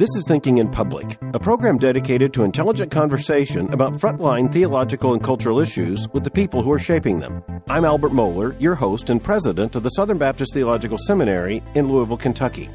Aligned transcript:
This 0.00 0.08
is 0.16 0.24
Thinking 0.26 0.58
in 0.58 0.70
Public, 0.70 1.18
a 1.34 1.38
program 1.38 1.76
dedicated 1.76 2.32
to 2.32 2.42
intelligent 2.42 2.90
conversation 2.90 3.70
about 3.72 3.92
frontline 3.92 4.50
theological 4.50 5.12
and 5.12 5.22
cultural 5.22 5.60
issues 5.60 6.08
with 6.14 6.24
the 6.24 6.30
people 6.30 6.62
who 6.62 6.72
are 6.72 6.78
shaping 6.78 7.20
them. 7.20 7.44
I'm 7.68 7.84
Albert 7.84 8.12
Mohler, 8.12 8.58
your 8.58 8.74
host 8.74 9.10
and 9.10 9.22
president 9.22 9.76
of 9.76 9.82
the 9.82 9.90
Southern 9.90 10.16
Baptist 10.16 10.54
Theological 10.54 10.96
Seminary 11.06 11.62
in 11.74 11.86
Louisville, 11.86 12.16
Kentucky. 12.16 12.70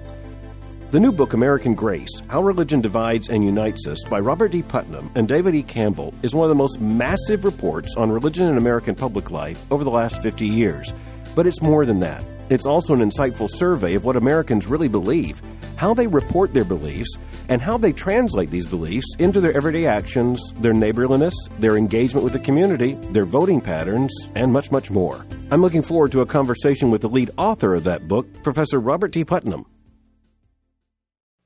The 0.92 1.00
new 1.00 1.12
book, 1.12 1.34
American 1.34 1.74
Grace 1.74 2.22
How 2.28 2.44
Religion 2.44 2.80
Divides 2.80 3.30
and 3.30 3.44
Unites 3.44 3.88
Us, 3.88 4.04
by 4.08 4.20
Robert 4.20 4.52
D. 4.52 4.62
Putnam 4.62 5.12
and 5.16 5.28
David 5.28 5.56
E. 5.56 5.64
Campbell, 5.64 6.14
is 6.22 6.36
one 6.36 6.46
of 6.46 6.50
the 6.50 6.62
most 6.62 6.80
massive 6.80 7.44
reports 7.44 7.96
on 7.98 8.12
religion 8.12 8.48
in 8.48 8.58
American 8.58 8.94
public 8.94 9.32
life 9.32 9.66
over 9.72 9.84
the 9.84 9.90
last 9.90 10.22
50 10.22 10.46
years. 10.46 10.94
But 11.34 11.48
it's 11.48 11.62
more 11.62 11.86
than 11.86 12.00
that. 12.02 12.24
It's 12.48 12.68
also 12.68 12.94
an 12.94 13.00
insightful 13.00 13.50
survey 13.50 13.96
of 13.96 14.06
what 14.06 14.16
Americans 14.16 14.68
really 14.68 14.88
believe, 14.88 15.42
how 15.78 15.96
they 15.96 16.06
report 16.06 16.54
their 16.54 16.64
beliefs, 16.64 17.18
and 17.50 17.60
how 17.60 17.78
they 17.78 17.92
translate 17.92 18.52
these 18.52 18.68
beliefs 18.68 19.08
into 19.18 19.42
their 19.42 19.58
everyday 19.58 19.88
actions, 19.88 20.54
their 20.60 20.74
neighborliness, 20.74 21.34
their 21.60 21.76
engagement 21.76 22.24
with 22.24 22.34
the 22.34 22.40
community, 22.40 22.94
their 23.12 23.26
voting 23.26 23.62
patterns, 23.62 24.14
and 24.36 24.54
much, 24.54 24.72
much 24.72 24.92
more. 24.92 25.26
I'm 25.50 25.62
looking 25.62 25.82
forward 25.82 26.12
to 26.12 26.22
a 26.22 26.26
conversation 26.26 26.92
with 26.92 27.02
the 27.02 27.10
lead 27.10 27.32
author 27.38 27.74
of 27.74 27.84
that 27.86 28.08
book, 28.08 28.28
Professor 28.44 28.80
Robert 28.80 29.12
D. 29.12 29.24
Putnam. 29.24 29.66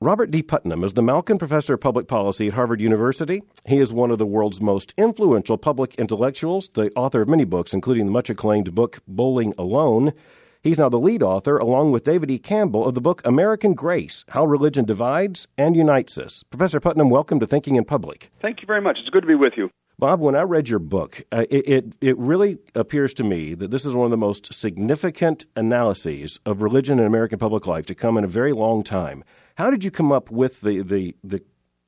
Robert 0.01 0.31
D. 0.31 0.41
Putnam 0.41 0.85
is 0.85 0.93
the 0.93 1.01
Malkin 1.01 1.37
Professor 1.37 1.73
of 1.73 1.81
Public 1.81 2.07
Policy 2.07 2.47
at 2.47 2.53
Harvard 2.53 2.79
University. 2.79 3.41
He 3.65 3.79
is 3.79 3.91
one 3.91 4.11
of 4.11 4.17
the 4.17 4.25
world's 4.25 4.61
most 4.61 4.93
influential 4.97 5.57
public 5.57 5.95
intellectuals, 5.95 6.69
the 6.73 6.89
author 6.95 7.21
of 7.21 7.27
many 7.27 7.43
books, 7.43 7.73
including 7.73 8.05
the 8.05 8.11
much 8.11 8.29
acclaimed 8.29 8.73
book 8.73 8.99
Bowling 9.07 9.53
Alone. 9.57 10.13
He's 10.61 10.77
now 10.77 10.89
the 10.89 10.99
lead 10.99 11.23
author, 11.23 11.57
along 11.57 11.93
with 11.93 12.03
David 12.03 12.29
E. 12.29 12.37
Campbell, 12.37 12.85
of 12.85 12.93
the 12.93 12.99
book 12.99 13.21
American 13.23 13.73
Grace 13.73 14.25
How 14.29 14.43
Religion 14.43 14.83
Divides 14.83 15.47
and 15.57 15.73
Unites 15.73 16.17
Us. 16.17 16.43
Professor 16.49 16.81
Putnam, 16.81 17.09
welcome 17.09 17.39
to 17.39 17.45
Thinking 17.45 17.77
in 17.77 17.85
Public. 17.85 18.29
Thank 18.41 18.61
you 18.61 18.65
very 18.67 18.81
much. 18.81 18.97
It's 18.99 19.09
good 19.09 19.21
to 19.21 19.27
be 19.27 19.35
with 19.35 19.53
you. 19.55 19.69
Bob, 19.97 20.19
when 20.19 20.35
I 20.35 20.41
read 20.41 20.67
your 20.67 20.79
book, 20.79 21.21
uh, 21.31 21.45
it, 21.49 21.65
it, 21.69 21.95
it 22.01 22.17
really 22.17 22.57
appears 22.75 23.13
to 23.13 23.23
me 23.23 23.53
that 23.53 23.71
this 23.71 23.85
is 23.85 23.93
one 23.93 24.03
of 24.03 24.11
the 24.11 24.17
most 24.17 24.53
significant 24.53 25.45
analyses 25.55 26.41
of 26.45 26.61
religion 26.61 26.99
in 26.99 27.05
American 27.05 27.39
public 27.39 27.65
life 27.65 27.85
to 27.85 27.95
come 27.95 28.17
in 28.17 28.25
a 28.25 28.27
very 28.27 28.51
long 28.51 28.83
time. 28.83 29.23
How 29.55 29.71
did 29.71 29.85
you 29.85 29.91
come 29.91 30.11
up 30.11 30.29
with 30.29 30.59
the 30.59 30.81
the 30.81 31.15
the, 31.23 31.41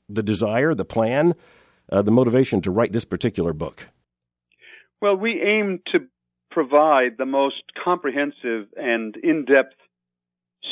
the 0.08 0.24
desire, 0.24 0.74
the 0.74 0.86
plan, 0.86 1.36
uh, 1.92 2.02
the 2.04 2.12
motivation 2.12 2.62
to 2.62 2.72
write 2.72 2.94
this 2.94 3.04
particular 3.04 3.52
book? 3.52 3.90
Well, 5.02 5.18
we 5.18 5.42
aim 5.42 5.80
to 5.92 6.00
provide 6.52 7.18
the 7.18 7.26
most 7.26 7.64
comprehensive 7.84 8.68
and 8.76 9.16
in-depth 9.16 9.76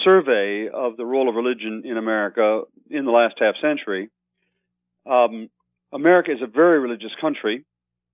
survey 0.04 0.68
of 0.72 0.98
the 0.98 1.06
role 1.06 1.28
of 1.30 1.36
religion 1.36 1.84
in 1.86 1.98
America 1.98 2.62
in 2.90 3.06
the 3.06 3.12
last 3.12 3.36
half 3.40 3.56
century. 3.62 4.10
Um, 5.10 5.50
America 5.92 6.32
is 6.32 6.42
a 6.44 6.48
very 6.48 6.80
religious 6.80 7.12
country, 7.20 7.66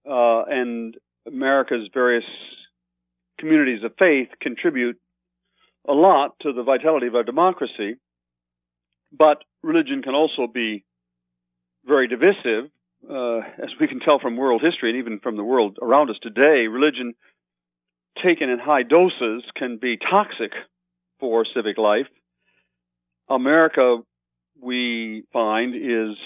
uh, 0.09 0.43
and 0.47 0.95
America's 1.27 1.89
various 1.93 2.23
communities 3.39 3.83
of 3.83 3.91
faith 3.99 4.29
contribute 4.39 4.97
a 5.87 5.93
lot 5.93 6.35
to 6.41 6.53
the 6.53 6.63
vitality 6.63 7.07
of 7.07 7.15
our 7.15 7.23
democracy. 7.23 7.95
But 9.11 9.43
religion 9.61 10.01
can 10.01 10.15
also 10.15 10.47
be 10.47 10.83
very 11.85 12.07
divisive, 12.07 12.71
uh, 13.09 13.39
as 13.61 13.69
we 13.79 13.87
can 13.87 13.99
tell 13.99 14.19
from 14.19 14.37
world 14.37 14.61
history 14.63 14.89
and 14.91 14.99
even 14.99 15.19
from 15.19 15.35
the 15.35 15.43
world 15.43 15.77
around 15.81 16.09
us 16.09 16.17
today. 16.21 16.67
Religion 16.67 17.13
taken 18.23 18.49
in 18.49 18.59
high 18.59 18.83
doses 18.83 19.43
can 19.55 19.77
be 19.81 19.97
toxic 19.97 20.51
for 21.19 21.45
civic 21.55 21.77
life. 21.77 22.07
America, 23.29 23.97
we 24.61 25.23
find, 25.33 25.75
is 25.75 26.17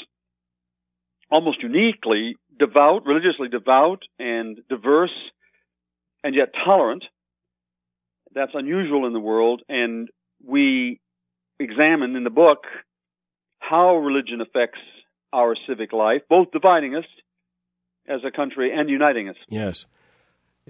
almost 1.31 1.61
uniquely 1.61 2.35
devout, 2.57 3.05
religiously 3.05 3.47
devout 3.47 4.03
and 4.17 4.59
diverse 4.69 5.13
and 6.23 6.35
yet 6.35 6.49
tolerant. 6.65 7.05
That's 8.33 8.51
unusual 8.53 9.07
in 9.07 9.13
the 9.13 9.19
world, 9.19 9.61
and 9.69 10.09
we 10.45 10.99
examine 11.59 12.15
in 12.15 12.23
the 12.23 12.29
book 12.29 12.65
how 13.59 13.97
religion 13.97 14.41
affects 14.41 14.79
our 15.33 15.55
civic 15.67 15.93
life, 15.93 16.21
both 16.29 16.51
dividing 16.51 16.95
us 16.95 17.05
as 18.07 18.21
a 18.25 18.31
country 18.31 18.71
and 18.73 18.89
uniting 18.89 19.29
us. 19.29 19.35
Yes. 19.47 19.85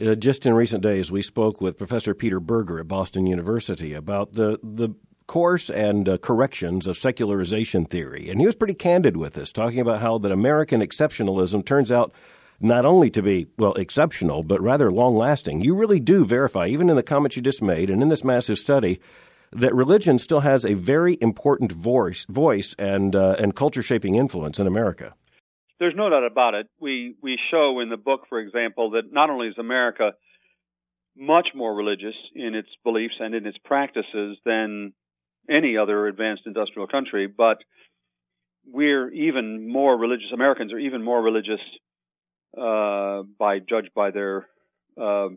Uh, 0.02 0.16
just 0.16 0.46
in 0.46 0.54
recent 0.54 0.82
days, 0.82 1.12
we 1.12 1.22
spoke 1.22 1.60
with 1.60 1.78
Professor 1.78 2.14
Peter 2.14 2.40
Berger 2.40 2.80
at 2.80 2.88
Boston 2.88 3.26
University 3.26 3.94
about 3.94 4.34
the, 4.34 4.58
the 4.64 4.96
course 5.28 5.70
and 5.70 6.08
uh, 6.08 6.18
corrections 6.18 6.88
of 6.88 6.98
secularization 6.98 7.84
theory. 7.84 8.30
And 8.30 8.40
he 8.40 8.46
was 8.46 8.56
pretty 8.56 8.76
candid 8.76 9.18
with 9.18 9.38
us, 9.38 9.52
talking 9.52 9.80
about 9.80 10.00
how 10.00 10.18
that 10.20 10.32
American 10.32 10.80
exceptionalism 10.80 11.66
turns 11.66 11.92
out 11.92 12.14
not 12.62 12.86
only 12.86 13.10
to 13.10 13.22
be, 13.22 13.48
well, 13.58 13.74
exceptional, 13.74 14.44
but 14.44 14.62
rather 14.62 14.90
long 14.90 15.18
lasting. 15.18 15.62
You 15.62 15.76
really 15.76 16.00
do 16.00 16.24
verify, 16.24 16.68
even 16.68 16.90
in 16.90 16.96
the 16.96 17.04
comments 17.04 17.36
you 17.36 17.42
just 17.42 17.62
made 17.62 17.90
and 17.90 18.02
in 18.02 18.08
this 18.08 18.24
massive 18.24 18.58
study, 18.58 19.02
that 19.52 19.76
religion 19.76 20.18
still 20.18 20.42
has 20.42 20.66
a 20.66 20.76
very 20.76 21.18
important 21.20 21.72
voice, 21.72 22.26
voice 22.30 22.74
and 22.78 23.16
uh, 23.16 23.36
and 23.40 23.56
culture 23.56 23.82
shaping 23.82 24.16
influence 24.16 24.60
in 24.60 24.68
America. 24.68 25.14
There's 25.80 25.96
no 25.96 26.10
doubt 26.10 26.26
about 26.26 26.56
it. 26.56 26.68
We 26.80 27.16
we 27.22 27.38
show 27.52 27.80
in 27.80 27.90
the 27.90 27.98
book, 27.98 28.22
for 28.30 28.40
example, 28.40 28.92
that 28.92 29.12
not 29.12 29.30
only 29.30 29.48
is 29.48 29.58
America 29.58 30.12
much 31.18 31.50
more 31.56 31.74
religious 31.74 32.16
in 32.36 32.56
its 32.56 32.70
beliefs 32.84 33.16
and 33.20 33.34
in 33.34 33.46
its 33.46 33.58
practices 33.64 34.38
than 34.46 34.94
any 35.50 35.78
other 35.78 36.08
advanced 36.08 36.44
industrial 36.46 36.88
country, 36.88 37.28
but 37.28 37.58
we're 38.66 39.10
even 39.12 39.72
more 39.72 39.98
religious. 39.98 40.28
Americans 40.34 40.72
are 40.74 40.80
even 40.80 41.04
more 41.04 41.22
religious 41.22 41.60
uh, 42.58 43.24
by 43.38 43.60
judged 43.60 43.92
by 43.96 44.12
their 44.12 44.48
uh, 45.02 45.30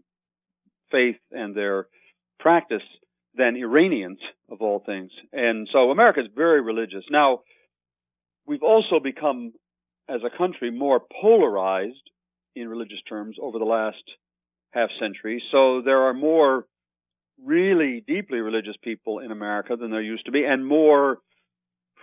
faith 0.90 1.16
and 1.30 1.54
their 1.54 1.86
practice 2.38 2.82
than 3.34 3.56
Iranians 3.56 4.18
of 4.50 4.60
all 4.60 4.82
things. 4.84 5.10
And 5.32 5.68
so 5.72 5.90
America 5.90 6.20
is 6.20 6.26
very 6.34 6.60
religious. 6.60 7.04
Now, 7.10 7.40
we've 8.46 8.62
also 8.62 9.00
become, 9.02 9.52
as 10.08 10.20
a 10.24 10.36
country, 10.36 10.70
more 10.70 11.00
polarized 11.20 12.10
in 12.54 12.68
religious 12.68 13.00
terms 13.08 13.36
over 13.40 13.58
the 13.58 13.64
last 13.64 14.02
half 14.70 14.90
century. 15.00 15.42
So 15.50 15.82
there 15.82 16.02
are 16.02 16.14
more 16.14 16.66
really 17.42 18.02
deeply 18.06 18.38
religious 18.38 18.76
people 18.82 19.18
in 19.18 19.30
America 19.30 19.76
than 19.76 19.90
there 19.90 20.02
used 20.02 20.26
to 20.26 20.32
be, 20.32 20.44
and 20.44 20.66
more 20.66 21.18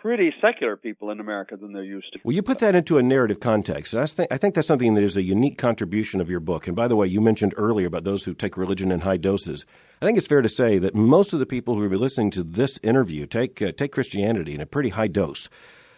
pretty 0.02 0.32
secular 0.42 0.78
people 0.78 1.12
in 1.12 1.20
America 1.20 1.58
than 1.58 1.74
there 1.74 1.84
used 1.84 2.08
to. 2.14 2.20
Be. 2.20 2.22
Well, 2.24 2.36
you 2.36 2.42
put 2.42 2.60
that 2.60 2.74
into 2.74 2.98
a 2.98 3.04
narrative 3.04 3.40
context. 3.40 3.94
I 3.94 4.06
think, 4.06 4.32
I 4.32 4.38
think 4.38 4.56
that's 4.56 4.68
something 4.68 4.94
that 4.94 5.04
is 5.04 5.18
a 5.18 5.22
unique 5.22 5.58
contribution 5.58 6.22
of 6.22 6.30
your 6.30 6.40
book. 6.40 6.68
And 6.68 6.76
by 6.76 6.88
the 6.88 6.96
way, 6.96 7.08
you 7.08 7.20
mentioned 7.20 7.54
earlier 7.58 7.88
about 7.88 8.06
those 8.06 8.24
who 8.24 8.34
take 8.34 8.56
religion 8.56 8.92
in 8.92 9.02
high 9.02 9.18
doses. 9.18 9.66
I 10.02 10.06
think 10.06 10.18
it's 10.18 10.28
fair 10.28 10.42
to 10.42 10.50
say 10.50 10.80
that 10.80 10.96
most 10.96 11.34
of 11.34 11.40
the 11.40 11.46
people 11.46 11.76
who 11.76 11.82
will 11.82 11.90
be 11.90 11.98
listening 11.98 12.32
to 12.32 12.44
this 12.44 12.80
interview 12.82 13.26
take 13.26 13.62
uh, 13.62 13.74
take 13.74 13.92
Christianity 13.92 14.56
in 14.56 14.62
a 14.62 14.66
pretty 14.66 14.90
high 14.90 15.08
dose 15.08 15.50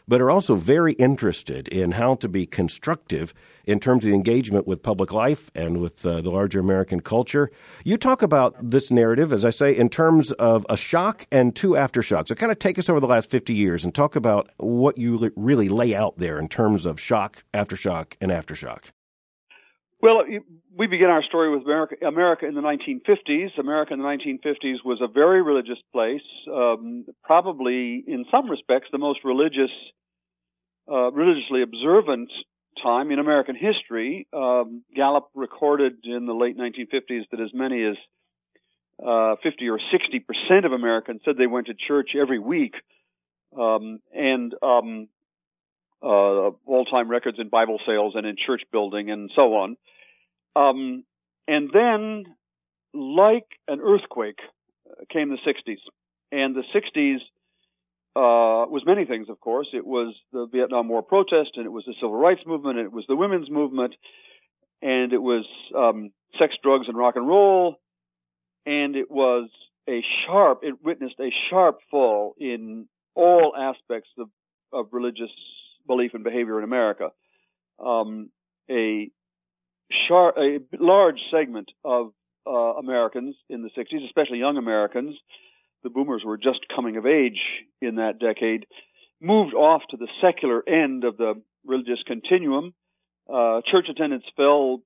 but 0.08 0.22
are 0.22 0.32
also 0.32 0.56
very 0.56 0.94
interested 0.94 1.68
in 1.68 1.92
how 1.92 2.16
to 2.16 2.28
be 2.28 2.46
constructive 2.46 3.34
in 3.66 3.80
terms 3.80 4.06
of 4.06 4.12
engagement 4.12 4.68
with 4.68 4.84
public 4.84 5.14
life 5.14 5.52
and 5.54 5.80
with 5.80 6.06
uh, 6.06 6.22
the 6.22 6.30
larger 6.30 6.60
American 6.60 7.00
culture. 7.00 7.52
You 7.84 7.98
talk 7.98 8.22
about 8.22 8.56
this 8.72 8.92
narrative, 8.92 9.32
as 9.32 9.46
I 9.46 9.50
say, 9.52 9.76
in 9.76 9.90
terms 9.90 10.32
of 10.34 10.66
a 10.70 10.78
shock 10.78 11.28
and 11.32 11.56
two 11.56 11.72
aftershocks. 11.72 12.30
So, 12.30 12.36
kind 12.36 12.52
of 12.52 12.60
take 12.60 12.80
us 12.80 12.90
over 12.90 13.00
the 13.00 13.08
last 13.08 13.30
50 13.30 13.54
years 13.54 13.84
and 13.84 13.94
talk 13.94 14.16
about 14.16 14.50
what 14.58 14.98
you 14.98 15.32
really 15.36 15.70
lay 15.70 15.96
out 15.96 16.18
there 16.18 16.40
in 16.40 16.48
terms 16.48 16.86
of 16.86 17.00
shock, 17.00 17.44
aftershock, 17.54 18.14
and 18.20 18.32
aftershock. 18.32 18.92
Well, 20.02 20.24
we 20.76 20.88
begin 20.88 21.10
our 21.10 21.22
story 21.22 21.56
with 21.56 21.64
America, 21.64 21.96
America 22.06 22.48
in 22.48 22.56
the 22.56 22.62
1950s. 22.62 23.60
America 23.60 23.94
in 23.94 24.00
the 24.00 24.06
1950s 24.06 24.78
was 24.84 25.00
a 25.00 25.08
very 25.08 25.44
religious 25.44 25.78
place, 25.92 26.24
um, 26.52 27.06
probably 27.24 28.04
in 28.08 28.26
some 28.32 28.50
respects 28.50 28.88
the 28.92 28.98
most 28.98 29.20
religious 29.24 29.70
uh, 30.92 31.12
religiously 31.12 31.62
observant 31.62 32.32
time 32.82 33.12
in 33.12 33.20
American 33.20 33.56
history. 33.56 34.28
Um, 34.34 34.84
Gallup 34.96 35.30
recorded 35.36 35.98
in 36.04 36.26
the 36.26 36.34
late 36.34 36.58
1950s 36.58 37.30
that 37.30 37.40
as 37.40 37.54
many 37.54 37.84
as 37.84 37.96
uh, 39.06 39.36
50 39.44 39.70
or 39.70 39.80
60 39.92 40.20
percent 40.20 40.66
of 40.66 40.72
Americans 40.72 41.22
said 41.24 41.36
they 41.38 41.46
went 41.46 41.68
to 41.68 41.76
church 41.76 42.12
every 42.20 42.40
week, 42.40 42.74
um, 43.56 44.00
and 44.12 44.56
um, 44.64 45.10
uh, 46.04 46.52
all-time 46.66 47.10
records 47.10 47.38
in 47.40 47.50
Bible 47.50 47.80
sales 47.86 48.14
and 48.16 48.26
in 48.26 48.36
church 48.44 48.62
building 48.72 49.10
and 49.12 49.32
so 49.36 49.54
on. 49.54 49.78
Um, 50.56 51.04
and 51.48 51.70
then, 51.74 52.26
like 52.94 53.48
an 53.68 53.80
earthquake, 53.82 54.40
uh, 54.90 55.06
came 55.12 55.30
the 55.30 55.38
60s, 55.38 55.78
and 56.32 56.56
the 56.56 56.64
60s 56.76 57.18
uh, 58.16 58.68
was 58.68 58.84
many 58.86 59.06
things, 59.06 59.30
of 59.30 59.40
course. 59.40 59.68
It 59.74 59.86
was 59.86 60.14
the 60.34 60.48
Vietnam 60.52 60.90
War 60.90 61.02
protest, 61.02 61.52
and 61.56 61.66
it 61.66 61.72
was 61.72 61.86
the 61.86 61.94
civil 62.02 62.16
rights 62.16 62.42
movement, 62.46 62.78
and 62.78 62.86
it 62.86 62.92
was 62.92 63.06
the 63.08 63.16
women's 63.16 63.50
movement, 63.50 63.96
and 64.82 65.14
it 65.14 65.22
was 65.22 65.46
um, 65.78 66.12
sex, 66.38 66.56
drugs, 66.62 66.88
and 66.88 66.98
rock 66.98 67.16
and 67.16 67.28
roll, 67.28 67.78
and 68.66 68.96
it 68.96 69.10
was 69.10 69.50
a 69.88 70.02
sharp, 70.26 70.60
it 70.64 70.84
witnessed 70.84 71.20
a 71.20 71.32
sharp 71.50 71.80
fall 71.90 72.36
in 72.38 72.88
all 73.16 73.54
aspects 73.58 74.10
of, 74.18 74.30
of 74.72 74.88
religious 74.92 75.32
belief 75.88 76.12
and 76.14 76.24
behavior 76.24 76.58
in 76.58 76.64
America. 76.64 77.10
Um, 77.84 78.30
a 78.70 79.10
sharp, 80.08 80.36
a 80.38 80.60
large 80.80 81.20
segment 81.32 81.70
of 81.84 82.14
uh, 82.48 82.52
Americans 82.52 83.36
in 83.50 83.62
the 83.62 83.70
60s, 83.70 84.06
especially 84.06 84.40
young 84.40 84.58
Americans, 84.58 85.16
the 85.84 85.90
boomers 85.90 86.24
were 86.26 86.38
just 86.38 86.60
coming 86.74 86.98
of 86.98 87.06
age 87.06 87.40
in 87.82 87.96
that 87.96 88.20
decade, 88.20 88.66
moved 89.20 89.54
off 89.54 89.82
to 89.90 89.98
the 89.98 90.08
secular 90.22 90.68
end 90.68 91.04
of 91.04 91.18
the 91.18 91.42
religious 91.66 92.00
continuum. 92.06 92.74
Uh, 93.32 93.62
church 93.70 93.86
attendance 93.90 94.24
fell 94.36 94.82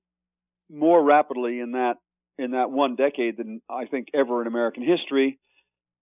more 0.70 1.02
rapidly 1.02 1.60
in 1.60 1.72
that 1.72 1.94
in 2.38 2.50
that 2.50 2.70
one 2.70 2.96
decade 2.96 3.38
than 3.38 3.62
I 3.68 3.86
think 3.86 4.08
ever 4.12 4.42
in 4.42 4.46
American 4.46 4.82
history. 4.82 5.38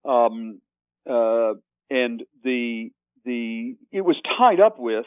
Um, 0.05 0.61
uh, 1.09 1.55
and 1.91 2.23
the 2.43 2.91
the 3.25 3.77
it 3.93 4.03
was 4.03 4.17
tied 4.39 4.61
up 4.61 4.79
with 4.79 5.07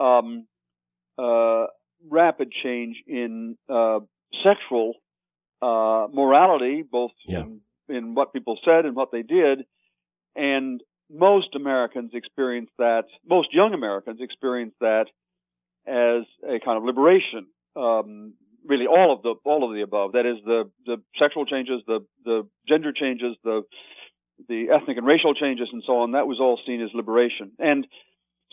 um, 0.00 0.46
uh, 1.18 1.66
rapid 2.08 2.52
change 2.62 2.96
in 3.06 3.56
uh, 3.68 4.00
sexual 4.44 4.94
uh, 5.62 6.06
morality, 6.12 6.82
both 6.82 7.12
yeah. 7.26 7.40
in, 7.40 7.60
in 7.88 8.14
what 8.14 8.32
people 8.32 8.58
said 8.64 8.84
and 8.84 8.94
what 8.94 9.10
they 9.12 9.22
did, 9.22 9.64
and 10.34 10.80
most 11.10 11.54
Americans 11.54 12.10
experience 12.14 12.70
that. 12.78 13.04
Most 13.28 13.52
young 13.52 13.74
Americans 13.74 14.20
experience 14.20 14.74
that 14.80 15.06
as 15.86 16.24
a 16.44 16.58
kind 16.64 16.76
of 16.76 16.84
liberation. 16.84 17.46
Um, 17.76 18.34
really, 18.66 18.86
all 18.86 19.12
of 19.12 19.22
the 19.22 19.34
all 19.44 19.68
of 19.68 19.74
the 19.74 19.82
above. 19.82 20.12
That 20.12 20.26
is 20.26 20.38
the 20.44 20.70
the 20.84 20.96
sexual 21.18 21.46
changes, 21.46 21.82
the 21.86 22.00
the 22.24 22.48
gender 22.68 22.92
changes, 22.92 23.36
the 23.44 23.62
the 24.48 24.66
ethnic 24.74 24.96
and 24.96 25.06
racial 25.06 25.34
changes, 25.34 25.68
and 25.72 25.82
so 25.86 25.98
on. 25.98 26.12
That 26.12 26.26
was 26.26 26.38
all 26.40 26.58
seen 26.66 26.82
as 26.82 26.90
liberation. 26.94 27.52
And 27.58 27.86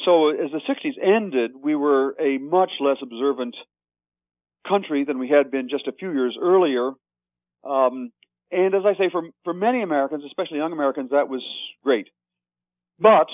so, 0.06 0.30
as 0.30 0.52
the 0.52 0.62
60s 0.68 0.98
ended, 1.02 1.52
we 1.62 1.76
were 1.76 2.16
a 2.20 2.38
much 2.38 2.72
less 2.80 2.98
observant 3.02 3.56
country 4.68 5.04
than 5.06 5.20
we 5.20 5.30
had 5.30 5.52
been 5.52 5.70
just 5.70 5.88
a 5.88 5.92
few 5.92 6.12
years 6.12 6.38
earlier. 6.42 6.92
Um, 7.64 8.12
and 8.52 8.76
as 8.76 8.84
I 8.86 8.94
say, 8.98 9.10
for 9.12 9.24
for 9.44 9.54
many 9.54 9.82
Americans, 9.82 10.24
especially 10.26 10.58
young 10.58 10.74
Americans, 10.74 11.12
that 11.12 11.30
was 11.30 11.44
great. 11.84 12.08
But 13.00 13.28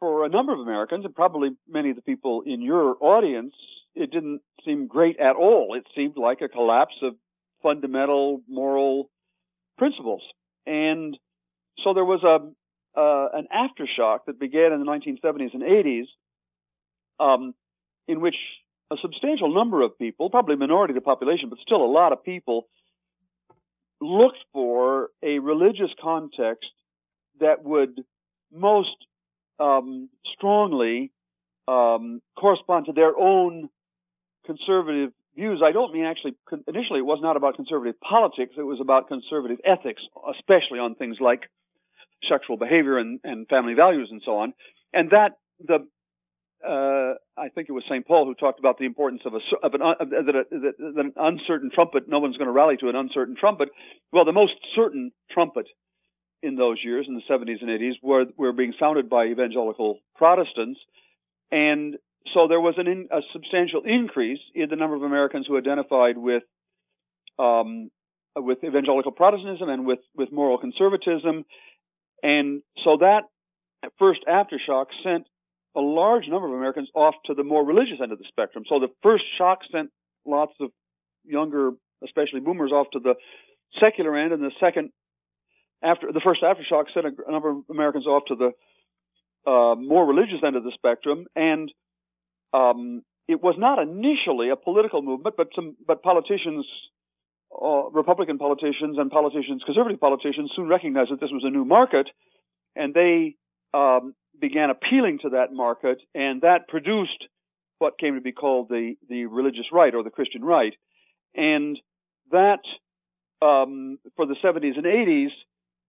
for 0.00 0.24
a 0.24 0.28
number 0.28 0.52
of 0.52 0.60
Americans, 0.60 1.04
and 1.04 1.14
probably 1.14 1.50
many 1.68 1.90
of 1.90 1.96
the 1.96 2.02
people 2.02 2.42
in 2.44 2.60
your 2.60 2.96
audience, 3.00 3.54
it 3.94 4.10
didn't 4.10 4.40
seem 4.64 4.86
great 4.86 5.18
at 5.18 5.36
all. 5.36 5.74
It 5.76 5.86
seemed 5.94 6.16
like 6.16 6.40
a 6.40 6.48
collapse 6.48 6.96
of 7.02 7.14
fundamental 7.62 8.42
moral 8.48 9.08
principles. 9.78 10.22
And 10.66 11.16
so 11.82 11.94
there 11.94 12.04
was 12.04 12.22
a 12.22 12.38
uh, 12.96 13.28
an 13.32 13.48
aftershock 13.52 14.20
that 14.26 14.38
began 14.38 14.72
in 14.72 14.78
the 14.78 14.86
1970s 14.86 15.52
and 15.52 15.62
80s, 15.62 16.06
um, 17.18 17.54
in 18.06 18.20
which 18.20 18.36
a 18.92 18.96
substantial 19.02 19.52
number 19.52 19.82
of 19.82 19.98
people, 19.98 20.30
probably 20.30 20.56
minority 20.56 20.92
of 20.92 20.94
the 20.94 21.00
population, 21.00 21.48
but 21.48 21.58
still 21.60 21.82
a 21.84 21.90
lot 21.90 22.12
of 22.12 22.22
people, 22.22 22.68
looked 24.00 24.38
for 24.52 25.08
a 25.22 25.38
religious 25.38 25.90
context 26.00 26.70
that 27.40 27.64
would 27.64 28.04
most 28.52 28.96
um, 29.58 30.08
strongly 30.36 31.10
um, 31.66 32.20
correspond 32.38 32.86
to 32.86 32.92
their 32.92 33.16
own 33.18 33.68
conservative 34.46 35.10
views. 35.34 35.62
I 35.64 35.72
don't 35.72 35.92
mean 35.92 36.04
actually, 36.04 36.34
initially 36.68 37.00
it 37.00 37.06
was 37.06 37.20
not 37.22 37.36
about 37.36 37.56
conservative 37.56 37.98
politics, 38.00 38.54
it 38.56 38.62
was 38.62 38.80
about 38.80 39.08
conservative 39.08 39.58
ethics, 39.64 40.02
especially 40.36 40.78
on 40.78 40.94
things 40.94 41.16
like 41.20 41.48
sexual 42.28 42.56
behavior 42.56 42.98
and, 42.98 43.20
and 43.24 43.48
family 43.48 43.74
values 43.74 44.08
and 44.10 44.22
so 44.24 44.38
on. 44.38 44.54
And 44.92 45.10
that, 45.10 45.32
the, 45.60 45.86
uh, 46.66 47.14
I 47.36 47.48
think 47.48 47.68
it 47.68 47.72
was 47.72 47.84
St. 47.88 48.06
Paul 48.06 48.24
who 48.24 48.34
talked 48.34 48.58
about 48.58 48.78
the 48.78 48.86
importance 48.86 49.22
of 49.26 49.34
a 49.34 49.40
of 49.62 49.74
an 49.74 49.82
uh, 49.82 49.94
that, 49.98 50.34
a, 50.34 50.44
that 50.50 50.74
an 50.78 51.12
uncertain 51.16 51.70
trumpet. 51.74 52.04
No 52.08 52.20
one's 52.20 52.36
going 52.36 52.46
to 52.46 52.52
rally 52.52 52.76
to 52.78 52.88
an 52.88 52.96
uncertain 52.96 53.36
trumpet. 53.38 53.68
Well, 54.12 54.24
the 54.24 54.32
most 54.32 54.54
certain 54.74 55.12
trumpet 55.30 55.66
in 56.42 56.56
those 56.56 56.78
years, 56.82 57.06
in 57.08 57.14
the 57.14 57.22
70s 57.28 57.60
and 57.60 57.70
80s, 57.70 57.94
were 58.02 58.24
were 58.36 58.52
being 58.52 58.72
sounded 58.78 59.10
by 59.10 59.26
evangelical 59.26 59.98
Protestants, 60.16 60.80
and 61.50 61.96
so 62.32 62.48
there 62.48 62.60
was 62.60 62.74
in, 62.78 63.08
a 63.10 63.20
substantial 63.32 63.82
increase 63.84 64.40
in 64.54 64.70
the 64.70 64.76
number 64.76 64.96
of 64.96 65.02
Americans 65.02 65.46
who 65.46 65.58
identified 65.58 66.16
with 66.16 66.44
um, 67.38 67.90
with 68.36 68.64
evangelical 68.64 69.12
Protestantism 69.12 69.68
and 69.68 69.86
with 69.86 70.00
with 70.14 70.32
moral 70.32 70.58
conservatism, 70.58 71.44
and 72.24 72.62
so 72.82 72.96
that 73.00 73.24
first 73.98 74.20
aftershock 74.26 74.86
sent 75.04 75.26
a 75.76 75.80
large 75.80 76.24
number 76.26 76.48
of 76.48 76.54
Americans 76.54 76.88
off 76.94 77.14
to 77.26 77.34
the 77.34 77.44
more 77.44 77.64
religious 77.64 77.98
end 78.02 78.12
of 78.12 78.18
the 78.18 78.24
spectrum. 78.28 78.64
So 78.68 78.80
the 78.80 78.88
first 79.02 79.24
shock 79.36 79.58
sent 79.70 79.90
lots 80.24 80.52
of 80.58 80.70
younger, 81.24 81.72
especially 82.02 82.40
boomers, 82.40 82.72
off 82.72 82.86
to 82.94 82.98
the 82.98 83.14
secular 83.78 84.16
end, 84.16 84.32
and 84.32 84.42
the 84.42 84.52
second 84.58 84.90
after 85.82 86.12
the 86.12 86.20
first 86.24 86.40
aftershock 86.42 86.84
sent 86.94 87.04
a, 87.06 87.30
number 87.30 87.50
of 87.50 87.58
Americans 87.70 88.06
off 88.06 88.22
to 88.28 88.36
the 88.36 89.50
uh, 89.50 89.74
more 89.74 90.06
religious 90.06 90.40
end 90.44 90.56
of 90.56 90.64
the 90.64 90.72
spectrum, 90.74 91.26
and 91.36 91.70
um, 92.54 93.02
it 93.28 93.42
was 93.42 93.56
not 93.58 93.78
initially 93.78 94.48
a 94.48 94.56
political 94.56 95.02
movement, 95.02 95.36
but 95.36 95.48
some 95.54 95.76
but 95.86 96.02
politicians, 96.02 96.64
uh, 97.60 97.90
Republican 97.90 98.38
politicians 98.38 98.96
and 98.98 99.10
politicians, 99.10 99.62
conservative 99.64 100.00
politicians, 100.00 100.50
soon 100.56 100.68
recognized 100.68 101.10
that 101.10 101.20
this 101.20 101.30
was 101.30 101.44
a 101.44 101.50
new 101.50 101.64
market, 101.64 102.08
and 102.74 102.94
they 102.94 103.36
um, 103.72 104.14
began 104.40 104.70
appealing 104.70 105.18
to 105.22 105.30
that 105.30 105.52
market, 105.52 105.98
and 106.14 106.42
that 106.42 106.68
produced 106.68 107.24
what 107.78 107.98
came 107.98 108.14
to 108.14 108.20
be 108.20 108.32
called 108.32 108.68
the 108.68 108.94
the 109.08 109.26
religious 109.26 109.66
right 109.72 109.94
or 109.94 110.02
the 110.02 110.10
Christian 110.10 110.44
right, 110.44 110.74
and 111.34 111.78
that 112.30 112.62
um, 113.42 113.98
for 114.16 114.26
the 114.26 114.36
70s 114.42 114.76
and 114.76 114.86
80s 114.86 115.28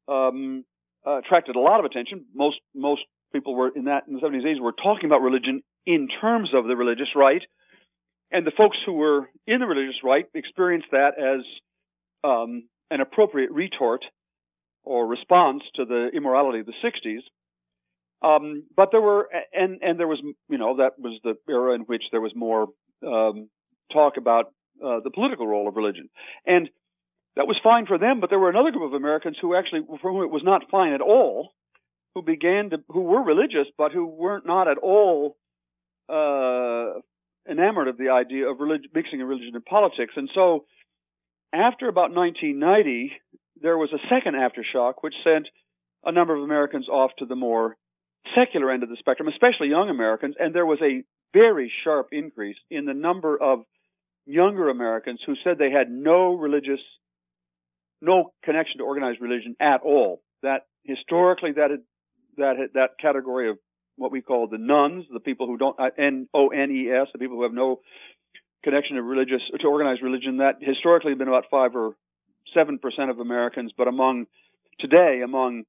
um, 0.07 0.65
uh, 1.05 1.19
attracted 1.19 1.55
a 1.55 1.59
lot 1.59 1.79
of 1.79 1.85
attention. 1.85 2.25
Most 2.33 2.57
most 2.73 3.01
people 3.31 3.55
were 3.55 3.69
in 3.69 3.85
that 3.85 4.03
in 4.07 4.13
the 4.13 4.19
70s, 4.19 4.45
and 4.45 4.45
80s 4.45 4.61
were 4.61 4.73
talking 4.73 5.05
about 5.05 5.21
religion 5.21 5.61
in 5.85 6.07
terms 6.21 6.49
of 6.53 6.65
the 6.65 6.75
religious 6.75 7.09
right, 7.15 7.41
and 8.31 8.45
the 8.45 8.51
folks 8.57 8.77
who 8.85 8.93
were 8.93 9.29
in 9.47 9.59
the 9.59 9.65
religious 9.65 9.95
right 10.03 10.25
experienced 10.33 10.87
that 10.91 11.13
as 11.17 11.45
um, 12.23 12.63
an 12.89 13.01
appropriate 13.01 13.51
retort 13.51 14.03
or 14.83 15.07
response 15.07 15.63
to 15.75 15.85
the 15.85 16.09
immorality 16.13 16.59
of 16.59 16.65
the 16.65 16.73
60s. 16.83 17.21
Um, 18.21 18.63
but 18.75 18.89
there 18.91 19.01
were, 19.01 19.29
and 19.53 19.81
and 19.81 19.99
there 19.99 20.07
was, 20.07 20.21
you 20.49 20.57
know, 20.57 20.77
that 20.77 20.93
was 20.97 21.19
the 21.23 21.35
era 21.49 21.75
in 21.75 21.81
which 21.81 22.03
there 22.11 22.21
was 22.21 22.31
more 22.35 22.67
um, 23.05 23.49
talk 23.91 24.17
about 24.17 24.45
uh, 24.83 24.99
the 25.03 25.11
political 25.13 25.45
role 25.45 25.67
of 25.67 25.75
religion, 25.75 26.09
and 26.45 26.69
that 27.35 27.47
was 27.47 27.57
fine 27.61 27.85
for 27.85 27.97
them, 27.97 28.21
but 28.21 28.29
there 28.29 28.39
were 28.39 28.49
another 28.49 28.71
group 28.71 28.85
of 28.85 28.93
Americans 28.93 29.37
who 29.41 29.55
actually, 29.55 29.81
for 30.01 30.11
whom 30.11 30.23
it 30.23 30.31
was 30.31 30.43
not 30.43 30.63
fine 30.71 30.93
at 30.93 31.01
all, 31.01 31.49
who 32.15 32.21
began 32.21 32.69
to, 32.69 32.77
who 32.87 33.01
were 33.01 33.21
religious, 33.21 33.67
but 33.77 33.91
who 33.91 34.05
weren't 34.05 34.45
not 34.45 34.69
at 34.69 34.77
all 34.77 35.35
uh, 36.07 36.99
enamored 37.49 37.87
of 37.87 37.97
the 37.97 38.09
idea 38.09 38.49
of 38.49 38.57
mixing 38.93 39.19
religion 39.19 39.55
and 39.55 39.65
politics. 39.65 40.13
And 40.15 40.29
so, 40.33 40.65
after 41.53 41.87
about 41.87 42.13
1990, 42.13 43.11
there 43.61 43.77
was 43.77 43.91
a 43.93 44.07
second 44.09 44.35
aftershock, 44.35 44.95
which 45.01 45.13
sent 45.23 45.47
a 46.03 46.11
number 46.11 46.35
of 46.35 46.43
Americans 46.43 46.87
off 46.89 47.11
to 47.19 47.25
the 47.25 47.35
more 47.35 47.77
secular 48.35 48.71
end 48.71 48.83
of 48.83 48.89
the 48.89 48.97
spectrum, 48.99 49.27
especially 49.27 49.69
young 49.69 49.89
Americans, 49.89 50.35
and 50.39 50.53
there 50.53 50.65
was 50.65 50.79
a 50.81 51.03
very 51.33 51.71
sharp 51.83 52.09
increase 52.11 52.57
in 52.69 52.85
the 52.85 52.93
number 52.93 53.41
of 53.41 53.59
younger 54.25 54.69
Americans 54.69 55.19
who 55.25 55.35
said 55.43 55.57
they 55.57 55.71
had 55.71 55.89
no 55.89 56.33
religious 56.33 56.79
no 58.01 58.31
connection 58.43 58.77
to 58.79 58.83
organized 58.83 59.21
religion 59.21 59.55
at 59.59 59.81
all. 59.83 60.21
That 60.43 60.61
historically, 60.83 61.53
that 61.53 61.71
had, 61.71 61.79
that 62.37 62.57
had, 62.57 62.69
that 62.73 62.89
category 63.01 63.49
of 63.49 63.57
what 63.97 64.11
we 64.11 64.21
call 64.21 64.47
the 64.47 64.57
nones, 64.57 65.05
the 65.11 65.19
people 65.19 65.47
who 65.47 65.57
don't 65.57 65.79
uh, 65.79 65.89
N 65.97 66.27
O 66.33 66.49
N 66.49 66.71
E 66.71 66.91
S, 66.91 67.07
the 67.13 67.19
people 67.19 67.37
who 67.37 67.43
have 67.43 67.53
no 67.53 67.81
connection 68.63 68.95
to 68.95 69.03
religious 69.03 69.41
to 69.59 69.67
organized 69.67 70.01
religion. 70.01 70.37
That 70.37 70.55
historically 70.61 71.11
have 71.11 71.19
been 71.19 71.27
about 71.27 71.45
five 71.49 71.75
or 71.75 71.95
seven 72.53 72.79
percent 72.79 73.09
of 73.09 73.19
Americans, 73.19 73.71
but 73.77 73.87
among 73.87 74.25
today, 74.79 75.21
among 75.23 75.63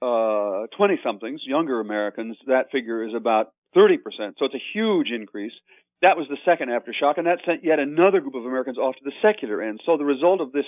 twenty 0.00 0.94
uh, 0.94 1.02
somethings, 1.04 1.42
younger 1.44 1.80
Americans, 1.80 2.36
that 2.46 2.70
figure 2.72 3.06
is 3.06 3.14
about 3.14 3.52
thirty 3.74 3.98
percent. 3.98 4.36
So 4.38 4.46
it's 4.46 4.54
a 4.54 4.64
huge 4.72 5.08
increase. 5.10 5.52
That 6.00 6.16
was 6.16 6.26
the 6.28 6.38
second 6.44 6.68
aftershock, 6.68 7.18
and 7.18 7.28
that 7.28 7.38
sent 7.46 7.62
yet 7.62 7.78
another 7.78 8.20
group 8.20 8.34
of 8.34 8.44
Americans 8.44 8.76
off 8.76 8.96
to 8.96 9.04
the 9.04 9.12
secular 9.22 9.62
end. 9.62 9.80
So 9.86 9.96
the 9.96 10.04
result 10.04 10.40
of 10.40 10.50
this 10.50 10.64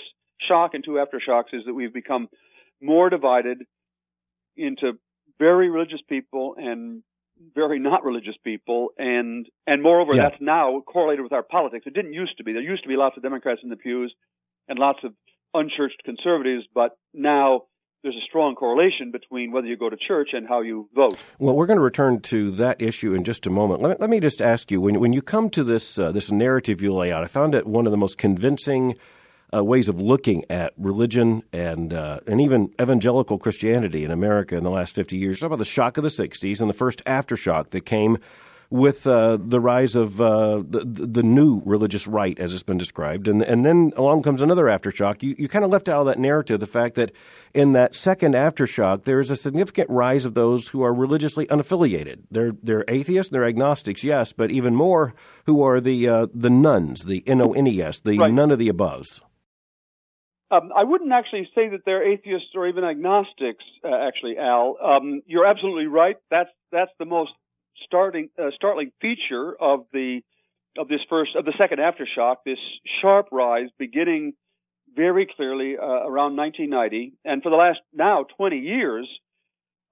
shock 0.47 0.73
and 0.73 0.83
two 0.83 0.91
aftershocks 0.91 1.53
is 1.53 1.63
that 1.65 1.73
we've 1.73 1.93
become 1.93 2.29
more 2.81 3.09
divided 3.09 3.63
into 4.55 4.93
very 5.39 5.69
religious 5.69 6.01
people 6.07 6.55
and 6.57 7.03
very 7.53 7.79
not 7.79 8.03
religious 8.03 8.35
people, 8.43 8.89
and 8.97 9.45
and 9.67 9.83
moreover, 9.83 10.13
yeah. 10.13 10.29
that's 10.29 10.41
now 10.41 10.81
correlated 10.81 11.23
with 11.23 11.33
our 11.33 11.43
politics. 11.43 11.85
It 11.85 11.93
didn't 11.93 12.13
used 12.13 12.37
to 12.37 12.43
be. 12.43 12.53
There 12.53 12.61
used 12.61 12.83
to 12.83 12.89
be 12.89 12.95
lots 12.95 13.17
of 13.17 13.23
Democrats 13.23 13.61
in 13.63 13.69
the 13.69 13.75
pews 13.75 14.13
and 14.67 14.79
lots 14.79 14.99
of 15.03 15.13
unchurched 15.53 16.01
conservatives, 16.05 16.65
but 16.73 16.97
now 17.13 17.63
there's 18.03 18.15
a 18.15 18.25
strong 18.27 18.55
correlation 18.55 19.11
between 19.11 19.51
whether 19.51 19.67
you 19.67 19.75
go 19.75 19.89
to 19.89 19.97
church 19.97 20.29
and 20.33 20.47
how 20.47 20.61
you 20.61 20.87
vote. 20.93 21.17
Well, 21.39 21.55
we're 21.55 21.65
going 21.65 21.79
to 21.79 21.83
return 21.83 22.21
to 22.21 22.51
that 22.51 22.79
issue 22.79 23.15
in 23.15 23.23
just 23.23 23.47
a 23.47 23.49
moment. 23.49 23.81
Let 23.81 23.89
me, 23.89 23.95
let 23.99 24.09
me 24.09 24.19
just 24.19 24.41
ask 24.41 24.69
you 24.69 24.79
when 24.79 24.99
when 24.99 25.11
you 25.11 25.21
come 25.21 25.49
to 25.51 25.63
this 25.63 25.97
uh, 25.97 26.11
this 26.11 26.31
narrative 26.31 26.81
you 26.81 26.93
lay 26.93 27.11
out, 27.11 27.23
I 27.23 27.27
found 27.27 27.55
it 27.55 27.65
one 27.65 27.85
of 27.85 27.91
the 27.91 27.97
most 27.97 28.17
convincing 28.17 28.95
uh, 29.55 29.63
ways 29.63 29.87
of 29.87 30.01
looking 30.01 30.43
at 30.49 30.73
religion 30.77 31.43
and 31.53 31.93
uh, 31.93 32.19
and 32.27 32.41
even 32.41 32.73
evangelical 32.81 33.37
Christianity 33.37 34.03
in 34.03 34.11
America 34.11 34.55
in 34.55 34.63
the 34.63 34.71
last 34.71 34.93
50 34.95 35.17
years. 35.17 35.39
Talk 35.39 35.47
about 35.47 35.59
the 35.59 35.65
shock 35.65 35.97
of 35.97 36.03
the 36.03 36.09
60s 36.09 36.59
and 36.59 36.69
the 36.69 36.73
first 36.73 37.03
aftershock 37.05 37.69
that 37.71 37.85
came 37.85 38.17
with 38.69 39.05
uh, 39.05 39.37
the 39.39 39.59
rise 39.59 39.95
of 39.95 40.19
uh, 40.19 40.63
the, 40.67 40.83
the 40.85 41.23
new 41.23 41.61
religious 41.65 42.07
right, 42.07 42.37
as 42.39 42.53
it's 42.53 42.63
been 42.63 42.77
described. 42.77 43.27
And, 43.27 43.41
and 43.43 43.65
then 43.65 43.91
along 43.95 44.23
comes 44.23 44.41
another 44.41 44.65
aftershock. 44.65 45.21
You, 45.23 45.35
you 45.37 45.47
kind 45.47 45.63
of 45.63 45.71
left 45.71 45.87
out 45.87 46.01
of 46.01 46.07
that 46.07 46.19
narrative 46.19 46.59
the 46.59 46.65
fact 46.65 46.95
that 46.95 47.11
in 47.53 47.73
that 47.73 47.95
second 47.95 48.33
aftershock, 48.33 49.03
there 49.03 49.19
is 49.19 49.29
a 49.29 49.35
significant 49.35 49.89
rise 49.89 50.25
of 50.25 50.33
those 50.33 50.69
who 50.69 50.83
are 50.83 50.93
religiously 50.93 51.45
unaffiliated. 51.47 52.23
They're, 52.31 52.53
they're 52.61 52.85
atheists 52.87 53.31
and 53.31 53.35
they're 53.35 53.47
agnostics, 53.47 54.03
yes, 54.03 54.33
but 54.33 54.51
even 54.51 54.75
more 54.75 55.13
who 55.45 55.63
are 55.63 55.79
the, 55.79 56.09
uh, 56.09 56.27
the 56.33 56.49
nones, 56.49 57.05
the 57.05 57.23
N 57.27 57.41
O 57.41 57.53
N 57.53 57.67
E 57.67 57.81
S, 57.81 57.99
the 57.99 58.17
right. 58.17 58.33
none 58.33 58.51
of 58.51 58.59
the 58.59 58.69
aboves. 58.69 59.21
Um, 60.51 60.71
I 60.75 60.83
wouldn't 60.83 61.11
actually 61.11 61.49
say 61.55 61.69
that 61.69 61.81
they're 61.85 62.03
atheists 62.03 62.49
or 62.53 62.67
even 62.67 62.83
agnostics. 62.83 63.63
Uh, 63.83 63.95
actually, 63.95 64.37
Al, 64.37 64.77
um, 64.83 65.21
you're 65.25 65.45
absolutely 65.45 65.87
right. 65.87 66.17
That's 66.29 66.49
that's 66.71 66.91
the 66.99 67.05
most 67.05 67.31
starting 67.85 68.29
uh, 68.37 68.51
startling 68.55 68.91
feature 69.01 69.55
of 69.59 69.85
the 69.91 70.21
of 70.77 70.87
this 70.87 71.01
first 71.09 71.31
of 71.35 71.45
the 71.45 71.53
second 71.57 71.79
aftershock. 71.79 72.37
This 72.45 72.59
sharp 73.01 73.29
rise 73.31 73.69
beginning 73.79 74.33
very 74.95 75.27
clearly 75.35 75.77
uh, 75.77 75.83
around 75.83 76.37
1990, 76.37 77.13
and 77.25 77.41
for 77.41 77.49
the 77.49 77.55
last 77.55 77.79
now 77.93 78.25
20 78.37 78.57
years. 78.57 79.07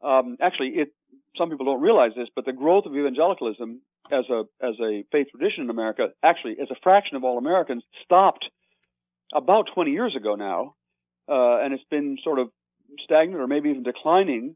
Um, 0.03 0.37
actually, 0.41 0.69
it 0.75 0.93
some 1.37 1.49
people 1.49 1.65
don't 1.65 1.81
realize 1.81 2.11
this, 2.15 2.27
but 2.35 2.45
the 2.45 2.53
growth 2.53 2.85
of 2.85 2.95
evangelicalism 2.95 3.81
as 4.11 4.25
a 4.29 4.43
as 4.61 4.75
a 4.79 5.03
faith 5.11 5.27
tradition 5.31 5.63
in 5.63 5.69
America, 5.69 6.09
actually 6.21 6.57
as 6.61 6.69
a 6.69 6.75
fraction 6.83 7.17
of 7.17 7.23
all 7.23 7.37
Americans, 7.37 7.83
stopped 8.03 8.45
about 9.33 9.67
20 9.73 9.91
years 9.91 10.15
ago 10.15 10.35
now, 10.35 10.75
uh, 11.29 11.63
and 11.63 11.73
it's 11.73 11.83
been 11.89 12.17
sort 12.23 12.39
of 12.39 12.49
stagnant 13.03 13.41
or 13.41 13.47
maybe 13.47 13.69
even 13.69 13.83
declining 13.83 14.55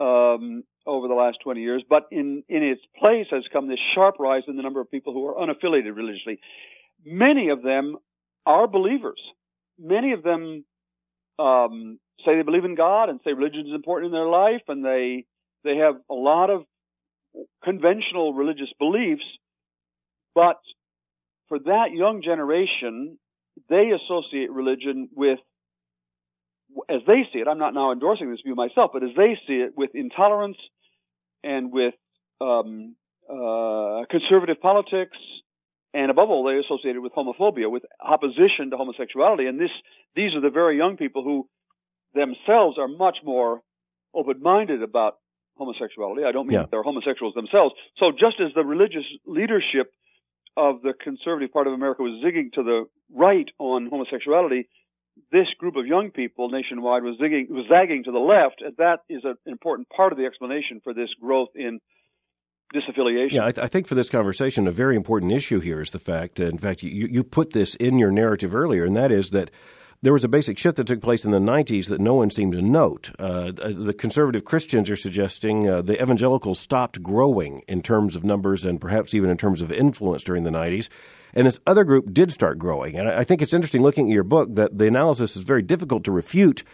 um, 0.00 0.64
over 0.86 1.08
the 1.08 1.14
last 1.14 1.38
20 1.42 1.60
years. 1.60 1.82
But 1.88 2.08
in 2.10 2.42
in 2.48 2.62
its 2.62 2.82
place 2.98 3.26
has 3.30 3.44
come 3.52 3.68
this 3.68 3.78
sharp 3.94 4.16
rise 4.18 4.42
in 4.48 4.56
the 4.56 4.62
number 4.62 4.80
of 4.80 4.90
people 4.90 5.12
who 5.12 5.26
are 5.26 5.34
unaffiliated 5.34 5.96
religiously. 5.96 6.40
Many 7.04 7.50
of 7.50 7.62
them 7.62 7.96
are 8.46 8.66
believers. 8.66 9.20
Many 9.78 10.12
of 10.12 10.22
them 10.22 10.64
um, 11.38 11.98
say 12.24 12.36
they 12.36 12.42
believe 12.42 12.64
in 12.64 12.74
God 12.76 13.08
and 13.08 13.20
say 13.24 13.32
religion 13.32 13.66
is 13.66 13.74
important 13.74 14.06
in 14.06 14.12
their 14.12 14.28
life, 14.28 14.62
and 14.68 14.84
they 14.84 15.24
they 15.64 15.76
have 15.78 15.96
a 16.10 16.14
lot 16.14 16.50
of 16.50 16.64
conventional 17.64 18.34
religious 18.34 18.72
beliefs. 18.78 19.24
But 20.34 20.60
for 21.48 21.58
that 21.58 21.92
young 21.92 22.22
generation, 22.22 23.18
they 23.68 23.90
associate 23.90 24.50
religion 24.50 25.08
with, 25.14 25.38
as 26.88 27.00
they 27.06 27.22
see 27.32 27.38
it, 27.38 27.48
I'm 27.48 27.58
not 27.58 27.74
now 27.74 27.92
endorsing 27.92 28.30
this 28.30 28.40
view 28.44 28.54
myself, 28.54 28.90
but 28.92 29.02
as 29.02 29.10
they 29.16 29.38
see 29.46 29.54
it, 29.54 29.72
with 29.76 29.90
intolerance 29.94 30.56
and 31.42 31.72
with 31.72 31.94
um, 32.40 32.96
uh, 33.30 34.04
conservative 34.10 34.60
politics, 34.60 35.16
and 35.92 36.10
above 36.10 36.28
all, 36.28 36.44
they 36.44 36.58
associate 36.58 36.96
it 36.96 36.98
with 36.98 37.12
homophobia, 37.12 37.70
with 37.70 37.84
opposition 38.02 38.70
to 38.70 38.76
homosexuality. 38.76 39.46
And 39.46 39.60
this, 39.60 39.70
these 40.16 40.34
are 40.34 40.40
the 40.40 40.50
very 40.50 40.76
young 40.76 40.96
people 40.96 41.22
who 41.22 41.48
themselves 42.14 42.78
are 42.78 42.88
much 42.88 43.18
more 43.24 43.60
open-minded 44.12 44.82
about 44.82 45.18
homosexuality. 45.56 46.24
I 46.24 46.32
don't 46.32 46.48
mean 46.48 46.54
yeah. 46.54 46.62
that 46.62 46.70
they're 46.72 46.82
homosexuals 46.82 47.34
themselves. 47.34 47.74
So 47.98 48.10
just 48.10 48.40
as 48.44 48.52
the 48.54 48.64
religious 48.64 49.04
leadership 49.24 49.92
of 50.56 50.82
the 50.82 50.92
conservative 50.92 51.52
part 51.52 51.66
of 51.66 51.72
America 51.72 52.02
was 52.02 52.22
zigging 52.24 52.52
to 52.52 52.62
the 52.62 52.84
right 53.12 53.48
on 53.58 53.88
homosexuality, 53.90 54.68
this 55.30 55.46
group 55.58 55.76
of 55.76 55.86
young 55.86 56.10
people 56.10 56.48
nationwide 56.48 57.02
was 57.02 57.16
zigging, 57.20 57.48
was 57.48 57.66
zagging 57.68 58.04
to 58.04 58.12
the 58.12 58.18
left, 58.18 58.60
and 58.60 58.76
that 58.78 59.00
is 59.08 59.22
an 59.24 59.36
important 59.46 59.88
part 59.88 60.12
of 60.12 60.18
the 60.18 60.24
explanation 60.24 60.80
for 60.82 60.92
this 60.92 61.08
growth 61.20 61.50
in 61.54 61.80
disaffiliation. 62.74 63.32
Yeah, 63.32 63.46
I, 63.46 63.52
th- 63.52 63.64
I, 63.64 63.68
think 63.68 63.86
for 63.86 63.94
this 63.94 64.10
conversation, 64.10 64.66
a 64.66 64.72
very 64.72 64.96
important 64.96 65.32
issue 65.32 65.60
here 65.60 65.80
is 65.80 65.90
the 65.90 65.98
fact, 65.98 66.36
that 66.36 66.48
in 66.48 66.58
fact, 66.58 66.82
you, 66.82 67.06
you 67.06 67.22
put 67.22 67.52
this 67.52 67.74
in 67.76 67.98
your 67.98 68.10
narrative 68.10 68.54
earlier, 68.54 68.84
and 68.84 68.96
that 68.96 69.12
is 69.12 69.30
that 69.30 69.50
there 70.04 70.12
was 70.12 70.22
a 70.22 70.28
basic 70.28 70.58
shift 70.58 70.76
that 70.76 70.86
took 70.86 71.00
place 71.00 71.24
in 71.24 71.30
the 71.30 71.38
90s 71.38 71.88
that 71.88 71.98
no 71.98 72.12
one 72.12 72.28
seemed 72.28 72.52
to 72.52 72.60
note. 72.60 73.10
Uh, 73.18 73.50
the 73.50 73.94
conservative 73.96 74.44
Christians 74.44 74.90
are 74.90 74.96
suggesting 74.96 75.66
uh, 75.66 75.80
the 75.80 76.00
evangelicals 76.00 76.60
stopped 76.60 77.02
growing 77.02 77.62
in 77.66 77.80
terms 77.80 78.14
of 78.14 78.22
numbers 78.22 78.66
and 78.66 78.78
perhaps 78.78 79.14
even 79.14 79.30
in 79.30 79.38
terms 79.38 79.62
of 79.62 79.72
influence 79.72 80.22
during 80.22 80.44
the 80.44 80.50
90s. 80.50 80.90
And 81.32 81.46
this 81.46 81.58
other 81.66 81.84
group 81.84 82.12
did 82.12 82.30
start 82.32 82.58
growing. 82.58 82.98
And 82.98 83.08
I 83.08 83.24
think 83.24 83.40
it's 83.40 83.54
interesting 83.54 83.80
looking 83.80 84.10
at 84.10 84.12
your 84.12 84.24
book 84.24 84.54
that 84.56 84.76
the 84.76 84.86
analysis 84.86 85.36
is 85.36 85.42
very 85.42 85.62
difficult 85.62 86.04
to 86.04 86.12
refute, 86.12 86.64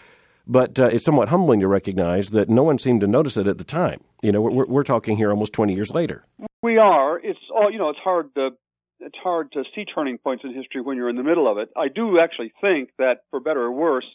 but 0.45 0.81
uh, 0.81 0.87
it's 0.87 1.05
somewhat 1.05 1.29
humbling 1.29 1.61
to 1.61 1.69
recognize 1.69 2.31
that 2.31 2.49
no 2.49 2.65
one 2.65 2.81
seemed 2.81 3.01
to 3.03 3.07
notice 3.07 3.37
it 3.37 3.47
at 3.47 3.59
the 3.59 3.65
time. 3.65 4.01
You 4.23 4.33
know, 4.33 4.41
we're, 4.41 4.67
we're 4.67 4.83
talking 4.83 5.17
here 5.17 5.31
almost 5.31 5.53
20 5.53 5.73
years 5.73 5.93
later. 5.93 6.25
We 6.65 6.79
are. 6.79 7.21
It's 7.21 7.39
all, 7.55 7.71
you 7.71 7.79
know, 7.79 7.91
it's 7.91 8.01
hard 8.01 8.35
to 8.35 8.51
it's 9.01 9.19
hard 9.23 9.53
to 9.53 9.65
see 9.75 9.85
turning 9.85 10.19
points 10.19 10.45
in 10.45 10.55
history 10.55 10.81
when 10.81 10.97
you're 10.97 11.09
in 11.09 11.17
the 11.17 11.23
middle 11.23 11.51
of 11.51 11.59
it. 11.59 11.71
I 11.77 11.89
do 11.89 12.19
actually 12.21 12.53
think 12.61 12.91
that, 12.99 13.23
for 13.31 13.41
better 13.41 13.63
or 13.63 13.73
worse, 13.73 14.07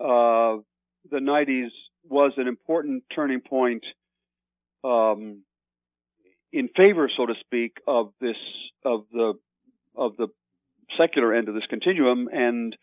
uh, 0.00 0.60
the 1.10 1.20
90s 1.20 1.70
was 2.08 2.32
an 2.36 2.46
important 2.46 3.04
turning 3.14 3.40
point 3.40 3.84
um, 4.82 5.42
in 6.52 6.68
favor, 6.76 7.10
so 7.16 7.26
to 7.26 7.34
speak, 7.40 7.78
of 7.86 8.12
this 8.20 8.36
of 8.84 9.06
the 9.12 9.34
of 9.96 10.16
the 10.16 10.28
secular 10.98 11.34
end 11.34 11.48
of 11.48 11.54
this 11.54 11.64
continuum, 11.68 12.28
and 12.32 12.76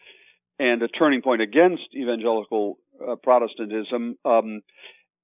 and 0.60 0.82
a 0.82 0.88
turning 0.88 1.22
point 1.22 1.42
against 1.42 1.84
evangelical 1.96 2.78
uh, 3.08 3.16
Protestantism. 3.16 4.18
Um, 4.26 4.62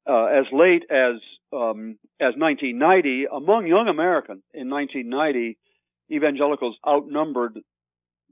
uh, 0.08 0.26
as 0.26 0.46
late 0.54 0.84
as 0.90 1.16
um, 1.52 1.98
as 2.22 2.34
1990, 2.38 3.26
among 3.26 3.68
young 3.68 3.88
Americans 3.88 4.44
in 4.54 4.70
1990, 4.70 5.58
evangelicals 6.12 6.78
outnumbered 6.88 7.60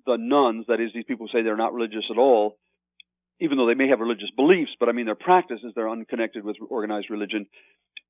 the 0.06 0.18
nones, 0.18 0.66
that 0.68 0.80
is, 0.80 0.92
these 0.94 1.06
people 1.06 1.28
say 1.28 1.42
they're 1.42 1.58
not 1.58 1.74
religious 1.74 2.06
at 2.12 2.18
all, 2.18 2.58
even 3.40 3.58
though 3.58 3.68
they 3.68 3.74
may 3.74 3.90
have 3.90 4.00
religious 4.00 4.30
beliefs, 4.36 4.72
but 4.80 4.88
I 4.88 4.92
mean 4.92 5.06
their 5.06 5.16
practices, 5.16 5.74
they're 5.76 5.90
unconnected 5.90 6.44
with 6.44 6.58
organized 6.70 7.10
religion. 7.10 7.48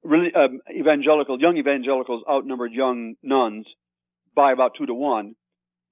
Really, 0.03 0.31
um, 0.35 0.59
evangelical, 0.69 1.39
young 1.39 1.57
evangelicals 1.57 2.23
outnumbered 2.29 2.73
young 2.73 3.15
nones 3.23 3.65
by 4.35 4.51
about 4.51 4.73
two 4.77 4.85
to 4.85 4.93
one 4.93 5.35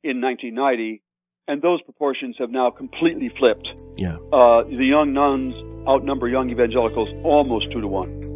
in 0.03 0.21
1990, 0.21 1.01
and 1.47 1.61
those 1.61 1.81
proportions 1.81 2.35
have 2.39 2.51
now 2.51 2.69
completely 2.69 3.31
flipped. 3.37 3.67
Yeah. 3.97 4.17
Uh, 4.31 4.63
the 4.63 4.85
young 4.85 5.13
nones 5.13 5.55
outnumber 5.87 6.27
young 6.27 6.49
evangelicals 6.49 7.09
almost 7.23 7.71
two 7.71 7.81
to 7.81 7.87
one. 7.87 8.32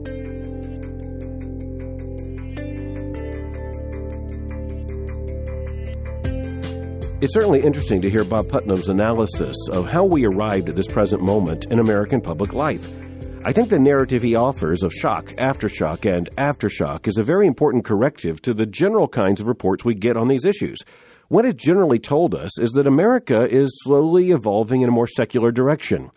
It's 7.27 7.34
certainly 7.34 7.62
interesting 7.62 8.01
to 8.03 8.10
hear 8.10 8.24
Bob 8.24 8.48
Putnam's 8.48 8.88
analysis 8.88 9.53
of 9.69 9.89
how 9.89 10.05
we 10.05 10.25
arrived 10.25 10.69
at 10.69 10.77
this 10.77 10.88
present 10.88 11.22
moment 11.22 11.65
in 11.65 11.79
American 11.79 12.22
public 12.22 12.53
life. 12.53 12.89
I 13.43 13.51
think 13.51 13.67
the 13.67 13.77
narrative 13.77 14.22
he 14.22 14.36
offers 14.36 14.81
of 14.81 14.93
shock, 14.93 15.25
aftershock, 15.31 16.10
and 16.10 16.29
aftershock 16.38 17.05
is 17.05 17.17
a 17.17 17.24
very 17.24 17.46
important 17.46 17.84
corrective 17.84 18.41
to 18.43 18.53
the 18.53 18.65
general 18.65 19.10
kinds 19.10 19.41
of 19.41 19.48
reports 19.48 19.84
we 19.84 19.93
get 19.93 20.15
on 20.15 20.29
these 20.29 20.46
issues. 20.46 20.77
What 21.27 21.43
it 21.43 21.57
generally 21.57 22.00
told 22.00 22.34
us 22.34 22.57
is 22.60 22.72
that 22.72 22.88
America 22.88 23.41
is 23.41 23.77
slowly 23.84 24.31
evolving 24.31 24.81
in 24.81 24.88
a 24.88 24.93
more 24.93 25.05
secular 25.05 25.51
direction. 25.51 26.12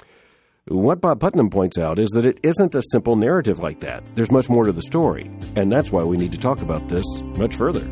What 0.69 1.01
Bob 1.01 1.19
Putnam 1.19 1.51
points 1.51 1.77
out 1.77 1.99
is 1.99 2.11
that 2.11 2.25
it 2.25 2.39
isn't 2.45 2.77
a 2.77 2.83
simple 2.93 3.17
narrative 3.17 3.59
like 3.59 3.81
that. 3.81 4.05
There's 4.15 4.31
much 4.31 4.49
more 4.49 4.65
to 4.65 4.71
the 4.71 4.81
story, 4.81 5.29
and 5.57 5.73
that's 5.73 5.91
why 5.91 6.05
we 6.05 6.17
need 6.17 6.31
to 6.31 6.39
talk 6.39 6.63
about 6.63 6.89
this 6.89 7.05
much 7.37 7.57
further. 7.57 7.85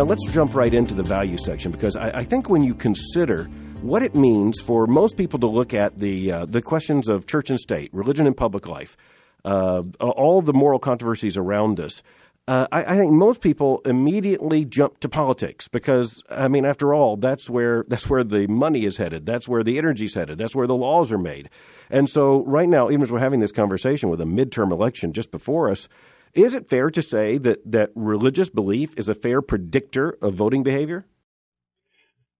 Now, 0.00 0.06
let's 0.06 0.24
jump 0.32 0.54
right 0.54 0.72
into 0.72 0.94
the 0.94 1.02
value 1.02 1.36
section 1.36 1.70
because 1.70 1.94
I, 1.94 2.20
I, 2.20 2.24
think 2.24 2.48
when 2.48 2.62
you 2.62 2.74
consider 2.74 3.44
what 3.82 4.02
it 4.02 4.14
means 4.14 4.58
for 4.58 4.86
most 4.86 5.14
people 5.18 5.38
to 5.40 5.46
look 5.46 5.74
at 5.74 5.98
the, 5.98 6.32
uh, 6.32 6.46
the 6.46 6.62
questions 6.62 7.06
of 7.06 7.26
church 7.26 7.50
and 7.50 7.60
state, 7.60 7.92
religion 7.92 8.26
and 8.26 8.34
public 8.34 8.66
life, 8.66 8.96
uh, 9.44 9.82
all 10.00 10.40
the 10.40 10.54
moral 10.54 10.78
controversies 10.78 11.36
around 11.36 11.78
us, 11.78 12.02
uh, 12.48 12.66
I, 12.72 12.94
I, 12.94 12.96
think 12.96 13.12
most 13.12 13.42
people 13.42 13.82
immediately 13.84 14.64
jump 14.64 15.00
to 15.00 15.08
politics 15.10 15.68
because, 15.68 16.22
I 16.30 16.48
mean, 16.48 16.64
after 16.64 16.94
all, 16.94 17.18
that's 17.18 17.50
where 17.50 17.84
that's 17.88 18.08
where 18.08 18.24
the 18.24 18.46
money 18.46 18.86
is 18.86 18.96
headed. 18.96 19.26
That's 19.26 19.50
where 19.50 19.62
the 19.62 19.76
energy 19.76 20.06
is 20.06 20.14
headed. 20.14 20.38
That's 20.38 20.56
where 20.56 20.66
the 20.66 20.74
laws 20.74 21.12
are 21.12 21.18
made. 21.18 21.50
And 21.90 22.08
so, 22.08 22.42
right 22.46 22.70
now, 22.70 22.88
even 22.88 23.02
as 23.02 23.12
we're 23.12 23.18
having 23.18 23.40
this 23.40 23.52
conversation 23.52 24.08
with 24.08 24.22
a 24.22 24.24
midterm 24.24 24.72
election 24.72 25.12
just 25.12 25.30
before 25.30 25.70
us, 25.70 25.90
is 26.34 26.54
it 26.54 26.68
fair 26.68 26.90
to 26.90 27.02
say 27.02 27.38
that 27.38 27.58
that 27.70 27.90
religious 27.94 28.50
belief 28.50 28.94
is 28.96 29.08
a 29.08 29.14
fair 29.14 29.42
predictor 29.42 30.16
of 30.22 30.34
voting 30.34 30.62
behavior? 30.62 31.06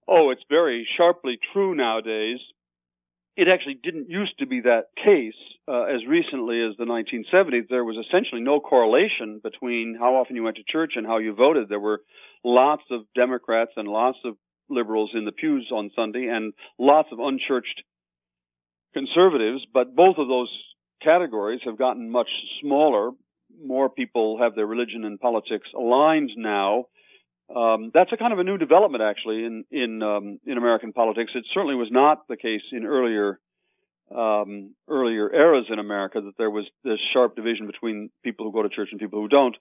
Oh, 0.08 0.30
it's 0.30 0.42
very 0.48 0.86
sharply 0.96 1.38
true 1.52 1.74
nowadays 1.74 2.38
it 3.40 3.48
actually 3.48 3.78
didn't 3.82 4.10
used 4.10 4.38
to 4.38 4.46
be 4.46 4.60
that 4.60 4.88
case 5.02 5.38
uh, 5.66 5.84
as 5.84 6.04
recently 6.06 6.60
as 6.60 6.76
the 6.76 6.84
1970s. 6.84 7.68
There 7.70 7.84
was 7.84 7.96
essentially 7.96 8.42
no 8.42 8.60
correlation 8.60 9.40
between 9.42 9.96
how 9.98 10.16
often 10.16 10.36
you 10.36 10.42
went 10.42 10.56
to 10.56 10.62
church 10.68 10.92
and 10.96 11.06
how 11.06 11.18
you 11.18 11.34
voted. 11.34 11.68
There 11.70 11.80
were 11.80 12.02
lots 12.44 12.82
of 12.90 13.02
Democrats 13.14 13.72
and 13.76 13.88
lots 13.88 14.18
of 14.26 14.34
liberals 14.68 15.12
in 15.14 15.24
the 15.24 15.32
pews 15.32 15.70
on 15.72 15.90
Sunday 15.96 16.28
and 16.30 16.52
lots 16.78 17.08
of 17.12 17.18
unchurched 17.18 17.82
conservatives, 18.92 19.64
but 19.72 19.96
both 19.96 20.16
of 20.18 20.28
those 20.28 20.52
categories 21.02 21.60
have 21.64 21.78
gotten 21.78 22.10
much 22.10 22.28
smaller. 22.60 23.10
More 23.62 23.88
people 23.88 24.38
have 24.40 24.54
their 24.54 24.66
religion 24.66 25.04
and 25.04 25.20
politics 25.20 25.68
aligned 25.76 26.30
now. 26.36 26.86
Um, 27.54 27.90
that's 27.92 28.12
a 28.12 28.16
kind 28.16 28.32
of 28.32 28.38
a 28.38 28.44
new 28.44 28.58
development, 28.58 29.02
actually, 29.02 29.44
in 29.44 29.64
in 29.70 30.02
um, 30.02 30.38
in 30.46 30.56
American 30.56 30.92
politics. 30.92 31.32
It 31.34 31.44
certainly 31.52 31.74
was 31.74 31.88
not 31.90 32.28
the 32.28 32.36
case 32.36 32.62
in 32.72 32.84
earlier 32.84 33.40
um, 34.14 34.74
earlier 34.88 35.32
eras 35.32 35.66
in 35.70 35.78
America 35.78 36.20
that 36.20 36.36
there 36.38 36.50
was 36.50 36.66
this 36.84 36.98
sharp 37.12 37.36
division 37.36 37.66
between 37.66 38.10
people 38.24 38.46
who 38.46 38.52
go 38.52 38.62
to 38.62 38.68
church 38.68 38.88
and 38.90 39.00
people 39.00 39.20
who 39.20 39.28
don't. 39.28 39.56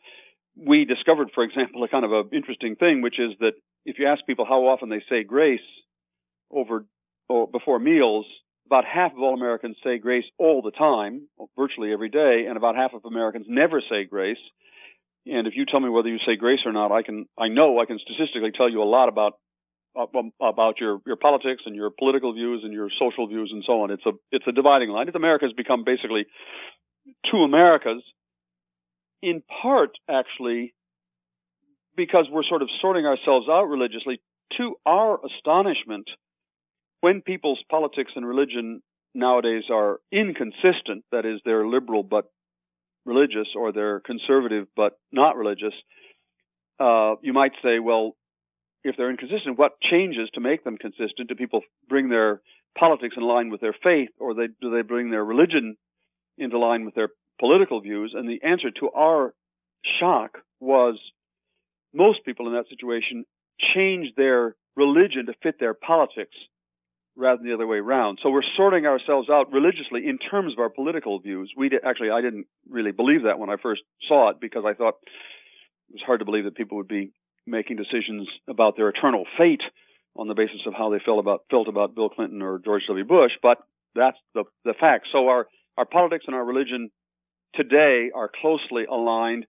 We 0.56 0.86
discovered, 0.86 1.29
for 1.34 1.44
example, 1.44 1.84
a 1.84 1.88
kind 1.88 2.06
of 2.06 2.12
an 2.12 2.29
interesting 2.34 2.75
thing, 2.75 3.01
which 3.01 3.20
is 3.20 3.32
that 3.39 3.53
if 3.86 3.98
you 4.00 4.08
ask 4.08 4.25
people 4.25 4.46
how 4.46 4.68
often 4.68 4.89
they 4.89 5.03
say 5.10 5.24
grace 5.24 5.60
over 6.51 6.86
or 7.27 7.48
before 7.48 7.79
meals, 7.79 8.25
about 8.69 8.85
half 8.85 9.13
of 9.13 9.17
all 9.17 9.33
Americans 9.33 9.77
say 9.83 9.97
grace 9.97 10.25
all 10.38 10.61
the 10.61 10.69
time, 10.69 11.27
virtually 11.57 11.91
every 11.91 12.09
day, 12.09 12.45
and 12.47 12.55
about 12.55 12.75
half 12.75 12.93
of 12.93 13.03
Americans 13.03 13.47
never 13.49 13.81
say 13.81 14.03
grace. 14.03 14.38
And 15.25 15.47
if 15.47 15.53
you 15.55 15.65
tell 15.65 15.79
me 15.79 15.89
whether 15.89 16.07
you 16.07 16.19
say 16.19 16.35
grace 16.35 16.59
or 16.65 16.71
not, 16.71 16.91
I 16.91 17.01
can, 17.01 17.25
I 17.35 17.47
know 17.47 17.79
I 17.79 17.85
can 17.85 17.97
statistically 17.97 18.51
tell 18.55 18.69
you 18.69 18.83
a 18.83 18.85
lot 18.85 19.09
about, 19.09 19.33
about 20.39 20.79
your, 20.79 20.99
your 21.07 21.15
politics 21.15 21.63
and 21.65 21.75
your 21.75 21.89
political 21.89 22.31
views 22.33 22.61
and 22.63 22.71
your 22.71 22.89
social 22.99 23.27
views 23.27 23.49
and 23.51 23.63
so 23.65 23.81
on. 23.81 23.89
It's 23.89 24.05
a, 24.05 24.11
it's 24.31 24.45
a 24.47 24.51
dividing 24.51 24.89
line. 24.89 25.09
America 25.15 25.45
has 25.45 25.53
become 25.53 25.83
basically 25.83 26.27
two 27.31 27.38
Americas, 27.38 28.03
in 29.23 29.41
part, 29.63 29.97
actually, 30.07 30.75
because 31.97 32.27
we're 32.31 32.43
sort 32.47 32.61
of 32.61 32.69
sorting 32.81 33.07
ourselves 33.07 33.47
out 33.49 33.63
religiously. 33.63 34.21
To 34.57 34.75
our 34.85 35.19
astonishment, 35.25 36.07
when 37.01 37.22
people's 37.22 37.60
politics 37.70 38.12
and 38.15 38.27
religion 38.27 38.82
nowadays 39.13 39.63
are 39.72 40.00
inconsistent, 40.12 41.03
that 41.12 41.25
is, 41.25 41.39
they're 41.46 41.68
liberal 41.68 42.03
but 42.03 42.25
religious 43.06 43.48
or 43.56 43.72
they're 43.72 44.00
conservative 44.00 44.68
but 44.75 45.00
not 45.12 45.36
religious, 45.36 45.74
uh, 46.79 47.15
you 47.22 47.34
might 47.34 47.53
say, 47.63 47.79
well, 47.79 48.15
if 48.84 48.96
they're 48.98 49.10
inconsistent, 49.10 49.58
what 49.58 49.79
changes 49.82 50.29
to 50.34 50.39
make 50.39 50.63
them 50.63 50.77
consistent? 50.77 51.27
Do 51.27 51.36
people 51.36 51.62
bring 51.89 52.10
their 52.10 52.41
politics 52.77 53.15
in 53.18 53.24
line 53.24 53.50
with 53.50 53.62
their 53.62 53.75
faith, 53.84 54.10
or 54.20 54.34
they, 54.34 54.48
do 54.62 54.72
they 54.72 54.84
bring 54.84 55.12
their 55.12 55.24
religion 55.24 55.75
into 56.38 56.58
line 56.58 56.86
with 56.86 56.96
their 56.96 57.10
political 57.39 57.82
views? 57.82 58.13
And 58.15 58.29
the 58.29 58.48
answer 58.48 58.72
to 58.79 58.89
our 58.91 59.34
shock 60.00 60.38
was 60.62 60.98
most 61.94 62.20
people 62.24 62.48
in 62.48 62.53
that 62.53 62.70
situation 62.70 63.25
change 63.75 64.13
their 64.15 64.56
religion 64.75 65.25
to 65.25 65.34
fit 65.44 65.60
their 65.60 65.74
politics 65.74 66.36
rather 67.19 67.38
than 67.38 67.47
the 67.47 67.53
other 67.53 67.67
way 67.67 67.77
around. 67.77 68.19
So 68.23 68.29
we're 68.29 68.47
sorting 68.55 68.85
ourselves 68.85 69.29
out 69.29 69.51
religiously 69.51 70.07
in 70.07 70.17
terms 70.17 70.53
of 70.53 70.59
our 70.59 70.69
political 70.69 71.19
views. 71.19 71.51
We 71.55 71.69
did, 71.69 71.81
actually, 71.85 72.11
I 72.11 72.21
didn't 72.21 72.47
really 72.69 72.91
believe 72.91 73.23
that 73.23 73.38
when 73.38 73.49
I 73.49 73.57
first 73.61 73.81
saw 74.07 74.29
it 74.29 74.38
because 74.39 74.63
I 74.65 74.73
thought 74.73 74.95
it 75.89 75.99
was 75.99 76.03
hard 76.05 76.19
to 76.19 76.25
believe 76.25 76.45
that 76.45 76.55
people 76.55 76.77
would 76.77 76.88
be 76.88 77.11
making 77.45 77.75
decisions 77.75 78.27
about 78.47 78.77
their 78.77 78.89
eternal 78.89 79.25
fate 79.38 79.61
on 80.15 80.27
the 80.27 80.34
basis 80.34 80.62
of 80.65 80.73
how 80.73 80.89
they 80.89 80.99
felt 81.03 81.19
about 81.19 81.43
felt 81.51 81.67
about 81.67 81.95
Bill 81.95 82.10
Clinton 82.10 82.41
or 82.41 82.60
George 82.60 82.84
W. 82.88 83.05
Bush. 83.05 83.32
But 83.41 83.58
that's 83.95 84.17
the 84.34 84.43
the 84.63 84.73
fact. 84.79 85.08
So 85.12 85.27
our 85.27 85.47
our 85.77 85.86
politics 85.86 86.25
and 86.27 86.36
our 86.36 86.45
religion 86.45 86.89
today 87.55 88.12
are 88.13 88.29
closely 88.41 88.86
aligned. 88.86 89.45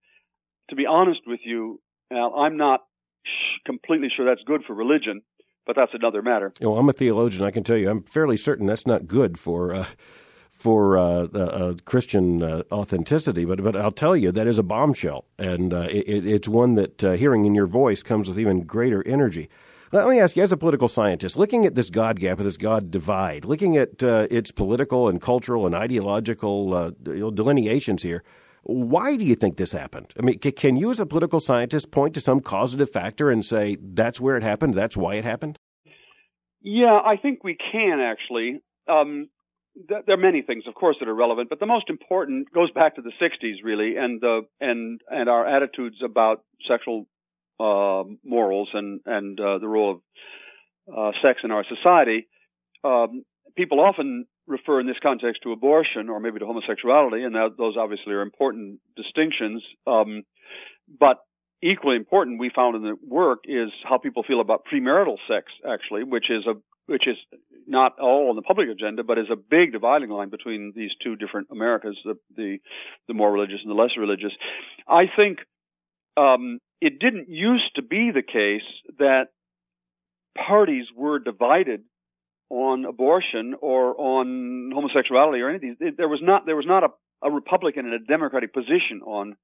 To 0.70 0.76
be 0.76 0.87
honest 0.87 1.20
with 1.26 1.40
you, 1.44 1.80
Al, 2.12 2.35
I'm 2.35 2.56
not 2.56 2.80
completely 3.66 4.09
sure 4.14 4.24
that's 4.24 4.44
good 4.46 4.62
for 4.66 4.74
religion 4.74 5.22
but 5.66 5.77
that's 5.77 5.92
another 5.94 6.23
matter. 6.23 6.53
You 6.61 6.68
know, 6.68 6.77
I'm 6.77 6.88
a 6.88 6.92
theologian. 6.92 7.44
I 7.44 7.51
can 7.51 7.64
tell 7.64 7.77
you, 7.77 7.90
I'm 7.90 8.03
fairly 8.03 8.37
certain 8.37 8.66
that's 8.66 8.87
not 8.87 9.07
good 9.07 9.38
for. 9.38 9.75
Uh, 9.75 9.87
for 10.61 10.99
uh, 10.99 11.25
uh, 11.25 11.75
Christian 11.87 12.42
uh, 12.42 12.62
authenticity, 12.70 13.46
but 13.46 13.62
but 13.64 13.75
I'll 13.75 13.90
tell 13.90 14.14
you 14.14 14.31
that 14.31 14.46
is 14.46 14.59
a 14.59 14.62
bombshell, 14.62 15.25
and 15.38 15.73
uh, 15.73 15.88
it, 15.90 16.27
it's 16.27 16.49
one 16.49 16.75
that 16.75 17.03
uh, 17.03 17.12
hearing 17.12 17.46
in 17.46 17.55
your 17.55 17.66
voice 17.66 18.03
comes 18.03 18.29
with 18.29 18.38
even 18.38 18.64
greater 18.64 19.03
energy. 19.07 19.49
Let 19.90 20.07
me 20.07 20.20
ask 20.20 20.37
you, 20.37 20.42
as 20.42 20.53
a 20.53 20.59
political 20.59 20.87
scientist, 20.87 21.38
looking 21.38 21.64
at 21.64 21.75
this 21.77 21.88
God 21.88 22.20
gap, 22.20 22.38
this 22.38 22.59
God 22.59 22.90
divide, 22.90 23.46
looking 23.46 23.79
at 23.79 24.03
uh, 24.03 24.27
its 24.31 24.53
political 24.53 25.09
and 25.09 25.18
cultural 25.18 25.64
and 25.64 25.75
ideological 25.75 26.94
know, 27.03 27.31
delineations 27.31 28.03
here, 28.03 28.23
why 28.62 29.16
do 29.16 29.25
you 29.25 29.35
think 29.35 29.57
this 29.57 29.73
happened? 29.73 30.12
I 30.18 30.25
mean, 30.25 30.38
can 30.38 30.77
you, 30.77 30.90
as 30.90 31.01
a 31.01 31.07
political 31.07 31.40
scientist, 31.40 31.90
point 31.90 32.14
to 32.14 32.20
some 32.20 32.40
causative 32.40 32.90
factor 32.90 33.31
and 33.31 33.44
say 33.44 33.77
that's 33.81 34.20
where 34.20 34.37
it 34.37 34.42
happened, 34.42 34.75
that's 34.75 34.96
why 34.96 35.14
it 35.14 35.25
happened? 35.25 35.59
Yeah, 36.61 36.99
I 37.05 37.16
think 37.16 37.42
we 37.42 37.57
can 37.73 38.01
actually. 38.01 38.61
Um, 38.87 39.31
th- 39.88 40.03
there 40.07 40.14
are 40.14 40.20
many 40.20 40.42
things, 40.42 40.64
of 40.66 40.75
course, 40.75 40.96
that 41.01 41.09
are 41.09 41.14
relevant, 41.14 41.49
but 41.49 41.59
the 41.59 41.66
most 41.66 41.88
important 41.88 42.53
goes 42.53 42.70
back 42.73 42.96
to 42.96 43.03
the 43.03 43.12
'60s, 43.20 43.64
really, 43.64 43.96
and 43.96 44.20
the 44.20 44.42
and 44.61 45.01
and 45.09 45.29
our 45.29 45.46
attitudes 45.46 45.96
about 46.05 46.44
sexual 46.68 47.07
uh, 47.59 48.05
morals 48.25 48.68
and 48.75 49.01
and 49.07 49.40
uh, 49.40 49.59
the 49.59 49.68
role 49.68 49.90
of 49.92 50.01
uh, 50.94 51.12
sex 51.23 51.40
in 51.44 51.51
our 51.51 51.64
society. 51.64 52.27
Um, 52.85 53.25
people 53.57 53.81
often 53.81 54.27
refer 54.50 54.80
in 54.80 54.86
this 54.86 54.96
context 55.02 55.42
to 55.44 55.52
abortion 55.52 56.08
or 56.08 56.20
maybe 56.20 56.38
to 56.40 56.46
homosexuality, 56.46 57.22
and 57.22 57.34
that, 57.34 57.56
those 57.56 57.76
obviously 57.78 58.12
are 58.12 58.22
important 58.22 58.80
distinctions. 58.96 59.62
Um, 59.86 60.24
but 60.98 61.18
equally 61.62 61.96
important, 61.96 62.40
we 62.40 62.50
found 62.54 62.76
in 62.76 62.82
the 62.82 62.96
work 63.06 63.40
is 63.44 63.70
how 63.88 63.98
people 63.98 64.24
feel 64.26 64.40
about 64.40 64.64
premarital 64.70 65.16
sex, 65.28 65.46
actually, 65.66 66.04
which 66.04 66.30
is 66.30 66.46
a 66.46 66.54
which 66.86 67.06
is 67.06 67.16
not 67.68 68.00
all 68.00 68.30
on 68.30 68.36
the 68.36 68.42
public 68.42 68.68
agenda, 68.68 69.04
but 69.04 69.16
is 69.16 69.30
a 69.30 69.36
big 69.36 69.70
dividing 69.70 70.10
line 70.10 70.28
between 70.28 70.72
these 70.74 70.90
two 71.00 71.14
different 71.14 71.46
Americas, 71.52 71.96
the 72.04 72.14
the, 72.36 72.58
the 73.06 73.14
more 73.14 73.30
religious 73.32 73.60
and 73.62 73.70
the 73.70 73.80
less 73.80 73.92
religious. 73.96 74.32
I 74.88 75.04
think 75.14 75.38
um, 76.16 76.58
it 76.80 76.98
didn't 76.98 77.28
used 77.28 77.76
to 77.76 77.82
be 77.82 78.10
the 78.12 78.22
case 78.22 78.66
that 78.98 79.26
parties 80.36 80.86
were 80.96 81.18
divided 81.18 81.82
on 82.50 82.84
abortion 82.84 83.54
or 83.62 83.94
on 83.98 84.72
homosexuality 84.74 85.40
or 85.40 85.48
anything. 85.48 85.76
There 85.96 86.08
was 86.08 86.20
not 86.22 86.44
there 86.46 86.56
was 86.56 86.66
not 86.66 86.82
a, 86.84 86.88
a 87.22 87.30
Republican 87.30 87.86
and 87.86 87.94
a 87.94 88.04
Democratic 88.04 88.52
position 88.52 89.00
on 89.06 89.36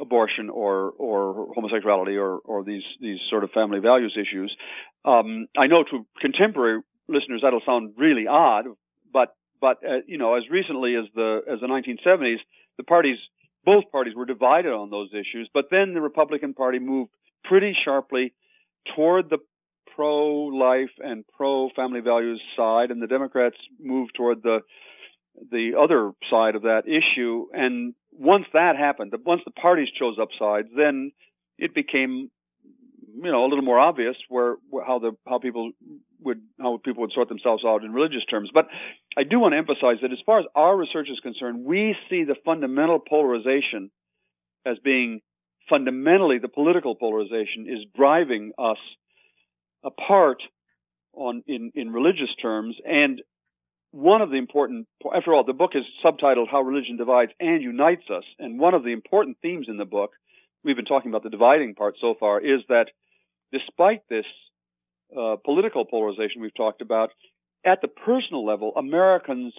abortion 0.00 0.48
or 0.48 0.92
or 0.96 1.52
homosexuality 1.54 2.16
or 2.16 2.38
or 2.38 2.64
these 2.64 2.84
these 3.00 3.18
sort 3.28 3.44
of 3.44 3.50
family 3.50 3.80
values 3.80 4.16
issues. 4.16 4.56
Um, 5.04 5.48
I 5.58 5.66
know 5.66 5.82
to 5.82 6.06
contemporary 6.20 6.80
listeners 7.08 7.40
that'll 7.42 7.62
sound 7.66 7.94
really 7.98 8.26
odd, 8.28 8.66
but 9.12 9.34
but 9.60 9.78
uh, 9.84 9.98
you 10.06 10.16
know 10.16 10.36
as 10.36 10.44
recently 10.48 10.94
as 10.94 11.06
the 11.14 11.40
as 11.52 11.60
the 11.60 11.66
1970s, 11.66 12.38
the 12.78 12.84
parties 12.84 13.18
both 13.64 13.90
parties 13.90 14.14
were 14.14 14.24
divided 14.24 14.72
on 14.72 14.90
those 14.90 15.10
issues. 15.12 15.50
But 15.52 15.66
then 15.70 15.94
the 15.94 16.00
Republican 16.00 16.54
Party 16.54 16.78
moved 16.78 17.10
pretty 17.44 17.76
sharply 17.84 18.32
toward 18.94 19.28
the 19.28 19.38
pro-life 19.94 20.90
and 20.98 21.24
pro-family 21.36 22.00
values 22.00 22.40
side, 22.56 22.90
and 22.90 23.02
the 23.02 23.06
Democrats 23.06 23.56
moved 23.78 24.14
toward 24.14 24.42
the 24.42 24.60
the 25.50 25.72
other 25.80 26.12
side 26.30 26.54
of 26.54 26.62
that 26.62 26.82
issue. 26.86 27.46
And 27.52 27.94
once 28.12 28.44
that 28.52 28.76
happened, 28.76 29.14
once 29.24 29.42
the 29.44 29.52
parties 29.52 29.88
chose 29.98 30.16
up 30.20 30.28
sides, 30.38 30.68
then 30.76 31.12
it 31.58 31.74
became 31.74 32.30
you 33.14 33.30
know 33.30 33.44
a 33.44 33.48
little 33.48 33.64
more 33.64 33.78
obvious 33.78 34.16
where 34.28 34.56
how 34.86 34.98
the 34.98 35.12
how 35.26 35.38
people 35.38 35.72
would 36.20 36.40
how 36.60 36.78
people 36.84 37.02
would 37.02 37.12
sort 37.12 37.28
themselves 37.28 37.64
out 37.66 37.84
in 37.84 37.92
religious 37.92 38.24
terms. 38.30 38.50
But 38.52 38.66
I 39.16 39.24
do 39.24 39.40
want 39.40 39.52
to 39.52 39.58
emphasize 39.58 39.96
that 40.02 40.12
as 40.12 40.18
far 40.24 40.40
as 40.40 40.46
our 40.54 40.76
research 40.76 41.08
is 41.10 41.20
concerned, 41.20 41.64
we 41.64 41.96
see 42.08 42.24
the 42.24 42.36
fundamental 42.44 42.98
polarization 42.98 43.90
as 44.66 44.78
being 44.82 45.20
fundamentally 45.68 46.38
the 46.38 46.48
political 46.48 46.94
polarization 46.94 47.66
is 47.68 47.86
driving 47.96 48.52
us 48.58 48.78
apart 49.84 50.42
on 51.12 51.42
in, 51.46 51.72
in 51.74 51.92
religious 51.92 52.34
terms. 52.40 52.76
And 52.84 53.20
one 53.92 54.22
of 54.22 54.30
the 54.30 54.36
important, 54.36 54.86
after 55.14 55.34
all, 55.34 55.44
the 55.44 55.52
book 55.52 55.72
is 55.74 55.82
subtitled 56.04 56.46
How 56.50 56.62
Religion 56.62 56.96
Divides 56.96 57.32
and 57.40 57.62
Unites 57.62 58.04
Us. 58.08 58.24
And 58.38 58.60
one 58.60 58.74
of 58.74 58.84
the 58.84 58.92
important 58.92 59.38
themes 59.42 59.66
in 59.68 59.76
the 59.76 59.84
book 59.84 60.12
we've 60.62 60.76
been 60.76 60.84
talking 60.84 61.10
about 61.10 61.22
the 61.22 61.30
dividing 61.30 61.74
part 61.74 61.96
so 62.00 62.14
far 62.18 62.40
is 62.40 62.60
that 62.68 62.86
despite 63.52 64.02
this 64.08 64.26
uh, 65.16 65.36
political 65.44 65.84
polarization 65.84 66.40
we've 66.40 66.54
talked 66.54 66.82
about, 66.82 67.10
at 67.64 67.80
the 67.82 67.88
personal 67.88 68.46
level, 68.46 68.72
Americans 68.76 69.52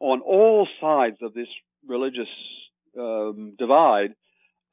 on 0.00 0.20
all 0.20 0.68
sides 0.80 1.16
of 1.22 1.32
this 1.34 1.48
religious 1.86 2.28
um, 2.98 3.54
divide 3.58 4.14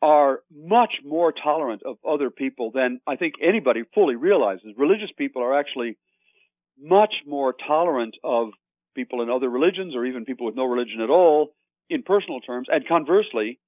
are 0.01 0.39
much 0.51 0.93
more 1.05 1.31
tolerant 1.31 1.83
of 1.85 1.97
other 2.07 2.29
people 2.29 2.71
than 2.73 2.99
I 3.05 3.15
think 3.15 3.35
anybody 3.41 3.83
fully 3.93 4.15
realizes. 4.15 4.73
Religious 4.77 5.11
people 5.17 5.43
are 5.43 5.57
actually 5.57 5.97
much 6.79 7.13
more 7.27 7.53
tolerant 7.67 8.15
of 8.23 8.49
people 8.95 9.21
in 9.21 9.29
other 9.29 9.49
religions 9.49 9.95
or 9.95 10.05
even 10.05 10.25
people 10.25 10.45
with 10.45 10.55
no 10.55 10.65
religion 10.65 11.01
at 11.01 11.09
all 11.09 11.53
in 11.89 12.03
personal 12.03 12.41
terms. 12.41 12.67
And 12.71 12.87
conversely, 12.87 13.59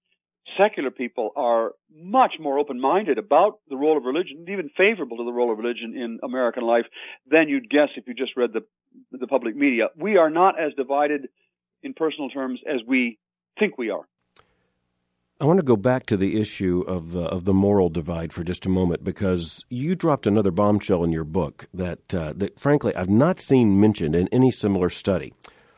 secular 0.57 0.91
people 0.91 1.31
are 1.35 1.73
much 1.93 2.33
more 2.39 2.57
open-minded 2.57 3.17
about 3.17 3.59
the 3.69 3.77
role 3.77 3.97
of 3.97 4.03
religion, 4.03 4.45
even 4.49 4.69
favorable 4.75 5.17
to 5.17 5.25
the 5.25 5.31
role 5.31 5.51
of 5.51 5.57
religion 5.57 5.93
in 5.95 6.19
American 6.23 6.63
life 6.63 6.85
than 7.29 7.47
you'd 7.47 7.69
guess 7.69 7.89
if 7.95 8.07
you 8.07 8.13
just 8.13 8.35
read 8.35 8.51
the 8.53 8.61
the 9.11 9.27
public 9.27 9.55
media. 9.55 9.87
We 9.97 10.17
are 10.17 10.29
not 10.29 10.59
as 10.59 10.73
divided 10.75 11.27
in 11.81 11.93
personal 11.93 12.29
terms 12.29 12.59
as 12.67 12.81
we 12.87 13.17
think 13.59 13.77
we 13.77 13.89
are. 13.89 14.07
I 15.41 15.45
want 15.45 15.57
to 15.59 15.63
go 15.63 15.75
back 15.75 16.05
to 16.05 16.17
the 16.17 16.39
issue 16.39 16.83
of 16.87 17.11
the, 17.11 17.23
of 17.23 17.45
the 17.45 17.53
moral 17.53 17.89
divide 17.89 18.31
for 18.31 18.43
just 18.43 18.65
a 18.65 18.69
moment 18.69 19.03
because 19.03 19.65
you 19.69 19.95
dropped 19.95 20.27
another 20.27 20.51
bombshell 20.51 21.03
in 21.03 21.11
your 21.11 21.23
book 21.23 21.67
that 21.73 22.13
uh, 22.13 22.33
that 22.37 22.59
frankly 22.59 22.95
I've 22.95 23.09
not 23.09 23.39
seen 23.39 23.79
mentioned 23.79 24.15
in 24.15 24.27
any 24.29 24.51
similar 24.51 24.89
study. 24.89 25.33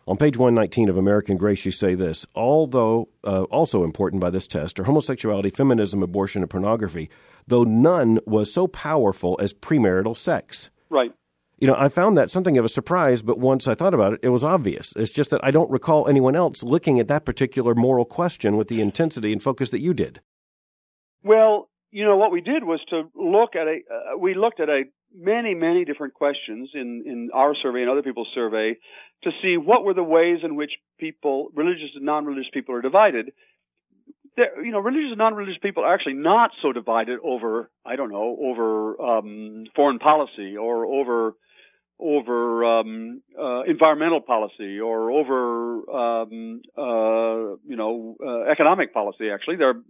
On 0.08 0.18
page 0.18 0.38
119 0.38 0.88
of 0.88 0.98
American 0.98 1.36
Grace, 1.36 1.66
you 1.66 1.72
say 1.72 1.96
this 1.96 2.28
although 2.36 3.08
uh, 3.24 3.44
also 3.44 3.84
important 3.84 4.22
by 4.22 4.30
this 4.30 4.46
test 4.46 4.80
are 4.80 4.84
homosexuality, 4.84 5.50
feminism, 5.50 6.04
abortion, 6.04 6.44
and 6.44 6.50
pornography, 6.50 7.10
though 7.48 7.64
none 7.64 8.20
was 8.28 8.54
so 8.54 8.68
powerful 8.68 9.38
as 9.42 9.54
premarital 9.54 10.16
sex. 10.16 10.70
Right. 10.90 11.14
You 11.58 11.68
know, 11.68 11.76
I 11.78 11.88
found 11.88 12.18
that 12.18 12.32
something 12.32 12.58
of 12.58 12.66
a 12.66 12.70
surprise, 12.70 13.22
but 13.22 13.40
once 13.40 13.68
I 13.68 13.76
thought 13.76 13.94
about 13.94 14.14
it, 14.14 14.20
it 14.24 14.30
was 14.30 14.44
obvious. 14.44 14.94
It's 14.98 15.14
just 15.14 15.30
that 15.30 15.44
I 15.44 15.52
don't 15.52 15.72
recall 15.72 16.08
anyone 16.08 16.36
else 16.36 16.64
looking 16.64 17.00
at 17.00 17.08
that 17.08 17.26
particular 17.26 17.74
moral 17.74 18.04
question 18.04 18.58
with 18.58 18.68
the 18.68 18.82
intensity 18.82 19.32
and 19.32 19.42
focus 19.42 19.70
that 19.70 19.80
you 19.80 19.94
did. 19.94 20.20
Well, 21.24 21.70
you 21.92 22.04
know, 22.04 22.18
what 22.18 22.32
we 22.32 22.42
did 22.42 22.66
was 22.66 22.82
to 22.90 23.10
look 23.16 23.56
at 23.56 23.68
a, 23.68 23.80
uh, 23.90 24.18
we 24.18 24.34
looked 24.34 24.60
at 24.60 24.68
a 24.68 24.84
many, 25.18 25.56
many 25.56 25.86
different 25.86 26.14
questions 26.14 26.70
in, 26.74 27.04
in 27.06 27.30
our 27.34 27.56
survey 27.56 27.82
and 27.82 27.90
other 27.90 28.04
people's 28.04 28.28
survey 28.36 28.76
to 29.24 29.32
see 29.42 29.56
what 29.56 29.86
were 29.86 29.94
the 29.94 30.04
ways 30.04 30.40
in 30.44 30.58
which 30.58 30.72
people, 31.00 31.52
religious 31.56 31.92
and 31.96 32.06
non-religious 32.06 32.50
people 32.54 32.76
are 32.76 32.82
divided. 32.82 33.32
There, 34.36 34.62
you 34.66 34.74
know, 34.74 34.80
religious 34.80 35.12
and 35.12 35.18
non-religious 35.20 35.60
people 35.62 35.86
are 35.86 35.94
actually 35.94 36.16
not 36.16 36.52
so 36.62 36.74
divided 36.74 37.20
over, 37.24 37.70
I 37.86 37.96
don't 37.96 38.12
know, 38.12 38.38
over 38.42 39.02
um, 39.02 39.64
foreign 39.74 40.00
policy 40.00 40.58
or 40.58 40.86
over 40.86 41.36
over 42.00 42.66
um, 42.66 43.22
uh, 43.40 43.64
environmental 43.64 44.22
policy 44.22 44.80
or 44.80 45.12
over 45.12 45.90
um, 45.90 46.62
uh, 46.78 47.56
you 47.66 47.76
know 47.78 48.16
uh, 48.26 48.52
economic 48.52 48.94
policy. 48.94 49.30
Actually, 49.34 49.58
there 49.58 49.70
are 49.70 49.82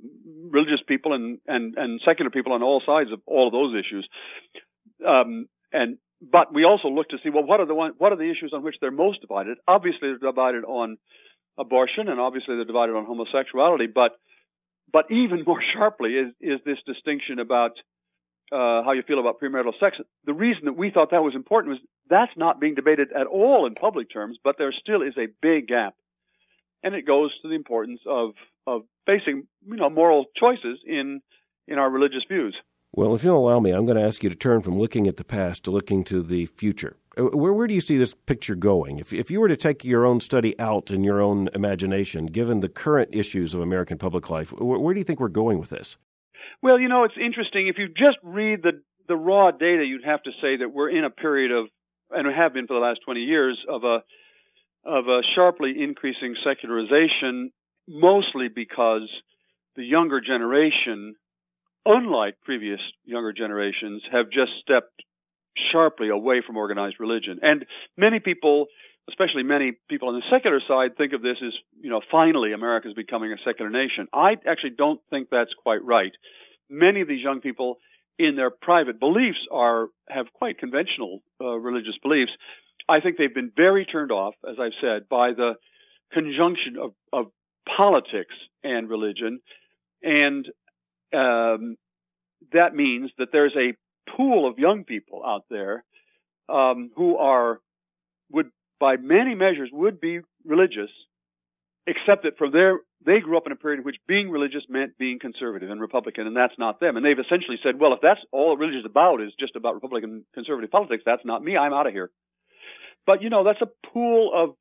religious 0.50 0.82
people 0.88 1.14
and, 1.14 1.40
and 1.48 1.76
and 1.78 2.02
secular 2.06 2.30
people 2.30 2.54
on 2.54 2.62
all 2.62 2.82
sides 2.86 3.12
of 3.12 3.22
all 3.26 3.48
of 3.48 3.54
those 3.54 3.74
issues. 3.74 4.08
Um, 5.06 5.48
and 5.74 5.98
but 6.22 6.54
we 6.54 6.64
also 6.64 6.90
look 6.90 7.10
to 7.10 7.18
see 7.24 7.30
well 7.30 7.44
what 7.44 7.60
are 7.60 7.66
the 7.66 7.76
one, 7.76 7.94
what 7.98 8.12
are 8.12 8.18
the 8.18 8.30
issues 8.30 8.52
on 8.54 8.64
which 8.64 8.76
they're 8.80 8.92
most 8.92 9.22
divided. 9.22 9.58
Obviously, 9.68 10.10
they're 10.10 10.32
divided 10.32 10.64
on 10.64 10.98
abortion, 11.58 12.08
and 12.08 12.20
obviously 12.20 12.56
they're 12.56 12.66
divided 12.66 12.96
on 12.96 13.06
homosexuality. 13.06 13.88
But 13.88 14.12
but 14.92 15.06
even 15.10 15.44
more 15.48 15.62
sharply 15.74 16.12
is 16.12 16.34
is 16.40 16.60
this 16.66 16.78
distinction 16.86 17.40
about 17.40 17.72
uh, 18.52 18.84
how 18.84 18.92
you 18.94 19.02
feel 19.02 19.20
about 19.20 19.40
premarital 19.42 19.74
sex. 19.80 19.98
The 20.26 20.34
reason 20.34 20.66
that 20.66 20.78
we 20.78 20.92
thought 20.92 21.12
that 21.12 21.24
was 21.24 21.34
important 21.36 21.72
was 21.72 21.80
that's 22.10 22.32
not 22.36 22.60
being 22.60 22.76
debated 22.76 23.12
at 23.12 23.28
all 23.28 23.66
in 23.66 23.76
public 23.76 24.12
terms, 24.12 24.38
but 24.44 24.58
there 24.58 24.74
still 24.74 25.02
is 25.02 25.18
a 25.18 25.28
big 25.42 25.68
gap, 25.68 25.96
and 26.84 26.96
it 26.96 27.06
goes 27.06 27.32
to 27.42 27.48
the 27.48 27.56
importance 27.56 28.02
of 28.08 28.32
of 28.68 28.82
facing 29.06 29.48
you 29.68 29.76
know 29.76 29.90
moral 29.90 30.26
choices 30.38 30.80
in 30.86 31.22
in 31.68 31.78
our 31.78 31.90
religious 31.90 32.24
views. 32.30 32.56
Well, 32.94 33.14
if 33.14 33.26
you'll 33.26 33.38
allow 33.38 33.60
me, 33.60 33.72
I'm 33.72 33.86
going 33.86 33.98
to 33.98 34.06
ask 34.06 34.24
you 34.24 34.30
to 34.30 34.36
turn 34.38 34.62
from 34.62 34.80
looking 34.80 35.06
at 35.06 35.18
the 35.18 35.26
past 35.26 35.66
to 35.66 35.72
looking 35.72 36.06
to 36.06 36.24
the 36.24 36.46
future. 36.46 36.96
Uh, 37.18 37.24
where, 37.24 37.52
where 37.52 37.68
do 37.68 37.74
you 37.74 37.82
see 37.82 37.98
this 37.98 38.14
picture 38.14 38.56
going? 38.56 39.00
If, 39.00 39.12
if 39.12 39.30
you 39.30 39.42
were 39.42 39.50
to 39.50 39.58
take 39.58 39.84
your 39.84 40.06
own 40.06 40.22
study 40.22 40.58
out 40.60 40.92
in 40.92 41.04
your 41.04 41.22
own 41.22 41.50
imagination, 41.54 42.28
given 42.28 42.62
the 42.62 42.70
current 42.70 43.10
issues 43.12 43.54
of 43.54 43.60
American 43.60 43.98
public 43.98 44.30
life, 44.30 44.54
where, 44.54 44.80
where 44.80 44.94
do 44.94 45.02
you 45.02 45.04
think 45.04 45.20
we're 45.20 45.28
going 45.28 45.60
with 45.60 45.72
this? 45.72 45.98
Well, 46.62 46.80
you 46.80 46.88
know, 46.88 47.04
it's 47.04 47.16
interesting. 47.22 47.68
If 47.68 47.78
you 47.78 47.90
just 47.90 48.18
read 48.24 48.64
the 48.64 48.82
the 49.08 49.16
raw 49.16 49.52
data, 49.52 49.84
you'd 49.86 50.06
have 50.06 50.24
to 50.24 50.32
say 50.42 50.58
that 50.58 50.74
we're 50.74 50.90
in 50.90 51.04
a 51.04 51.10
period 51.10 51.52
of, 51.52 51.68
and 52.16 52.28
we 52.28 52.34
have 52.34 52.54
been 52.54 52.68
for 52.68 52.74
the 52.74 52.86
last 52.86 53.00
20 53.06 53.22
years, 53.22 53.58
of 53.70 53.84
a 53.84 54.00
of 54.86 55.08
a 55.08 55.22
sharply 55.34 55.74
increasing 55.80 56.36
secularization, 56.44 57.52
mostly 57.88 58.50
because 58.54 59.10
the 59.76 59.84
younger 59.84 60.22
generation, 60.22 61.16
unlike 61.86 62.36
previous 62.44 62.80
younger 63.04 63.34
generations, 63.34 64.04
have 64.12 64.26
just 64.26 64.52
stepped 64.62 65.02
sharply 65.72 66.10
away 66.10 66.44
from 66.46 66.56
organized 66.56 66.98
religion. 67.00 67.40
And 67.42 67.66
many 67.98 68.20
people, 68.20 68.68
especially 69.10 69.42
many 69.42 69.74
people 69.90 70.10
on 70.10 70.16
the 70.16 70.22
secular 70.32 70.62
side, 70.68 70.98
think 70.98 71.14
of 71.14 71.24
this 71.24 71.38
as, 71.44 71.54
you 71.82 71.90
know, 71.90 72.02
finally 72.12 72.54
America 72.54 72.88
is 72.88 72.94
becoming 72.94 73.32
a 73.32 73.38
secular 73.44 73.72
nation. 73.72 74.08
I 74.14 74.34
actually 74.48 74.76
don't 74.78 75.02
think 75.10 75.30
that's 75.32 75.54
quite 75.64 75.84
right 75.84 76.12
many 76.70 77.02
of 77.02 77.08
these 77.08 77.22
young 77.22 77.42
people 77.42 77.78
in 78.18 78.36
their 78.36 78.50
private 78.50 79.00
beliefs 79.00 79.40
are 79.52 79.88
have 80.10 80.28
quite 80.34 80.58
conventional 80.58 81.22
uh, 81.42 81.56
religious 81.56 81.98
beliefs. 82.02 82.32
I 82.88 83.00
think 83.00 83.18
they've 83.18 83.34
been 83.34 83.52
very 83.56 83.86
turned 83.86 84.12
off, 84.12 84.36
as 84.48 84.58
I've 84.60 84.78
said, 84.82 85.10
by 85.10 85.32
the 85.32 85.54
conjunction 86.14 86.78
of, 86.82 86.92
of 87.12 87.32
politics 87.78 88.36
and 88.64 88.90
religion, 88.90 89.40
and 90.04 90.46
um, 91.14 91.78
that 92.54 92.76
means 92.76 93.12
that 93.18 93.30
there's 93.32 93.56
a 93.56 93.74
pool 94.16 94.48
of 94.48 94.60
young 94.60 94.84
people 94.84 95.24
out 95.26 95.46
there 95.50 95.84
um, 96.48 96.92
who 96.96 97.18
are 97.18 97.60
would, 98.32 98.52
by 98.80 98.98
many 98.98 99.36
measures, 99.36 99.70
would 99.72 100.00
be 100.00 100.20
religious, 100.46 100.92
except 101.88 102.24
that 102.24 102.38
from 102.38 102.52
their 102.52 102.80
they 103.06 103.20
grew 103.20 103.38
up 103.38 103.46
in 103.46 103.52
a 103.52 103.56
period 103.56 103.80
in 103.80 103.86
which 103.86 103.98
being 104.08 104.32
religious 104.32 104.64
meant 104.68 104.98
being 104.98 105.20
conservative 105.20 105.70
and 105.70 105.80
Republican, 105.80 106.26
and 106.26 106.36
that's 106.36 106.58
not 106.58 106.80
them. 106.80 106.98
And 106.98 107.06
they've 107.06 107.20
essentially 107.20 107.58
said, 107.62 107.80
well, 107.80 107.94
if 107.94 108.00
that's 108.02 108.22
all 108.32 108.58
religion 108.58 108.80
is 108.80 108.86
about 108.86 109.22
is 109.22 109.32
just 109.40 109.56
about 109.56 109.76
Republican 109.76 110.26
conservative 110.34 110.72
politics, 110.72 111.04
that's 111.06 111.26
not 111.26 111.44
me. 111.44 111.56
I'm 111.56 111.74
out 111.74 111.88
of 111.88 111.94
here. 111.94 112.10
But 113.06 113.22
you 113.22 113.30
know, 113.30 113.44
that's 113.44 113.62
a 113.62 113.90
pool 113.94 114.32
of 114.34 114.56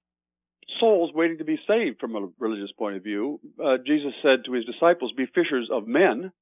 souls 0.81 1.11
waiting 1.15 1.39
to 1.39 1.45
be 1.45 1.59
saved 1.67 2.01
from 2.01 2.17
a 2.17 2.29
religious 2.39 2.73
point 2.79 2.97
of 2.97 3.03
view. 3.03 3.41
Uh, 3.63 3.79
Jesus 3.85 4.13
said 4.23 4.45
to 4.45 4.53
his 4.53 4.65
disciples, 4.65 5.13
"Be 5.17 5.27
fishers 5.27 5.71
of 5.73 5.87
men." 5.87 6.33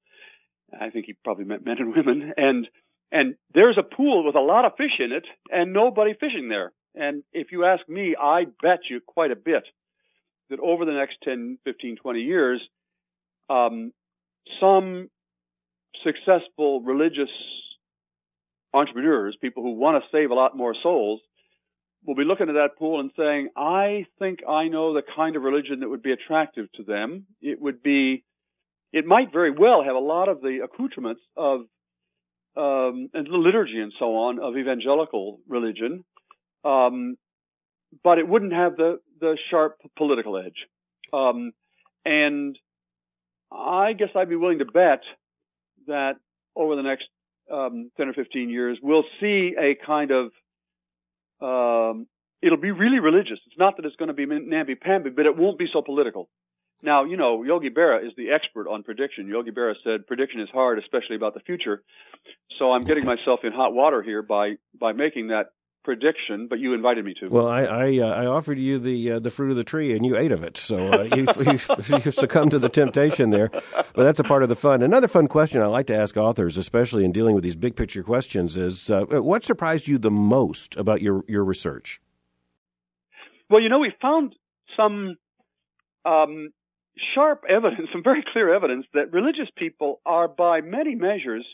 I 0.78 0.90
think 0.90 1.06
he 1.06 1.14
probably 1.24 1.44
meant 1.44 1.64
men 1.64 1.78
and 1.78 1.94
women, 1.94 2.32
and 2.36 2.66
and 3.12 3.34
there's 3.54 3.78
a 3.78 3.82
pool 3.82 4.24
with 4.24 4.34
a 4.34 4.40
lot 4.40 4.64
of 4.64 4.72
fish 4.76 4.98
in 4.98 5.12
it, 5.12 5.26
and 5.50 5.72
nobody 5.72 6.14
fishing 6.14 6.48
there. 6.48 6.72
And 6.94 7.22
if 7.32 7.52
you 7.52 7.64
ask 7.64 7.86
me, 7.88 8.16
I 8.20 8.44
bet 8.62 8.80
you 8.90 9.00
quite 9.06 9.30
a 9.30 9.36
bit 9.36 9.64
that 10.52 10.60
over 10.60 10.84
the 10.84 10.92
next 10.92 11.16
10, 11.24 11.58
15, 11.64 11.96
20 11.96 12.20
years, 12.20 12.60
um, 13.50 13.92
some 14.60 15.10
successful 16.04 16.80
religious 16.80 17.30
entrepreneurs, 18.72 19.36
people 19.40 19.62
who 19.62 19.72
want 19.72 20.02
to 20.02 20.08
save 20.16 20.30
a 20.30 20.34
lot 20.34 20.56
more 20.56 20.74
souls, 20.82 21.20
will 22.04 22.14
be 22.14 22.24
looking 22.24 22.48
at 22.48 22.54
that 22.54 22.76
pool 22.78 23.00
and 23.00 23.10
saying, 23.16 23.48
I 23.56 24.06
think 24.18 24.40
I 24.48 24.68
know 24.68 24.94
the 24.94 25.02
kind 25.16 25.36
of 25.36 25.42
religion 25.42 25.80
that 25.80 25.88
would 25.88 26.02
be 26.02 26.12
attractive 26.12 26.66
to 26.74 26.82
them. 26.82 27.26
It 27.40 27.60
would 27.60 27.82
be, 27.82 28.24
it 28.92 29.06
might 29.06 29.32
very 29.32 29.50
well 29.50 29.82
have 29.84 29.94
a 29.94 30.00
lot 30.00 30.28
of 30.28 30.40
the 30.40 30.60
accoutrements 30.64 31.20
of, 31.36 31.60
um, 32.56 33.08
and 33.14 33.26
the 33.26 33.36
liturgy 33.36 33.80
and 33.80 33.92
so 33.98 34.16
on 34.16 34.40
of 34.40 34.56
evangelical 34.56 35.40
religion. 35.48 36.04
Um, 36.64 37.16
but 38.04 38.18
it 38.18 38.28
wouldn't 38.28 38.52
have 38.52 38.76
the 38.76 39.00
the 39.20 39.36
sharp 39.50 39.78
political 39.96 40.36
edge. 40.36 40.66
Um, 41.12 41.52
and 42.04 42.58
I 43.50 43.92
guess 43.92 44.08
I'd 44.16 44.28
be 44.28 44.36
willing 44.36 44.58
to 44.58 44.64
bet 44.64 45.02
that 45.86 46.14
over 46.56 46.74
the 46.76 46.82
next 46.82 47.04
um, 47.52 47.90
10 47.96 48.08
or 48.08 48.12
15 48.14 48.50
years, 48.50 48.78
we'll 48.82 49.04
see 49.20 49.54
a 49.58 49.76
kind 49.86 50.10
of 50.10 50.32
um, 51.40 52.06
it'll 52.40 52.58
be 52.58 52.70
really 52.70 52.98
religious. 52.98 53.38
It's 53.46 53.58
not 53.58 53.76
that 53.76 53.86
it's 53.86 53.96
going 53.96 54.08
to 54.08 54.14
be 54.14 54.26
namby-pamby, 54.26 55.10
but 55.10 55.26
it 55.26 55.36
won't 55.36 55.58
be 55.58 55.66
so 55.72 55.82
political. 55.82 56.28
Now, 56.82 57.04
you 57.04 57.16
know, 57.16 57.44
Yogi 57.44 57.70
Berra 57.70 58.04
is 58.04 58.12
the 58.16 58.30
expert 58.30 58.68
on 58.68 58.82
prediction. 58.82 59.28
Yogi 59.28 59.52
Berra 59.52 59.74
said 59.84 60.06
prediction 60.06 60.40
is 60.40 60.48
hard, 60.52 60.80
especially 60.80 61.14
about 61.14 61.34
the 61.34 61.40
future. 61.40 61.82
So 62.58 62.72
I'm 62.72 62.84
getting 62.84 63.04
myself 63.04 63.40
in 63.44 63.52
hot 63.52 63.72
water 63.72 64.02
here 64.02 64.22
by 64.22 64.54
by 64.78 64.92
making 64.92 65.28
that 65.28 65.46
prediction, 65.82 66.46
but 66.48 66.58
you 66.58 66.74
invited 66.74 67.04
me 67.04 67.14
to. 67.20 67.28
Well, 67.28 67.48
I 67.48 67.62
I, 67.62 67.98
uh, 67.98 68.06
I 68.06 68.26
offered 68.26 68.58
you 68.58 68.78
the 68.78 69.12
uh, 69.12 69.18
the 69.18 69.30
fruit 69.30 69.50
of 69.50 69.56
the 69.56 69.64
tree, 69.64 69.94
and 69.94 70.04
you 70.04 70.16
ate 70.16 70.32
of 70.32 70.42
it. 70.42 70.56
So 70.56 70.92
uh, 70.92 71.02
you, 71.16 71.26
you, 71.38 71.58
you 72.04 72.10
succumbed 72.10 72.52
to 72.52 72.58
the 72.58 72.68
temptation 72.68 73.30
there. 73.30 73.48
But 73.48 74.04
that's 74.04 74.20
a 74.20 74.24
part 74.24 74.42
of 74.42 74.48
the 74.48 74.56
fun. 74.56 74.82
Another 74.82 75.08
fun 75.08 75.28
question 75.28 75.60
I 75.60 75.66
like 75.66 75.86
to 75.86 75.94
ask 75.94 76.16
authors, 76.16 76.58
especially 76.58 77.04
in 77.04 77.12
dealing 77.12 77.34
with 77.34 77.44
these 77.44 77.56
big 77.56 77.76
picture 77.76 78.02
questions, 78.02 78.56
is 78.56 78.90
uh, 78.90 79.04
what 79.04 79.44
surprised 79.44 79.88
you 79.88 79.98
the 79.98 80.10
most 80.10 80.76
about 80.76 81.02
your 81.02 81.24
your 81.28 81.44
research? 81.44 82.00
Well, 83.50 83.60
you 83.60 83.68
know, 83.68 83.80
we 83.80 83.92
found 84.00 84.34
some 84.76 85.16
um, 86.04 86.50
sharp 87.14 87.42
evidence, 87.48 87.88
some 87.92 88.02
very 88.02 88.24
clear 88.32 88.54
evidence 88.54 88.86
that 88.94 89.12
religious 89.12 89.48
people 89.56 90.00
are, 90.06 90.28
by 90.28 90.60
many 90.60 90.94
measures, 90.94 91.46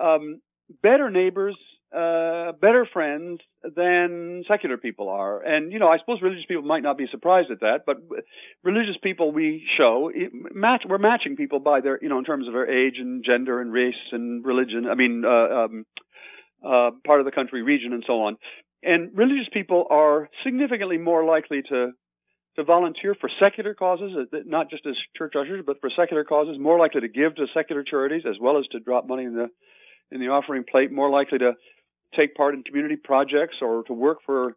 um, 0.00 0.40
better 0.82 1.10
neighbors 1.10 1.56
uh, 1.96 2.52
better 2.52 2.86
friends 2.92 3.40
than 3.62 4.44
secular 4.46 4.76
people 4.76 5.08
are. 5.08 5.40
And, 5.42 5.72
you 5.72 5.78
know, 5.78 5.88
I 5.88 5.98
suppose 5.98 6.20
religious 6.20 6.44
people 6.46 6.62
might 6.62 6.82
not 6.82 6.98
be 6.98 7.06
surprised 7.10 7.50
at 7.50 7.60
that, 7.60 7.80
but 7.86 7.96
religious 8.62 8.96
people 9.02 9.32
we 9.32 9.66
show, 9.78 10.10
match, 10.52 10.82
we're 10.86 10.98
matching 10.98 11.36
people 11.36 11.58
by 11.58 11.80
their, 11.80 11.98
you 12.02 12.10
know, 12.10 12.18
in 12.18 12.24
terms 12.24 12.46
of 12.46 12.52
their 12.52 12.70
age 12.70 12.96
and 12.98 13.24
gender 13.24 13.60
and 13.62 13.72
race 13.72 13.94
and 14.12 14.44
religion. 14.44 14.86
I 14.90 14.94
mean, 14.94 15.24
uh, 15.24 15.64
um, 15.64 15.86
uh, 16.62 16.90
part 17.06 17.20
of 17.20 17.24
the 17.24 17.32
country, 17.32 17.62
region, 17.62 17.94
and 17.94 18.04
so 18.06 18.24
on. 18.24 18.36
And 18.82 19.16
religious 19.16 19.48
people 19.52 19.86
are 19.88 20.28
significantly 20.44 20.98
more 20.98 21.24
likely 21.24 21.62
to 21.70 21.92
to 22.56 22.64
volunteer 22.64 23.14
for 23.14 23.28
secular 23.38 23.74
causes, 23.74 24.12
uh, 24.16 24.36
not 24.46 24.70
just 24.70 24.86
as 24.86 24.94
church 25.16 25.34
ushers, 25.38 25.62
but 25.66 25.78
for 25.80 25.90
secular 25.94 26.24
causes, 26.24 26.56
more 26.58 26.78
likely 26.78 27.02
to 27.02 27.08
give 27.08 27.34
to 27.36 27.46
secular 27.52 27.84
charities 27.84 28.22
as 28.26 28.36
well 28.40 28.58
as 28.58 28.64
to 28.72 28.80
drop 28.80 29.06
money 29.06 29.24
in 29.24 29.34
the 29.34 29.48
in 30.10 30.20
the 30.20 30.28
offering 30.28 30.64
plate, 30.70 30.90
more 30.92 31.10
likely 31.10 31.38
to 31.38 31.52
take 32.16 32.34
part 32.34 32.54
in 32.54 32.62
community 32.62 32.96
projects 32.96 33.56
or 33.60 33.82
to 33.84 33.92
work 33.92 34.18
for 34.24 34.56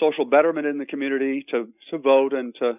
social 0.00 0.24
betterment 0.24 0.66
in 0.66 0.78
the 0.78 0.86
community, 0.86 1.44
to 1.50 1.68
to 1.90 1.98
vote 1.98 2.32
and 2.32 2.54
to 2.60 2.78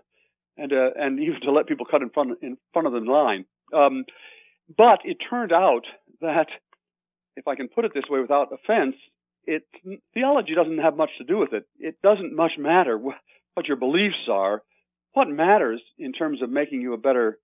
and 0.58 0.74
uh, 0.74 0.90
and 0.96 1.20
even 1.20 1.42
to 1.42 1.52
let 1.52 1.68
people 1.68 1.86
cut 1.90 2.02
in 2.02 2.10
front 2.10 2.38
in 2.42 2.58
front 2.74 2.88
of 2.88 2.94
the 2.94 3.00
line. 3.00 3.46
Um, 3.74 4.06
but 4.76 5.00
it 5.06 5.18
turned 5.30 5.54
out 5.54 5.86
that, 6.22 6.48
if 7.36 7.48
I 7.48 7.56
can 7.56 7.70
put 7.70 7.86
it 7.86 7.92
this 7.94 8.04
way 8.10 8.20
without 8.20 8.50
offense, 8.52 8.96
it 9.46 9.63
theology 10.13 10.54
doesn't 10.56 10.80
have 10.80 10.98
much 10.98 11.12
to 11.20 11.24
do 11.24 11.38
with 11.38 11.54
it. 11.54 11.66
It 11.80 11.96
doesn't 12.04 12.36
much 12.36 12.54
matter 12.58 12.98
what, 12.98 13.16
what 13.54 13.68
your 13.68 13.78
beliefs 13.78 14.28
are. 14.30 14.62
What 15.13 15.30
matters 15.30 15.82
in 15.98 16.12
terms 16.12 16.42
of 16.44 16.50
making 16.50 16.82
you 16.82 16.94
a 16.94 16.98
better, 16.98 17.40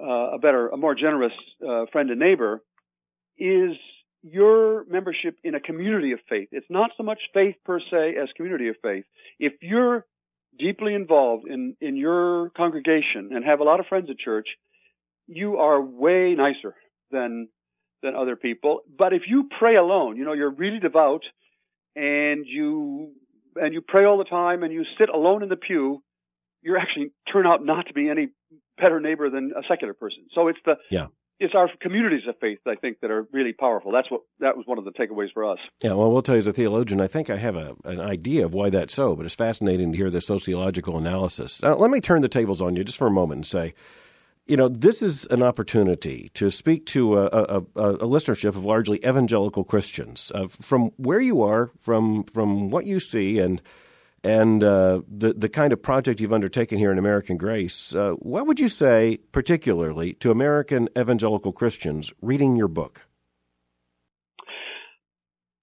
uh, 0.00 0.34
a 0.34 0.38
better, 0.38 0.68
a 0.68 0.76
more 0.76 0.94
generous 0.94 1.32
uh, 1.66 1.86
friend 1.92 2.10
and 2.10 2.20
neighbor 2.20 2.62
is 3.38 3.76
your 4.24 4.84
membership 4.86 5.36
in 5.44 5.54
a 5.54 5.60
community 5.60 6.12
of 6.12 6.18
faith. 6.28 6.48
It's 6.50 6.66
not 6.70 6.90
so 6.96 7.02
much 7.02 7.18
faith 7.34 7.56
per 7.64 7.78
se 7.78 8.14
as 8.20 8.28
community 8.36 8.68
of 8.68 8.76
faith. 8.82 9.04
If 9.38 9.52
you're 9.60 10.06
deeply 10.58 10.94
involved 10.94 11.46
in, 11.46 11.76
in 11.80 11.96
your 11.96 12.50
congregation 12.56 13.30
and 13.32 13.44
have 13.44 13.60
a 13.60 13.64
lot 13.64 13.80
of 13.80 13.86
friends 13.86 14.08
at 14.10 14.18
church, 14.18 14.48
you 15.26 15.58
are 15.58 15.80
way 15.80 16.34
nicer 16.34 16.74
than 17.10 17.48
than 18.02 18.14
other 18.14 18.36
people. 18.36 18.80
But 18.98 19.14
if 19.14 19.22
you 19.26 19.48
pray 19.58 19.76
alone, 19.76 20.16
you 20.16 20.24
know, 20.24 20.34
you're 20.34 20.50
really 20.50 20.78
devout 20.78 21.22
and 21.96 22.44
you 22.46 23.12
and 23.56 23.72
you 23.72 23.80
pray 23.80 24.04
all 24.04 24.18
the 24.18 24.24
time 24.24 24.62
and 24.62 24.72
you 24.72 24.84
sit 24.98 25.08
alone 25.08 25.42
in 25.42 25.48
the 25.48 25.56
pew, 25.56 26.02
you're 26.62 26.78
actually 26.78 27.12
turn 27.32 27.46
out 27.46 27.64
not 27.64 27.86
to 27.86 27.94
be 27.94 28.08
any 28.10 28.28
better 28.78 29.00
neighbor 29.00 29.30
than 29.30 29.52
a 29.56 29.62
secular 29.68 29.94
person. 29.94 30.26
So 30.34 30.48
it's 30.48 30.58
the 30.64 30.74
yeah 30.90 31.06
it's 31.44 31.54
our 31.54 31.68
communities 31.80 32.22
of 32.28 32.34
faith, 32.40 32.58
I 32.66 32.74
think, 32.74 33.00
that 33.00 33.10
are 33.10 33.26
really 33.30 33.52
powerful. 33.52 33.92
That's 33.92 34.10
what 34.10 34.22
that 34.40 34.56
was 34.56 34.66
one 34.66 34.78
of 34.78 34.84
the 34.84 34.90
takeaways 34.90 35.32
for 35.32 35.44
us. 35.44 35.58
Yeah, 35.82 35.92
well, 35.92 36.10
we'll 36.10 36.22
tell 36.22 36.34
you 36.34 36.40
as 36.40 36.46
a 36.46 36.52
theologian, 36.52 37.00
I 37.00 37.06
think 37.06 37.30
I 37.30 37.36
have 37.36 37.56
a, 37.56 37.76
an 37.84 38.00
idea 38.00 38.44
of 38.44 38.54
why 38.54 38.70
that's 38.70 38.94
so, 38.94 39.14
but 39.14 39.26
it's 39.26 39.34
fascinating 39.34 39.92
to 39.92 39.98
hear 39.98 40.10
the 40.10 40.20
sociological 40.20 40.98
analysis. 40.98 41.62
Now, 41.62 41.76
let 41.76 41.90
me 41.90 42.00
turn 42.00 42.22
the 42.22 42.28
tables 42.28 42.60
on 42.60 42.74
you 42.74 42.82
just 42.82 42.98
for 42.98 43.06
a 43.06 43.12
moment 43.12 43.38
and 43.38 43.46
say, 43.46 43.74
you 44.46 44.56
know, 44.56 44.68
this 44.68 45.02
is 45.02 45.24
an 45.26 45.42
opportunity 45.42 46.30
to 46.34 46.50
speak 46.50 46.84
to 46.86 47.18
a, 47.18 47.26
a, 47.26 47.58
a 47.58 48.06
listenership 48.06 48.48
of 48.48 48.64
largely 48.64 48.98
evangelical 48.98 49.64
Christians. 49.64 50.30
Uh, 50.34 50.48
from 50.48 50.90
where 50.96 51.20
you 51.20 51.42
are, 51.42 51.70
from 51.78 52.24
from 52.24 52.70
what 52.70 52.84
you 52.84 53.00
see, 53.00 53.38
and 53.38 53.62
and 54.24 54.64
uh, 54.64 55.02
the 55.06 55.34
the 55.34 55.48
kind 55.48 55.72
of 55.72 55.82
project 55.82 56.18
you've 56.20 56.32
undertaken 56.32 56.78
here 56.78 56.90
in 56.90 56.98
American 56.98 57.36
Grace, 57.36 57.94
uh, 57.94 58.12
what 58.12 58.46
would 58.46 58.58
you 58.58 58.68
say, 58.68 59.18
particularly 59.32 60.14
to 60.14 60.30
American 60.30 60.88
evangelical 60.98 61.52
Christians 61.52 62.12
reading 62.22 62.56
your 62.56 62.68
book? 62.68 63.06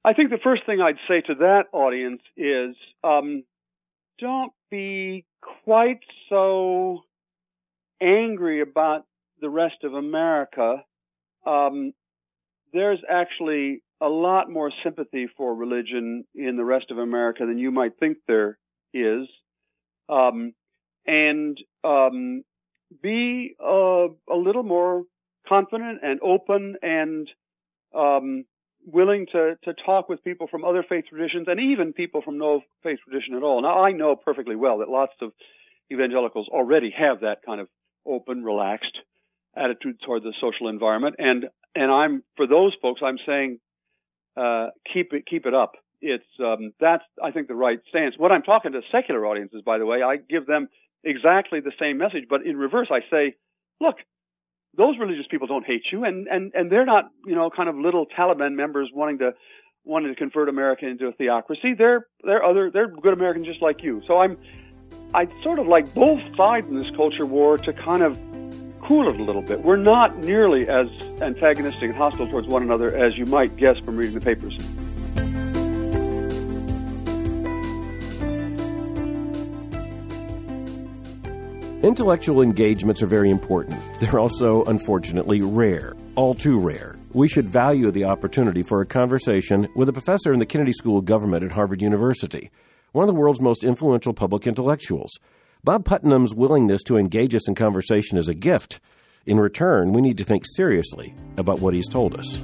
I 0.06 0.14
think 0.14 0.30
the 0.30 0.40
first 0.44 0.66
thing 0.66 0.80
I'd 0.80 0.96
say 1.08 1.22
to 1.28 1.36
that 1.40 1.66
audience 1.74 2.22
is 2.38 2.76
um, 3.04 3.44
don't 4.20 4.54
be 4.70 5.26
quite 5.64 6.00
so 6.30 7.02
angry 8.02 8.62
about 8.62 9.06
the 9.42 9.50
rest 9.50 9.84
of 9.84 9.94
America. 9.94 10.84
Um, 11.46 11.94
there's 12.74 13.00
actually 13.10 13.84
a 14.02 14.08
lot 14.08 14.50
more 14.50 14.72
sympathy 14.84 15.28
for 15.38 15.54
religion 15.56 16.26
in 16.34 16.58
the 16.58 16.66
rest 16.66 16.86
of 16.90 16.98
America 16.98 17.46
than 17.46 17.58
you 17.58 17.72
might 17.72 18.00
think 18.00 18.18
there 18.28 18.58
is. 18.94 19.28
Um, 20.10 20.54
and 21.06 21.58
um, 21.84 22.44
be 23.02 23.56
uh, 23.64 24.08
a 24.30 24.36
little 24.36 24.64
more 24.64 25.04
confident 25.48 26.00
and 26.04 26.20
open 26.22 26.76
and 26.82 27.30
um, 27.96 28.46
willing 28.86 29.28
to, 29.32 29.56
to 29.64 29.74
talk 29.86 30.10
with 30.10 30.24
people 30.24 30.48
from 30.50 30.66
other 30.66 30.84
faith 30.88 31.06
traditions 31.10 31.48
and 31.48 31.60
even 31.60 31.94
people 31.94 32.22
from 32.22 32.38
no 32.38 32.62
faith 32.84 33.00
tradition 33.08 33.36
at 33.36 33.44
all. 33.44 33.62
Now, 33.62 33.84
I 33.84 33.92
know 33.92 34.16
perfectly 34.16 34.56
well 34.56 34.80
that 34.80 34.90
lots 34.90 35.14
of 35.22 35.32
evangelicals 35.92 36.48
already 36.50 36.94
have 36.98 37.22
that 37.22 37.40
kind 37.46 37.62
of 37.62 37.68
open, 38.06 38.44
relaxed 38.44 38.98
attitude 39.56 39.98
toward 40.06 40.24
the 40.24 40.34
social 40.42 40.70
environment, 40.70 41.16
and 41.20 41.46
and 41.76 41.92
I'm 41.92 42.24
for 42.36 42.48
those 42.48 42.74
folks, 42.82 43.02
I'm 43.04 43.18
saying 43.26 43.60
uh, 44.38 44.68
keep 44.92 45.14
it 45.14 45.26
keep 45.26 45.46
it 45.46 45.54
up. 45.54 45.74
It's 46.02 46.26
um, 46.40 46.74
that's 46.80 47.04
I 47.24 47.32
think 47.32 47.48
the 47.48 47.56
right 47.56 47.80
stance. 47.90 48.16
When 48.18 48.32
I'm 48.32 48.44
talking 48.44 48.72
to 48.74 48.82
secular 48.92 49.26
audiences, 49.26 49.62
by 49.66 49.78
the 49.78 49.86
way, 49.86 50.02
I 50.02 50.18
give 50.18 50.48
them 50.48 50.68
exactly 51.04 51.60
the 51.60 51.72
same 51.80 51.98
message, 51.98 52.26
but 52.30 52.46
in 52.46 52.58
reverse, 52.58 52.88
I 52.92 53.00
say, 53.10 53.36
look, 53.80 53.96
those 54.78 54.96
religious 55.00 55.26
people 55.30 55.48
don't 55.48 55.66
hate 55.66 55.84
you, 55.92 56.06
and 56.06 56.28
and 56.28 56.52
and 56.54 56.72
they're 56.72 56.86
not 56.86 57.10
you 57.26 57.36
know 57.36 57.50
kind 57.50 57.70
of 57.70 57.76
little 57.76 58.06
Taliban 58.06 58.56
members 58.56 58.90
wanting 58.94 59.20
to 59.20 59.34
wanting 59.84 60.10
to 60.10 60.16
convert 60.16 60.50
America 60.50 60.88
into 60.88 61.08
a 61.08 61.12
theocracy. 61.12 61.74
They're 61.78 62.08
they're 62.24 62.44
other 62.44 62.72
they're 62.72 62.88
good 62.88 63.14
Americans 63.14 63.48
just 63.48 63.62
like 63.62 63.84
you. 63.84 64.02
So 64.08 64.20
I'm 64.20 64.38
I 65.14 65.28
sort 65.44 65.60
of 65.60 65.68
like 65.68 65.94
both 65.94 66.22
sides 66.38 66.68
in 66.70 66.80
this 66.80 66.90
culture 66.96 67.26
war 67.26 67.58
to 67.58 67.74
kind 67.74 68.02
of 68.02 68.18
cool 68.92 69.08
it 69.08 69.18
a 69.18 69.24
little 69.24 69.42
bit. 69.42 69.64
We're 69.64 69.78
not 69.78 70.18
nearly 70.18 70.68
as 70.68 70.88
antagonistic 71.22 71.84
and 71.84 71.96
hostile 71.96 72.28
towards 72.28 72.46
one 72.50 72.62
another 72.62 72.94
as 72.94 73.18
you 73.18 73.26
might 73.26 73.56
guess 73.56 73.78
from 73.86 73.96
reading 73.96 74.16
the 74.16 74.20
papers. 74.20 74.58
Intellectual 81.82 82.42
engagements 82.42 83.02
are 83.02 83.08
very 83.08 83.30
important. 83.30 83.80
They're 84.02 84.20
also, 84.20 84.66
unfortunately, 84.66 85.40
rare, 85.40 85.96
all 86.16 86.34
too 86.34 86.60
rare. 86.60 87.00
We 87.14 87.30
should 87.30 87.48
value 87.48 87.92
the 87.92 88.04
opportunity 88.04 88.62
for 88.62 88.82
a 88.82 88.86
conversation 88.86 89.70
with 89.74 89.88
a 89.88 89.94
professor 89.94 90.34
in 90.34 90.40
the 90.40 90.46
Kennedy 90.46 90.74
School 90.74 90.98
of 90.98 91.06
Government 91.06 91.46
at 91.46 91.54
Harvard 91.54 91.82
University, 91.82 92.52
one 92.92 93.08
of 93.08 93.08
the 93.08 93.18
world's 93.18 93.40
most 93.40 93.64
influential 93.64 94.14
public 94.14 94.46
intellectuals. 94.46 95.18
Bob 95.64 95.86
Putnam's 95.86 96.34
willingness 96.34 96.82
to 96.82 96.98
engage 96.98 97.36
us 97.36 97.48
in 97.48 97.54
conversation 97.54 98.18
is 98.18 98.28
a 98.28 98.34
gift. 98.34 98.80
In 99.28 99.40
return, 99.40 99.94
we 99.94 100.02
need 100.02 100.18
to 100.18 100.24
think 100.24 100.44
seriously 100.56 101.14
about 101.38 101.60
what 101.60 101.76
he's 101.76 101.88
told 101.88 102.18
us. 102.18 102.36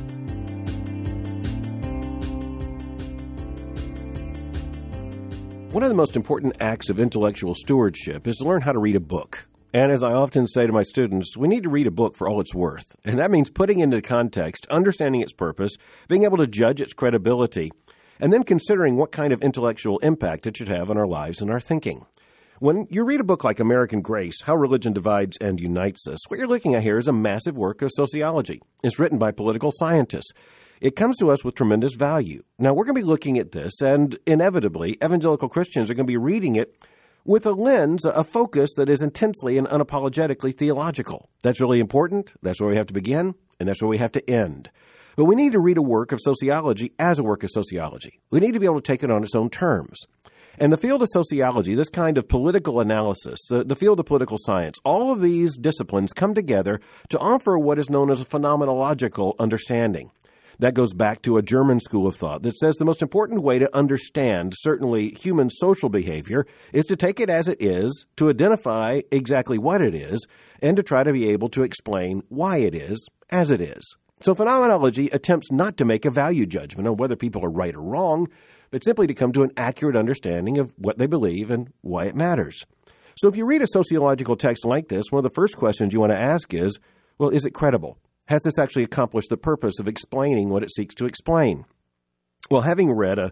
One 5.72 5.82
of 5.82 5.90
the 5.90 5.96
most 5.96 6.16
important 6.16 6.62
acts 6.62 6.90
of 6.90 7.00
intellectual 7.00 7.56
stewardship 7.56 8.28
is 8.28 8.36
to 8.38 8.46
learn 8.46 8.62
how 8.62 8.72
to 8.72 8.78
read 8.78 8.96
a 8.96 9.00
book. 9.00 9.48
And 9.74 9.92
as 9.92 10.04
I 10.04 10.14
often 10.14 10.46
say 10.46 10.68
to 10.68 10.72
my 10.72 10.84
students, 10.84 11.36
we 11.36 11.48
need 11.48 11.64
to 11.64 11.70
read 11.70 11.88
a 11.88 11.92
book 11.92 12.16
for 12.16 12.30
all 12.30 12.40
it's 12.40 12.54
worth. 12.54 12.96
And 13.04 13.18
that 13.18 13.32
means 13.32 13.50
putting 13.50 13.80
into 13.80 14.00
context, 14.00 14.68
understanding 14.68 15.22
its 15.22 15.34
purpose, 15.34 15.76
being 16.08 16.24
able 16.24 16.38
to 16.38 16.46
judge 16.46 16.82
its 16.82 16.94
credibility, 16.94 17.72
and 18.20 18.32
then 18.32 18.44
considering 18.44 18.96
what 18.96 19.12
kind 19.12 19.34
of 19.34 19.42
intellectual 19.42 19.98
impact 20.00 20.46
it 20.46 20.56
should 20.56 20.68
have 20.68 20.92
on 20.92 21.00
our 21.00 21.08
lives 21.08 21.42
and 21.42 21.50
our 21.50 21.60
thinking. 21.60 22.06
When 22.60 22.88
you 22.90 23.04
read 23.04 23.20
a 23.20 23.24
book 23.24 23.44
like 23.44 23.60
American 23.60 24.02
Grace, 24.02 24.42
How 24.42 24.56
Religion 24.56 24.92
Divides 24.92 25.38
and 25.38 25.60
Unites 25.60 26.08
Us, 26.08 26.28
what 26.28 26.40
you're 26.40 26.48
looking 26.48 26.74
at 26.74 26.82
here 26.82 26.98
is 26.98 27.08
a 27.08 27.14
massive 27.14 27.56
work 27.56 27.84
of 27.84 27.92
sociology. 27.94 28.64
It's 28.82 28.98
written 28.98 29.20
by 29.20 29.30
political 29.30 29.72
scientists. 29.72 30.32
It 30.82 30.96
comes 30.96 31.18
to 31.18 31.30
us 31.30 31.44
with 31.44 31.54
tremendous 31.54 31.94
value. 31.94 32.42
Now, 32.58 32.74
we're 32.74 32.86
going 32.86 32.96
to 32.96 33.02
be 33.02 33.08
looking 33.08 33.38
at 33.38 33.52
this, 33.52 33.80
and 33.80 34.18
inevitably, 34.26 34.98
evangelical 35.04 35.50
Christians 35.50 35.92
are 35.92 35.94
going 35.94 36.08
to 36.08 36.12
be 36.12 36.18
reading 36.18 36.56
it 36.56 36.76
with 37.26 37.46
a 37.46 37.52
lens, 37.52 38.06
a 38.06 38.24
focus 38.24 38.72
that 38.76 38.90
is 38.90 39.04
intensely 39.04 39.60
and 39.60 39.68
unapologetically 39.68 40.58
theological. 40.58 41.30
That's 41.44 41.62
really 41.62 41.80
important. 41.80 42.34
That's 42.42 42.60
where 42.60 42.72
we 42.72 42.78
have 42.78 42.88
to 42.88 42.94
begin, 42.94 43.36
and 43.60 43.70
that's 43.70 43.84
where 43.84 43.90
we 43.90 44.00
have 44.00 44.14
to 44.14 44.28
end. 44.28 44.72
But 45.16 45.26
we 45.26 45.36
need 45.36 45.52
to 45.52 45.60
read 45.60 45.78
a 45.78 45.84
work 45.84 46.12
of 46.12 46.20
sociology 46.24 46.94
as 46.98 47.20
a 47.20 47.24
work 47.24 47.44
of 47.44 47.52
sociology. 47.52 48.20
We 48.32 48.40
need 48.40 48.56
to 48.56 48.60
be 48.60 48.66
able 48.66 48.82
to 48.82 48.82
take 48.82 49.04
it 49.04 49.12
on 49.12 49.24
its 49.24 49.36
own 49.36 49.52
terms. 49.52 50.08
And 50.60 50.74
the 50.74 50.78
field 50.78 51.04
of 51.04 51.10
sociology, 51.12 51.76
this 51.76 51.90
kind 51.90 52.18
of 52.18 52.28
political 52.28 52.80
analysis, 52.80 53.40
the, 53.48 53.64
the 53.64 53.76
field 53.76 54.00
of 54.00 54.08
political 54.08 54.38
science, 54.40 54.80
all 54.84 55.12
of 55.12 55.22
these 55.22 55.56
disciplines 55.56 56.14
come 56.14 56.34
together 56.34 56.82
to 57.10 57.20
offer 57.20 57.60
what 57.60 57.78
is 57.78 57.92
known 57.92 58.10
as 58.10 58.20
a 58.20 58.26
phenomenological 58.26 59.36
understanding. 59.38 60.10
That 60.58 60.74
goes 60.74 60.94
back 60.94 61.22
to 61.22 61.38
a 61.38 61.44
German 61.44 61.80
school 61.80 62.08
of 62.08 62.16
thought 62.16 62.42
that 62.42 62.58
says 62.58 62.78
the 62.78 62.86
most 62.86 63.04
important 63.04 63.44
way 63.44 63.60
to 63.60 63.76
understand, 63.76 64.54
certainly, 64.56 65.10
human 65.12 65.52
social 65.52 65.90
behavior 65.90 66.48
is 66.74 66.88
to 66.88 66.96
take 66.96 67.20
it 67.20 67.30
as 67.30 67.48
it 67.48 67.62
is, 67.62 68.08
to 68.16 68.32
identify 68.32 69.02
exactly 69.12 69.60
what 69.60 69.84
it 69.84 69.94
is, 69.94 70.26
and 70.60 70.76
to 70.76 70.82
try 70.82 71.04
to 71.04 71.14
be 71.14 71.30
able 71.30 71.50
to 71.50 71.62
explain 71.62 72.24
why 72.30 72.58
it 72.58 72.74
is 72.74 73.08
as 73.30 73.52
it 73.52 73.62
is. 73.62 73.96
So, 74.20 74.34
phenomenology 74.34 75.10
attempts 75.10 75.52
not 75.52 75.78
to 75.78 75.86
make 75.86 76.06
a 76.06 76.10
value 76.10 76.48
judgment 76.48 76.88
on 76.88 76.98
whether 76.98 77.16
people 77.16 77.46
are 77.46 77.52
right 77.52 77.76
or 77.76 77.84
wrong, 77.84 78.28
but 78.72 78.84
simply 78.84 79.08
to 79.08 79.14
come 79.14 79.32
to 79.34 79.44
an 79.44 79.52
accurate 79.58 79.96
understanding 79.96 80.58
of 80.58 80.74
what 80.78 80.98
they 80.98 81.08
believe 81.08 81.52
and 81.52 81.72
why 81.82 82.06
it 82.06 82.16
matters. 82.16 82.66
So, 83.18 83.28
if 83.28 83.36
you 83.36 83.46
read 83.46 83.62
a 83.62 83.68
sociological 83.68 84.36
text 84.36 84.66
like 84.66 84.90
this, 84.90 85.06
one 85.10 85.20
of 85.20 85.24
the 85.24 85.36
first 85.36 85.58
questions 85.58 85.94
you 85.94 86.00
want 86.00 86.12
to 86.12 86.18
ask 86.18 86.54
is 86.54 86.80
well, 87.18 87.30
is 87.30 87.46
it 87.46 87.54
credible? 87.54 87.98
Has 88.28 88.44
this 88.44 88.60
actually 88.60 88.84
accomplished 88.84 89.30
the 89.30 89.38
purpose 89.38 89.80
of 89.80 89.88
explaining 89.88 90.50
what 90.50 90.64
it 90.64 90.72
seeks 90.72 90.94
to 90.96 91.06
explain? 91.06 91.66
Well, 92.52 92.62
having 92.62 92.92
read 92.92 93.18
a, 93.20 93.32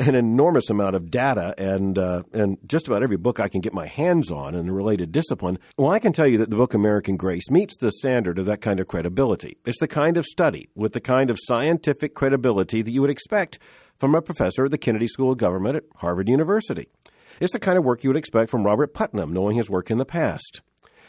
an 0.00 0.14
enormous 0.14 0.70
amount 0.70 0.96
of 0.96 1.10
data 1.10 1.54
and 1.58 1.98
uh, 1.98 2.22
and 2.32 2.58
just 2.66 2.88
about 2.88 3.02
every 3.02 3.18
book 3.18 3.38
I 3.38 3.48
can 3.48 3.60
get 3.60 3.74
my 3.74 3.86
hands 3.86 4.30
on 4.30 4.54
in 4.54 4.68
a 4.68 4.72
related 4.72 5.12
discipline, 5.12 5.58
well, 5.76 5.90
I 5.90 5.98
can 5.98 6.12
tell 6.12 6.26
you 6.26 6.38
that 6.38 6.50
the 6.50 6.56
book 6.56 6.74
American 6.74 7.16
Grace 7.16 7.50
meets 7.50 7.76
the 7.76 7.92
standard 7.92 8.38
of 8.38 8.46
that 8.46 8.60
kind 8.60 8.80
of 8.80 8.88
credibility. 8.88 9.58
It's 9.64 9.78
the 9.78 9.88
kind 9.88 10.16
of 10.16 10.24
study 10.24 10.70
with 10.74 10.92
the 10.92 11.00
kind 11.00 11.30
of 11.30 11.38
scientific 11.40 12.14
credibility 12.14 12.82
that 12.82 12.90
you 12.90 13.02
would 13.02 13.10
expect 13.10 13.58
from 14.00 14.14
a 14.14 14.22
professor 14.22 14.64
at 14.64 14.70
the 14.70 14.78
Kennedy 14.78 15.06
School 15.06 15.30
of 15.30 15.38
Government 15.38 15.76
at 15.76 15.84
Harvard 15.96 16.28
University. 16.28 16.88
It's 17.38 17.52
the 17.52 17.60
kind 17.60 17.78
of 17.78 17.84
work 17.84 18.02
you 18.02 18.10
would 18.10 18.16
expect 18.16 18.50
from 18.50 18.64
Robert 18.64 18.92
Putnam, 18.94 19.32
knowing 19.32 19.56
his 19.56 19.70
work 19.70 19.90
in 19.90 19.98
the 19.98 20.04
past. 20.04 20.62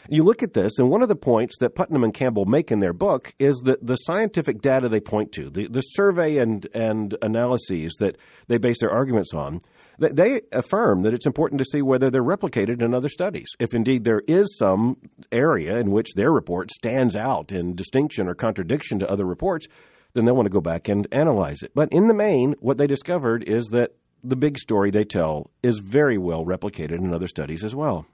You 0.08 0.24
look 0.24 0.42
at 0.42 0.54
this, 0.54 0.78
and 0.78 0.90
one 0.90 1.02
of 1.02 1.08
the 1.08 1.16
points 1.16 1.56
that 1.58 1.74
Putnam 1.74 2.02
and 2.02 2.12
Campbell 2.12 2.44
make 2.44 2.72
in 2.72 2.80
their 2.80 2.92
book 2.92 3.34
is 3.38 3.56
that 3.64 3.86
the 3.86 3.96
scientific 3.96 4.60
data 4.60 4.88
they 4.88 5.00
point 5.00 5.32
to, 5.32 5.48
the, 5.48 5.68
the 5.68 5.80
survey 5.80 6.38
and, 6.38 6.66
and 6.74 7.16
analyses 7.22 7.94
that 8.00 8.18
they 8.48 8.58
base 8.58 8.80
their 8.80 8.90
arguments 8.90 9.32
on, 9.32 9.60
they 9.98 10.40
affirm 10.50 11.02
that 11.02 11.14
it's 11.14 11.26
important 11.26 11.60
to 11.60 11.64
see 11.64 11.82
whether 11.82 12.10
they're 12.10 12.22
replicated 12.22 12.82
in 12.82 12.94
other 12.94 13.08
studies. 13.08 13.48
If 13.60 13.74
indeed 13.74 14.02
there 14.02 14.22
is 14.26 14.56
some 14.58 14.96
area 15.30 15.76
in 15.78 15.92
which 15.92 16.14
their 16.14 16.32
report 16.32 16.72
stands 16.72 17.14
out 17.14 17.52
in 17.52 17.76
distinction 17.76 18.26
or 18.26 18.34
contradiction 18.34 18.98
to 18.98 19.10
other 19.10 19.24
reports, 19.24 19.68
then 20.14 20.24
they'll 20.24 20.34
want 20.34 20.46
to 20.46 20.50
go 20.50 20.60
back 20.60 20.88
and 20.88 21.06
analyze 21.12 21.62
it. 21.62 21.72
But 21.74 21.90
in 21.92 22.08
the 22.08 22.14
main, 22.14 22.54
what 22.60 22.78
they 22.78 22.86
discovered 22.86 23.44
is 23.44 23.66
that 23.68 23.94
the 24.22 24.36
big 24.36 24.58
story 24.58 24.90
they 24.90 25.04
tell 25.04 25.50
is 25.62 25.78
very 25.78 26.18
well 26.18 26.44
replicated 26.44 26.98
in 26.98 27.12
other 27.12 27.28
studies 27.28 27.64
as 27.64 27.74
well. 27.74 28.06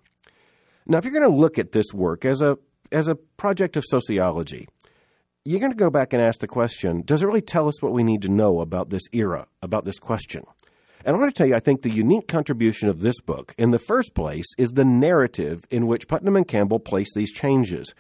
Now, 0.87 0.99
if 0.99 1.05
you're 1.05 1.13
going 1.13 1.31
to 1.31 1.37
look 1.37 1.59
at 1.59 1.73
this 1.73 1.93
work 1.93 2.25
as 2.25 2.41
a 2.41 2.59
as 2.91 3.09
a 3.09 3.15
project 3.15 3.77
of 3.77 3.85
sociology, 3.87 4.67
you're 5.45 5.61
going 5.61 5.73
to 5.73 5.77
go 5.77 5.91
back 5.91 6.15
and 6.15 6.23
ask 6.23 6.41
the 6.41 6.47
question: 6.47 7.03
Does 7.03 7.23
it 7.23 7.27
really 7.27 7.43
tell 7.43 7.69
us 7.69 7.83
what 7.83 7.93
we 7.93 8.03
need 8.03 8.23
to 8.23 8.29
know 8.29 8.61
about 8.61 8.89
this 8.89 9.03
era, 9.13 9.47
about 9.63 9.85
this 9.85 9.99
question? 9.99 10.45
And 11.05 11.15
I 11.15 11.19
want 11.19 11.35
to 11.35 11.39
tell 11.39 11.47
you, 11.47 11.55
I 11.55 11.61
think 11.61 11.83
the 11.83 11.91
unique 11.91 12.27
contribution 12.27 12.89
of 12.89 13.01
this 13.01 13.21
book, 13.21 13.55
in 13.57 13.71
the 13.71 13.79
first 13.79 14.15
place, 14.15 14.47
is 14.57 14.73
the 14.73 14.85
narrative 14.85 15.65
in 15.71 15.87
which 15.87 16.09
Putnam 16.09 16.37
and 16.37 16.49
Campbell 16.49 16.81
place 16.81 17.15
these 17.15 17.33
changes. 17.33 17.95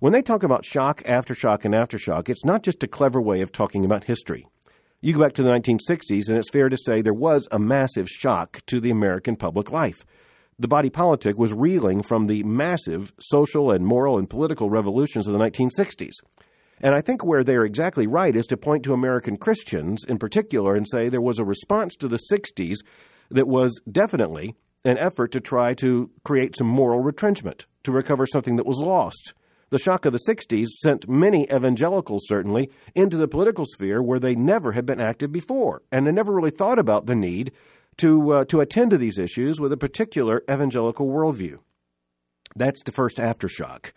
When 0.00 0.12
they 0.12 0.22
talk 0.22 0.42
about 0.42 0.64
shock, 0.64 1.02
aftershock, 1.04 1.64
and 1.64 1.74
aftershock, 1.74 2.28
it's 2.28 2.44
not 2.44 2.62
just 2.62 2.82
a 2.82 2.88
clever 2.88 3.20
way 3.20 3.40
of 3.42 3.52
talking 3.52 3.84
about 3.84 4.04
history. 4.04 4.46
You 5.00 5.14
go 5.14 5.20
back 5.20 5.34
to 5.34 5.42
the 5.42 5.50
1960s, 5.50 6.28
and 6.28 6.36
it's 6.36 6.50
fair 6.50 6.68
to 6.68 6.76
say 6.76 7.00
there 7.00 7.14
was 7.14 7.46
a 7.52 7.58
massive 7.58 8.08
shock 8.08 8.60
to 8.66 8.80
the 8.80 8.90
American 8.90 9.36
public 9.36 9.70
life 9.70 10.04
the 10.60 10.68
body 10.68 10.90
politic 10.90 11.38
was 11.38 11.54
reeling 11.54 12.02
from 12.02 12.26
the 12.26 12.42
massive 12.42 13.14
social 13.18 13.70
and 13.70 13.84
moral 13.84 14.18
and 14.18 14.28
political 14.28 14.68
revolutions 14.68 15.26
of 15.26 15.32
the 15.32 15.38
1960s. 15.38 16.12
And 16.82 16.94
I 16.94 17.00
think 17.00 17.24
where 17.24 17.42
they're 17.42 17.64
exactly 17.64 18.06
right 18.06 18.36
is 18.36 18.46
to 18.48 18.58
point 18.58 18.84
to 18.84 18.92
American 18.92 19.38
Christians 19.38 20.04
in 20.04 20.18
particular 20.18 20.74
and 20.74 20.86
say 20.86 21.08
there 21.08 21.20
was 21.20 21.38
a 21.38 21.44
response 21.44 21.94
to 21.96 22.08
the 22.08 22.20
60s 22.30 22.76
that 23.30 23.48
was 23.48 23.80
definitely 23.90 24.54
an 24.84 24.98
effort 24.98 25.32
to 25.32 25.40
try 25.40 25.72
to 25.74 26.10
create 26.24 26.56
some 26.56 26.66
moral 26.66 27.00
retrenchment, 27.00 27.64
to 27.84 27.92
recover 27.92 28.26
something 28.26 28.56
that 28.56 28.66
was 28.66 28.78
lost. 28.78 29.32
The 29.70 29.78
shock 29.78 30.04
of 30.04 30.12
the 30.12 30.18
60s 30.18 30.66
sent 30.82 31.08
many 31.08 31.44
evangelicals, 31.44 32.26
certainly, 32.26 32.70
into 32.96 33.16
the 33.16 33.28
political 33.28 33.64
sphere 33.64 34.02
where 34.02 34.18
they 34.18 34.34
never 34.34 34.72
had 34.72 34.84
been 34.84 35.00
active 35.00 35.30
before, 35.30 35.82
and 35.92 36.06
they 36.06 36.12
never 36.12 36.32
really 36.32 36.50
thought 36.50 36.78
about 36.78 37.06
the 37.06 37.14
need 37.14 37.52
to, 37.98 38.32
uh, 38.32 38.44
to 38.46 38.60
attend 38.60 38.90
to 38.90 38.98
these 38.98 39.18
issues 39.18 39.60
with 39.60 39.72
a 39.72 39.76
particular 39.76 40.42
evangelical 40.50 41.06
worldview. 41.06 41.58
That's 42.56 42.82
the 42.82 42.90
first 42.90 43.18
aftershock. 43.18 43.92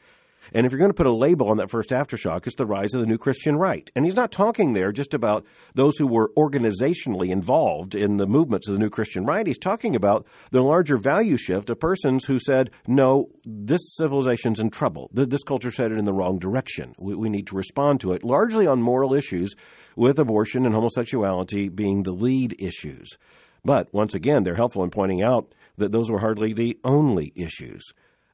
And 0.52 0.66
if 0.66 0.72
you're 0.72 0.80
going 0.80 0.90
to 0.90 0.96
put 0.96 1.06
a 1.06 1.14
label 1.14 1.50
on 1.50 1.58
that 1.58 1.70
first 1.70 1.92
aftershock, 1.92 2.46
it's 2.46 2.56
the 2.56 2.66
rise 2.66 2.94
of 2.94 3.02
the 3.02 3.08
new 3.08 3.18
Christian 3.18 3.56
right. 3.56 3.90
And 3.96 4.06
he's 4.06 4.16
not 4.16 4.32
talking 4.32 4.74
there 4.74 4.92
just 4.92 5.14
about 5.14 5.46
those 5.74 5.98
who 5.98 6.08
were 6.08 6.32
organizationally 6.38 7.30
involved 7.30 7.96
in 7.96 8.18
the 8.18 8.28
movements 8.28 8.68
of 8.68 8.74
the 8.74 8.80
new 8.80 8.90
Christian 8.90 9.26
right. 9.26 9.48
He's 9.48 9.58
talking 9.58 9.96
about 9.96 10.26
the 10.52 10.62
larger 10.62 10.98
value 10.98 11.38
shift 11.38 11.70
of 11.70 11.80
persons 11.80 12.26
who 12.26 12.40
said, 12.40 12.72
no, 12.88 13.30
this 13.46 13.82
civilization's 13.96 14.60
in 14.60 14.70
trouble. 14.70 15.10
This 15.14 15.44
culture's 15.44 15.78
headed 15.78 15.98
in 15.98 16.06
the 16.06 16.14
wrong 16.14 16.40
direction. 16.40 16.96
We, 16.98 17.16
we 17.16 17.30
need 17.30 17.48
to 17.48 17.56
respond 17.56 18.02
to 18.02 18.12
it, 18.12 18.24
largely 18.24 18.68
on 18.68 18.82
moral 18.82 19.14
issues, 19.14 19.56
with 19.96 20.20
abortion 20.20 20.66
and 20.66 20.74
homosexuality 20.74 21.70
being 21.70 22.04
the 22.04 22.12
lead 22.12 22.56
issues. 22.60 23.18
But 23.64 23.94
once 23.94 24.14
again, 24.14 24.44
they're 24.44 24.56
helpful 24.56 24.84
in 24.84 24.90
pointing 24.90 25.22
out 25.22 25.54
that 25.78 25.92
those 25.92 26.12
were 26.12 26.20
hardly 26.20 26.54
the 26.54 26.78
only 26.84 27.32
issues. 27.36 27.94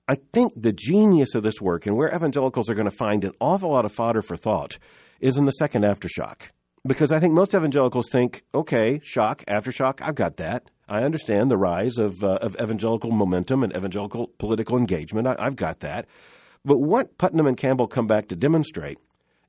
I 0.10 0.16
think 0.34 0.54
the 0.60 0.74
genius 0.74 1.36
of 1.36 1.44
this 1.44 1.62
work 1.62 1.86
and 1.86 1.96
where 1.96 2.10
evangelicals 2.12 2.68
are 2.68 2.74
going 2.74 2.90
to 2.90 2.98
find 2.98 3.24
an 3.24 3.34
awful 3.40 3.70
lot 3.70 3.86
of 3.86 3.92
fodder 3.92 4.24
for 4.24 4.36
thought 4.36 4.80
is 5.20 5.38
in 5.38 5.46
the 5.46 5.52
second 5.52 5.84
aftershock. 5.84 6.50
Because 6.84 7.12
I 7.12 7.20
think 7.20 7.36
most 7.36 7.54
evangelicals 7.54 8.10
think, 8.12 8.42
okay, 8.56 9.00
shock, 9.04 9.44
aftershock, 9.46 10.02
I've 10.02 10.16
got 10.16 10.38
that. 10.38 10.72
I 10.88 11.04
understand 11.04 11.52
the 11.52 11.60
rise 11.60 12.00
of, 12.00 12.24
uh, 12.24 12.40
of 12.42 12.56
evangelical 12.60 13.12
momentum 13.12 13.64
and 13.64 13.72
evangelical 13.76 14.32
political 14.40 14.80
engagement. 14.80 15.28
I, 15.28 15.36
I've 15.38 15.56
got 15.56 15.82
that. 15.82 16.08
But 16.66 16.80
what 16.80 17.20
Putnam 17.20 17.46
and 17.46 17.56
Campbell 17.56 17.86
come 17.86 18.08
back 18.08 18.30
to 18.30 18.36
demonstrate 18.36 18.98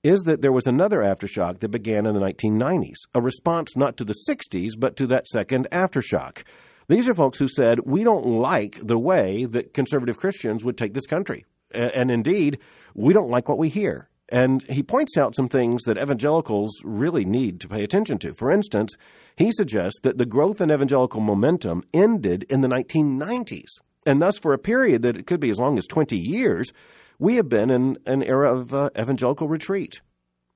is 0.03 0.25
that 0.25 0.42
there 0.42 0.53
was 0.53 0.66
another 0.66 0.99
aftershock 0.99 1.61
that 1.61 1.70
began 1.70 2.05
in 2.05 2.12
the 2.12 2.20
1990s, 2.20 2.96
a 3.14 3.23
response 3.23 3.77
not 3.77 3.96
to 3.96 4.05
the 4.05 4.16
60s, 4.29 4.73
but 4.79 4.94
to 4.96 5.07
that 5.07 5.27
second 5.27 5.68
aftershock. 5.73 6.42
These 6.90 7.09
are 7.09 7.14
folks 7.14 7.38
who 7.38 7.46
said, 7.46 7.87
we 7.87 8.03
don't 8.03 8.26
like 8.26 8.85
the 8.85 8.98
way 8.98 9.44
that 9.44 9.74
conservative 9.74 10.18
Christians 10.18 10.64
would 10.64 10.76
take 10.76 10.92
this 10.92 11.07
country. 11.07 11.44
And 11.70 12.11
indeed, 12.11 12.59
we 12.94 13.14
don't 13.14 13.31
like 13.31 13.48
what 13.48 13.59
we 13.59 13.68
hear. 13.68 14.09
And 14.29 14.64
he 14.64 14.83
points 14.83 15.16
out 15.16 15.37
some 15.37 15.48
things 15.48 15.85
that 15.85 15.98
evangelicals 15.98 16.83
really 16.83 17.24
need 17.24 17.61
to 17.61 17.68
pay 17.68 17.85
attention 17.85 18.18
to. 18.18 18.35
For 18.35 18.50
instance, 18.50 18.96
he 19.37 19.53
suggests 19.53 20.00
that 20.03 20.18
the 20.18 20.26
growth 20.26 20.61
in 20.61 20.72
evangelical 20.72 21.20
momentum 21.20 21.85
ended 21.94 22.42
in 22.50 22.61
the 22.61 22.66
1990s. 22.66 23.68
And 24.05 24.20
thus, 24.20 24.37
for 24.37 24.53
a 24.53 24.59
period 24.59 25.03
that 25.03 25.16
it 25.16 25.29
could 25.29 25.38
be 25.38 25.50
as 25.50 25.61
long 25.61 25.79
as 25.79 25.87
20 25.87 26.18
years, 26.18 26.72
we 27.20 27.37
have 27.37 27.48
been 27.48 27.70
in 27.70 27.98
an 28.05 28.24
era 28.24 28.53
of 28.53 28.74
uh, 28.74 28.90
evangelical 28.98 29.46
retreat. 29.46 30.00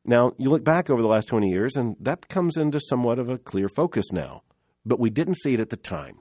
Now, 0.05 0.33
you 0.37 0.51
look 0.51 0.65
back 0.65 0.91
over 0.91 1.01
the 1.01 1.07
last 1.07 1.29
20 1.29 1.49
years, 1.49 1.77
and 1.77 1.95
that 2.01 2.27
comes 2.27 2.57
into 2.57 2.81
somewhat 2.81 3.21
of 3.21 3.29
a 3.29 3.39
clear 3.39 3.69
focus 3.69 4.11
now. 4.11 4.43
But 4.85 4.99
we 4.99 5.11
didn't 5.11 5.37
see 5.37 5.55
it 5.55 5.61
at 5.61 5.71
the 5.71 5.77
time. 5.77 6.19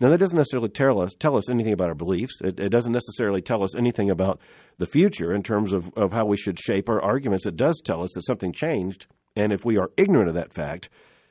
Now, 0.00 0.10
that 0.10 0.18
doesn't 0.18 0.36
necessarily 0.36 0.68
tell 0.68 1.00
us, 1.00 1.14
tell 1.18 1.36
us 1.36 1.50
anything 1.50 1.72
about 1.72 1.88
our 1.88 1.94
beliefs. 1.94 2.40
It, 2.40 2.60
it, 2.60 2.68
doesn't 2.68 2.92
necessarily 2.92 3.42
tell 3.42 3.64
us 3.64 3.74
anything 3.74 4.10
about 4.10 4.40
the 4.78 4.86
future 4.86 5.34
in 5.34 5.42
terms 5.42 5.72
of, 5.72 5.92
of 5.96 6.12
how 6.12 6.24
we 6.24 6.36
should 6.36 6.58
shape 6.58 6.88
our 6.88 7.02
arguments. 7.02 7.46
It 7.46 7.56
does 7.56 7.80
tell 7.84 8.02
us 8.02 8.12
that 8.14 8.24
something 8.24 8.52
changed, 8.52 9.06
and 9.34 9.52
if 9.52 9.64
we 9.64 9.76
are 9.76 9.90
ignorant 9.96 10.28
of 10.28 10.34
that 10.34 10.54
fact, 10.54 10.88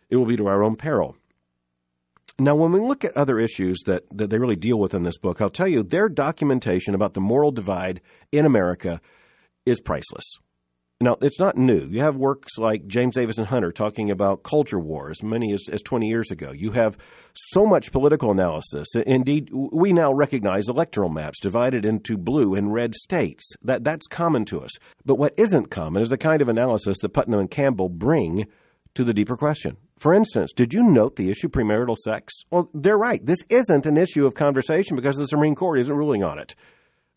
it 0.10 0.18
will 0.18 0.26
be 0.26 0.36
to 0.36 0.48
our 0.48 0.64
own 0.64 0.76
peril. 0.76 1.16
Now, 2.40 2.56
when 2.56 2.72
we 2.72 2.80
look 2.80 3.04
at 3.04 3.16
other 3.18 3.40
issues 3.40 3.80
that, 3.86 4.04
that 4.12 4.30
they 4.30 4.38
really 4.38 4.56
deal 4.56 4.78
with 4.78 4.94
in 4.94 5.04
this 5.04 5.18
book, 5.18 5.42
I'll 5.42 5.50
tell 5.50 5.68
you 5.68 5.82
their 5.82 6.08
documentation 6.08 6.94
about 6.94 7.14
the 7.14 7.22
moral 7.22 7.52
divide 7.52 8.02
in 8.32 8.46
America 8.46 9.02
is 9.66 9.82
priceless. 9.82 10.26
Now, 11.00 11.16
it's 11.22 11.40
not 11.40 11.56
new. 11.56 11.88
You 11.92 12.02
have 12.02 12.16
works 12.16 12.58
like 12.58 12.88
James 12.88 13.14
Davison 13.14 13.46
Hunter 13.46 13.72
talking 13.72 14.10
about 14.10 14.42
culture 14.42 14.80
wars, 14.80 15.22
many 15.22 15.54
as, 15.54 15.70
as 15.72 15.84
20 15.84 16.08
years 16.08 16.32
ago. 16.32 16.52
You 16.52 16.72
have 16.72 16.98
so 17.36 17.68
much 17.68 17.92
political 17.92 18.32
analysis. 18.32 18.88
Indeed, 19.06 19.52
we 19.54 19.94
now 19.94 20.12
recognize 20.12 20.68
electoral 20.68 21.10
maps 21.10 21.40
divided 21.40 21.86
into 21.86 22.18
blue 22.18 22.56
and 22.56 22.74
red 22.74 22.96
states. 22.96 23.48
That, 23.62 23.84
that's 23.84 24.08
common 24.08 24.44
to 24.46 24.62
us. 24.62 24.72
But 25.06 25.20
what 25.20 25.36
isn't 25.38 25.70
common 25.70 26.02
is 26.02 26.10
the 26.10 26.18
kind 26.18 26.42
of 26.42 26.50
analysis 26.50 26.98
that 27.04 27.10
Putnam 27.10 27.42
and 27.42 27.52
Campbell 27.52 27.90
bring 27.90 28.48
to 28.96 29.04
the 29.04 29.14
deeper 29.14 29.38
question. 29.38 29.78
For 30.00 30.16
instance, 30.16 30.52
did 30.52 30.74
you 30.74 30.82
note 30.82 31.16
the 31.16 31.30
issue 31.30 31.48
premarital 31.48 31.98
sex? 31.98 32.34
Well, 32.50 32.72
they're 32.74 32.98
right. 32.98 33.24
This 33.24 33.44
isn't 33.50 33.86
an 33.86 33.98
issue 33.98 34.26
of 34.26 34.34
conversation 34.34 34.96
because 34.96 35.18
the 35.18 35.28
Supreme 35.28 35.54
Court 35.54 35.78
isn't 35.78 35.96
ruling 35.96 36.24
on 36.24 36.40
it. 36.40 36.56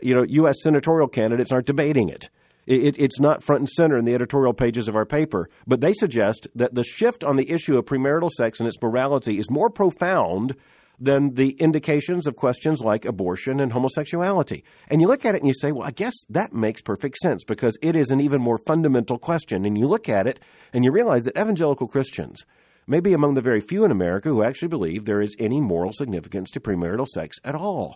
You 0.01 0.15
know, 0.15 0.27
U.S. 0.29 0.57
senatorial 0.63 1.09
candidates 1.09 1.51
aren't 1.51 1.67
debating 1.67 2.11
it. 2.11 2.29
It, 2.67 2.97
it's 2.99 3.21
not 3.21 3.43
front 3.43 3.61
and 3.61 3.69
center 3.69 3.97
in 3.97 4.05
the 4.05 4.15
editorial 4.15 4.53
pages 4.53 4.89
of 4.89 4.97
our 4.97 5.07
paper, 5.07 5.49
but 5.67 5.81
they 5.81 5.93
suggest 5.93 6.47
that 6.55 6.75
the 6.75 6.85
shift 6.85 7.25
on 7.25 7.37
the 7.37 7.51
issue 7.51 7.77
of 7.77 7.85
premarital 7.85 8.31
sex 8.31 8.61
and 8.61 8.67
its 8.67 8.81
morality 8.81 9.39
is 9.39 9.51
more 9.51 9.71
profound 9.71 10.57
than 11.01 11.35
the 11.35 11.53
indications 11.53 12.27
of 12.27 12.37
questions 12.37 12.83
like 12.83 13.07
abortion 13.07 13.59
and 13.59 13.73
homosexuality. 13.73 14.63
And 14.89 15.01
you 15.01 15.09
look 15.09 15.25
at 15.25 15.35
it 15.35 15.39
and 15.39 15.49
you 15.49 15.55
say, 15.55 15.73
well, 15.73 15.87
I 15.87 15.93
guess 15.93 16.13
that 16.29 16.53
makes 16.53 16.83
perfect 16.83 17.17
sense 17.17 17.43
because 17.43 17.79
it 17.81 17.97
is 17.97 18.11
an 18.11 18.21
even 18.21 18.43
more 18.43 18.59
fundamental 18.59 19.19
question. 19.19 19.65
And 19.65 19.79
you 19.79 19.89
look 19.89 20.09
at 20.09 20.27
it 20.27 20.41
and 20.75 20.85
you 20.85 20.93
realize 20.93 21.25
that 21.25 21.39
evangelical 21.39 21.89
Christians 21.89 22.45
may 22.87 23.01
be 23.01 23.15
among 23.15 23.35
the 23.35 23.41
very 23.41 23.61
few 23.61 23.85
in 23.85 23.91
America 23.91 24.29
who 24.29 24.43
actually 24.43 24.69
believe 24.69 25.05
there 25.05 25.23
is 25.23 25.35
any 25.39 25.61
moral 25.61 25.93
significance 25.93 26.51
to 26.51 26.61
premarital 26.61 27.07
sex 27.07 27.39
at 27.45 27.55
all. 27.55 27.95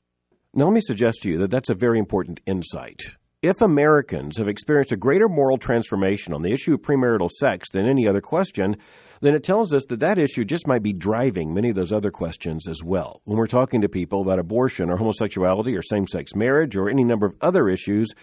Now, 0.54 0.66
let 0.66 0.74
me 0.74 0.80
suggest 0.80 1.22
to 1.22 1.30
you 1.30 1.38
that 1.38 1.50
that's 1.50 1.70
a 1.70 1.74
very 1.74 1.98
important 1.98 2.40
insight. 2.46 3.16
If 3.44 3.60
Americans 3.60 4.38
have 4.38 4.48
experienced 4.48 4.92
a 4.92 4.96
greater 4.96 5.28
moral 5.28 5.58
transformation 5.58 6.32
on 6.32 6.40
the 6.40 6.50
issue 6.50 6.72
of 6.72 6.80
premarital 6.80 7.30
sex 7.30 7.68
than 7.68 7.84
any 7.84 8.08
other 8.08 8.22
question, 8.22 8.74
then 9.20 9.34
it 9.34 9.44
tells 9.44 9.74
us 9.74 9.84
that 9.90 10.00
that 10.00 10.18
issue 10.18 10.46
just 10.46 10.66
might 10.66 10.82
be 10.82 10.94
driving 10.94 11.52
many 11.52 11.68
of 11.68 11.76
those 11.76 11.92
other 11.92 12.10
questions 12.10 12.66
as 12.66 12.82
well. 12.82 13.20
When 13.24 13.36
we're 13.36 13.46
talking 13.46 13.82
to 13.82 13.88
people 13.90 14.22
about 14.22 14.38
abortion 14.38 14.88
or 14.88 14.96
homosexuality 14.96 15.76
or 15.76 15.82
same 15.82 16.06
sex 16.06 16.34
marriage 16.34 16.74
or 16.74 16.88
any 16.88 17.04
number 17.04 17.26
of 17.26 17.36
other 17.42 17.68
issues, 17.68 18.14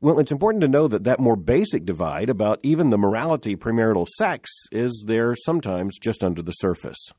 well, 0.00 0.20
it's 0.20 0.30
important 0.30 0.60
to 0.60 0.68
know 0.68 0.86
that 0.86 1.02
that 1.02 1.18
more 1.18 1.34
basic 1.34 1.84
divide 1.84 2.30
about 2.30 2.60
even 2.62 2.90
the 2.90 2.96
morality 2.96 3.56
premarital 3.56 4.06
sex 4.06 4.48
is 4.70 5.02
there 5.08 5.34
sometimes 5.34 5.98
just 5.98 6.22
under 6.22 6.42
the 6.42 6.52
surface. 6.52 7.10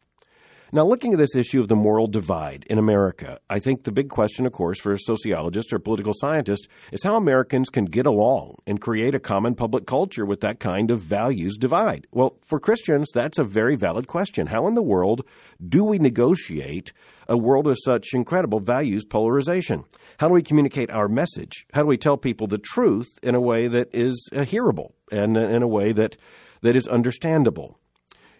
Now, 0.73 0.85
looking 0.85 1.11
at 1.11 1.19
this 1.19 1.35
issue 1.35 1.59
of 1.59 1.67
the 1.67 1.75
moral 1.75 2.07
divide 2.07 2.63
in 2.69 2.77
America, 2.77 3.39
I 3.49 3.59
think 3.59 3.83
the 3.83 3.91
big 3.91 4.07
question, 4.07 4.45
of 4.45 4.53
course, 4.53 4.79
for 4.79 4.93
a 4.93 4.99
sociologist 4.99 5.73
or 5.73 5.79
political 5.79 6.13
scientist 6.15 6.69
is 6.93 7.03
how 7.03 7.17
Americans 7.17 7.69
can 7.69 7.83
get 7.83 8.05
along 8.05 8.55
and 8.65 8.79
create 8.79 9.13
a 9.13 9.19
common 9.19 9.53
public 9.53 9.85
culture 9.85 10.25
with 10.25 10.39
that 10.39 10.61
kind 10.61 10.89
of 10.89 11.01
values 11.01 11.57
divide. 11.57 12.07
Well, 12.13 12.37
for 12.45 12.57
Christians, 12.57 13.11
that's 13.13 13.37
a 13.37 13.43
very 13.43 13.75
valid 13.75 14.07
question. 14.07 14.47
How 14.47 14.65
in 14.65 14.75
the 14.75 14.81
world 14.81 15.25
do 15.67 15.83
we 15.83 15.99
negotiate 15.99 16.93
a 17.27 17.35
world 17.35 17.67
of 17.67 17.75
such 17.83 18.13
incredible 18.13 18.61
values 18.61 19.03
polarization? 19.03 19.83
How 20.19 20.29
do 20.29 20.33
we 20.33 20.41
communicate 20.41 20.89
our 20.89 21.09
message? 21.09 21.65
How 21.73 21.81
do 21.81 21.87
we 21.87 21.97
tell 21.97 22.15
people 22.15 22.47
the 22.47 22.57
truth 22.57 23.19
in 23.21 23.35
a 23.35 23.41
way 23.41 23.67
that 23.67 23.89
is 23.93 24.29
hearable 24.31 24.95
and 25.11 25.35
in 25.35 25.63
a 25.63 25.67
way 25.67 25.91
that, 25.91 26.15
that 26.61 26.77
is 26.77 26.87
understandable? 26.87 27.77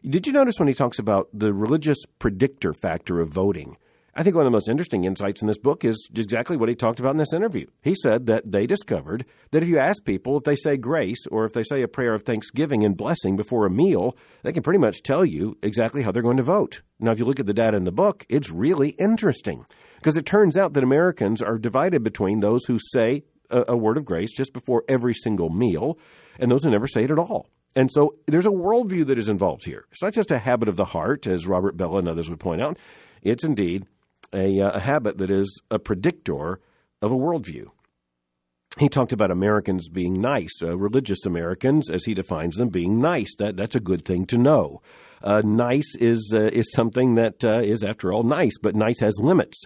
Did 0.04 0.26
you 0.26 0.34
notice 0.34 0.58
when 0.58 0.68
he 0.68 0.74
talks 0.74 0.98
about 0.98 1.30
the 1.32 1.54
religious 1.54 2.00
predictor 2.18 2.74
factor 2.74 3.20
of 3.20 3.30
voting? 3.30 3.78
I 4.16 4.24
think 4.24 4.36
one 4.36 4.48
of 4.48 4.52
the 4.52 4.56
most 4.56 4.68
interesting 4.68 5.04
insights 5.04 5.44
in 5.44 5.48
this 5.48 5.60
book 5.60 5.86
is 5.86 6.10
exactly 6.16 6.58
what 6.58 6.70
he 6.70 6.76
talked 6.76 7.00
about 7.00 7.12
in 7.12 7.18
this 7.18 7.36
interview. 7.36 7.68
He 7.84 7.94
said 7.94 8.26
that 8.26 8.52
they 8.52 8.66
discovered 8.66 9.26
that 9.52 9.62
if 9.62 9.70
you 9.70 9.78
ask 9.78 10.04
people 10.04 10.38
if 10.38 10.44
they 10.44 10.56
say 10.56 10.76
grace 10.76 11.28
or 11.28 11.46
if 11.46 11.54
they 11.54 11.62
say 11.62 11.84
a 11.84 11.88
prayer 11.88 12.16
of 12.16 12.24
thanksgiving 12.24 12.84
and 12.84 12.98
blessing 12.98 13.38
before 13.38 13.68
a 13.68 13.70
meal, 13.70 14.18
they 14.42 14.52
can 14.52 14.64
pretty 14.64 14.80
much 14.80 15.04
tell 15.04 15.24
you 15.24 15.56
exactly 15.62 16.02
how 16.02 16.12
they're 16.12 16.24
going 16.24 16.38
to 16.38 16.44
vote. 16.44 16.82
Now, 17.00 17.12
if 17.12 17.20
you 17.20 17.26
look 17.26 17.40
at 17.40 17.46
the 17.46 17.54
data 17.54 17.78
in 17.78 17.84
the 17.84 17.92
book, 17.92 18.26
it's 18.28 18.50
really 18.50 18.90
interesting 18.98 19.68
because 19.98 20.18
it 20.18 20.26
turns 20.26 20.58
out 20.58 20.74
that 20.74 20.84
Americans 20.84 21.44
are 21.44 21.60
divided 21.60 22.02
between 22.02 22.40
those 22.40 22.66
who 22.66 22.80
say 22.92 23.22
a, 23.52 23.66
a 23.68 23.78
word 23.78 23.98
of 23.98 24.06
grace 24.06 24.36
just 24.36 24.52
before 24.52 24.84
every 24.90 25.14
single 25.14 25.52
meal 25.52 26.00
and 26.40 26.50
those 26.50 26.64
who 26.64 26.72
never 26.72 26.88
say 26.88 27.04
it 27.04 27.12
at 27.12 27.20
all. 27.20 27.52
And 27.76 27.92
so 27.92 28.16
there's 28.28 28.46
a 28.46 28.50
worldview 28.50 29.06
that 29.08 29.18
is 29.18 29.30
involved 29.30 29.66
here. 29.66 29.86
It's 29.92 30.02
not 30.02 30.14
just 30.14 30.32
a 30.32 30.40
habit 30.40 30.68
of 30.68 30.76
the 30.76 30.86
heart, 30.86 31.26
as 31.28 31.48
Robert 31.48 31.78
Bellah 31.78 32.00
and 32.00 32.10
others 32.10 32.30
would 32.30 32.40
point 32.40 32.62
out. 32.62 32.78
It's 33.22 33.44
indeed 33.44 33.86
a, 34.34 34.60
uh, 34.60 34.72
a 34.72 34.80
habit 34.80 35.18
that 35.20 35.32
is 35.32 35.62
a 35.70 35.80
predictor 35.80 36.60
of 37.02 37.12
a 37.12 37.16
worldview. 37.16 37.68
He 38.80 38.88
talked 38.88 39.12
about 39.12 39.32
Americans 39.32 39.90
being 39.90 40.22
nice, 40.22 40.62
uh, 40.64 40.78
religious 40.78 41.26
Americans, 41.26 41.90
as 41.90 42.06
he 42.06 42.14
defines 42.14 42.56
them, 42.56 42.70
being 42.70 43.02
nice. 43.02 43.36
That 43.38 43.58
that's 43.58 43.76
a 43.76 43.82
good 43.82 44.06
thing 44.06 44.26
to 44.28 44.38
know. 44.38 44.82
Uh, 45.22 45.42
nice 45.44 45.96
is 46.00 46.34
uh, 46.34 46.50
is 46.54 46.72
something 46.72 47.16
that 47.16 47.44
uh, 47.44 47.60
is, 47.60 47.84
after 47.84 48.14
all, 48.14 48.24
nice, 48.24 48.58
but 48.62 48.76
nice 48.76 49.02
has 49.02 49.20
limits. 49.20 49.66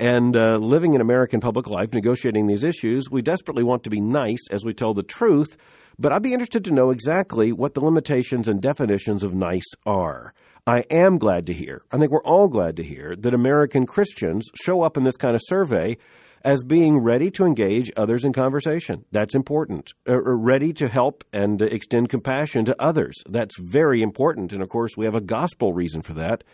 And 0.00 0.36
uh, 0.36 0.56
living 0.56 0.94
in 0.94 1.00
American 1.00 1.40
public 1.40 1.68
life, 1.68 1.92
negotiating 1.92 2.46
these 2.46 2.64
issues, 2.64 3.10
we 3.10 3.22
desperately 3.22 3.62
want 3.62 3.84
to 3.84 3.90
be 3.90 4.00
nice 4.00 4.48
as 4.50 4.64
we 4.64 4.74
tell 4.74 4.94
the 4.94 5.02
truth 5.02 5.56
but 5.98 6.12
I'd 6.12 6.22
be 6.22 6.32
interested 6.32 6.64
to 6.64 6.72
know 6.72 6.90
exactly 6.90 7.52
what 7.52 7.74
the 7.74 7.80
limitations 7.80 8.48
and 8.48 8.60
definitions 8.60 9.22
of 9.22 9.34
nice 9.34 9.68
are. 9.86 10.34
I 10.66 10.80
am 10.90 11.18
glad 11.18 11.46
to 11.46 11.52
hear, 11.52 11.82
I 11.92 11.98
think 11.98 12.10
we're 12.10 12.24
all 12.24 12.48
glad 12.48 12.76
to 12.76 12.82
hear, 12.82 13.14
that 13.16 13.34
American 13.34 13.86
Christians 13.86 14.48
show 14.54 14.82
up 14.82 14.96
in 14.96 15.02
this 15.02 15.16
kind 15.16 15.34
of 15.34 15.42
survey 15.44 15.98
as 16.42 16.62
being 16.62 16.98
ready 16.98 17.30
to 17.32 17.44
engage 17.44 17.92
others 17.96 18.24
in 18.24 18.32
conversation. 18.32 19.04
That's 19.12 19.34
important. 19.34 19.92
Uh, 20.08 20.20
ready 20.20 20.72
to 20.74 20.88
help 20.88 21.22
and 21.32 21.60
extend 21.60 22.08
compassion 22.08 22.64
to 22.64 22.82
others. 22.82 23.16
That's 23.28 23.58
very 23.60 24.02
important. 24.02 24.52
And 24.52 24.62
of 24.62 24.68
course, 24.68 24.96
we 24.96 25.04
have 25.04 25.14
a 25.14 25.20
gospel 25.20 25.72
reason 25.72 26.02
for 26.02 26.14
that, 26.14 26.44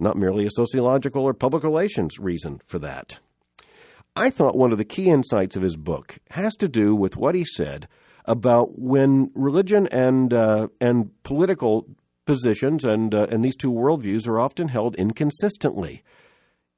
not 0.00 0.16
merely 0.16 0.46
a 0.46 0.50
sociological 0.50 1.22
or 1.22 1.34
public 1.34 1.62
relations 1.62 2.18
reason 2.18 2.60
for 2.66 2.78
that. 2.78 3.18
I 4.16 4.30
thought 4.30 4.56
one 4.56 4.72
of 4.72 4.78
the 4.78 4.84
key 4.84 5.08
insights 5.08 5.56
of 5.56 5.62
his 5.62 5.76
book 5.76 6.18
has 6.30 6.54
to 6.56 6.68
do 6.68 6.94
with 6.94 7.16
what 7.16 7.34
he 7.34 7.44
said 7.44 7.88
about 8.24 8.78
when 8.78 9.30
religion 9.34 9.86
and 9.88 10.32
uh, 10.34 10.68
and 10.80 11.10
political 11.22 11.86
positions 12.26 12.84
and 12.84 13.14
uh, 13.14 13.26
and 13.30 13.44
these 13.44 13.56
two 13.56 13.72
worldviews 13.72 14.26
are 14.28 14.40
often 14.40 14.68
held 14.68 14.96
inconsistently. 14.96 16.02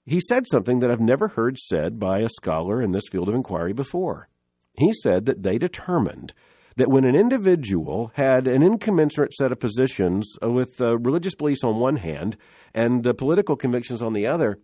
He 0.04 0.20
said 0.20 0.46
something 0.46 0.80
that 0.80 0.90
I've 0.90 1.00
never 1.00 1.28
heard 1.28 1.58
said 1.58 1.98
by 1.98 2.20
a 2.20 2.28
scholar 2.28 2.82
in 2.82 2.92
this 2.92 3.08
field 3.10 3.28
of 3.28 3.34
inquiry 3.34 3.72
before. 3.72 4.28
He 4.74 4.92
said 4.92 5.26
that 5.26 5.42
they 5.42 5.58
determined 5.58 6.32
that 6.76 6.90
when 6.90 7.04
an 7.04 7.14
individual 7.14 8.12
had 8.14 8.46
an 8.46 8.62
incommensurate 8.62 9.34
set 9.34 9.52
of 9.52 9.60
positions 9.60 10.36
uh, 10.42 10.50
with 10.50 10.80
uh, 10.80 10.98
religious 10.98 11.34
beliefs 11.34 11.64
on 11.64 11.76
one 11.76 11.96
hand 11.96 12.36
and 12.74 13.06
uh, 13.06 13.12
political 13.12 13.56
convictions 13.56 14.02
on 14.02 14.12
the 14.12 14.26
other, 14.26 14.58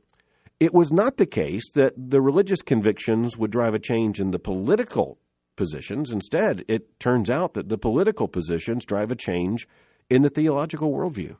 it 0.60 0.74
was 0.74 0.90
not 0.90 1.16
the 1.16 1.26
case 1.26 1.70
that 1.72 1.92
the 1.96 2.20
religious 2.20 2.62
convictions 2.62 3.36
would 3.36 3.50
drive 3.50 3.74
a 3.74 3.78
change 3.78 4.20
in 4.20 4.30
the 4.30 4.38
political 4.38 5.18
positions. 5.56 6.10
Instead, 6.10 6.64
it 6.68 6.98
turns 6.98 7.30
out 7.30 7.54
that 7.54 7.68
the 7.68 7.78
political 7.78 8.28
positions 8.28 8.84
drive 8.84 9.10
a 9.10 9.16
change 9.16 9.68
in 10.10 10.22
the 10.22 10.30
theological 10.30 10.92
worldview. 10.92 11.36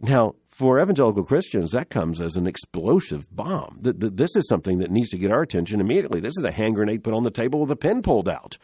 Now, 0.00 0.34
for 0.50 0.80
evangelical 0.80 1.24
Christians, 1.24 1.70
that 1.72 1.90
comes 1.90 2.20
as 2.20 2.36
an 2.36 2.46
explosive 2.46 3.34
bomb. 3.34 3.78
This 3.80 4.36
is 4.36 4.48
something 4.48 4.78
that 4.78 4.90
needs 4.90 5.10
to 5.10 5.18
get 5.18 5.30
our 5.30 5.42
attention 5.42 5.80
immediately. 5.80 6.20
This 6.20 6.36
is 6.38 6.44
a 6.44 6.52
hand 6.52 6.74
grenade 6.74 7.04
put 7.04 7.14
on 7.14 7.24
the 7.24 7.30
table 7.30 7.60
with 7.60 7.70
a 7.70 7.76
pin 7.76 8.02
pulled 8.02 8.28
out. 8.28 8.58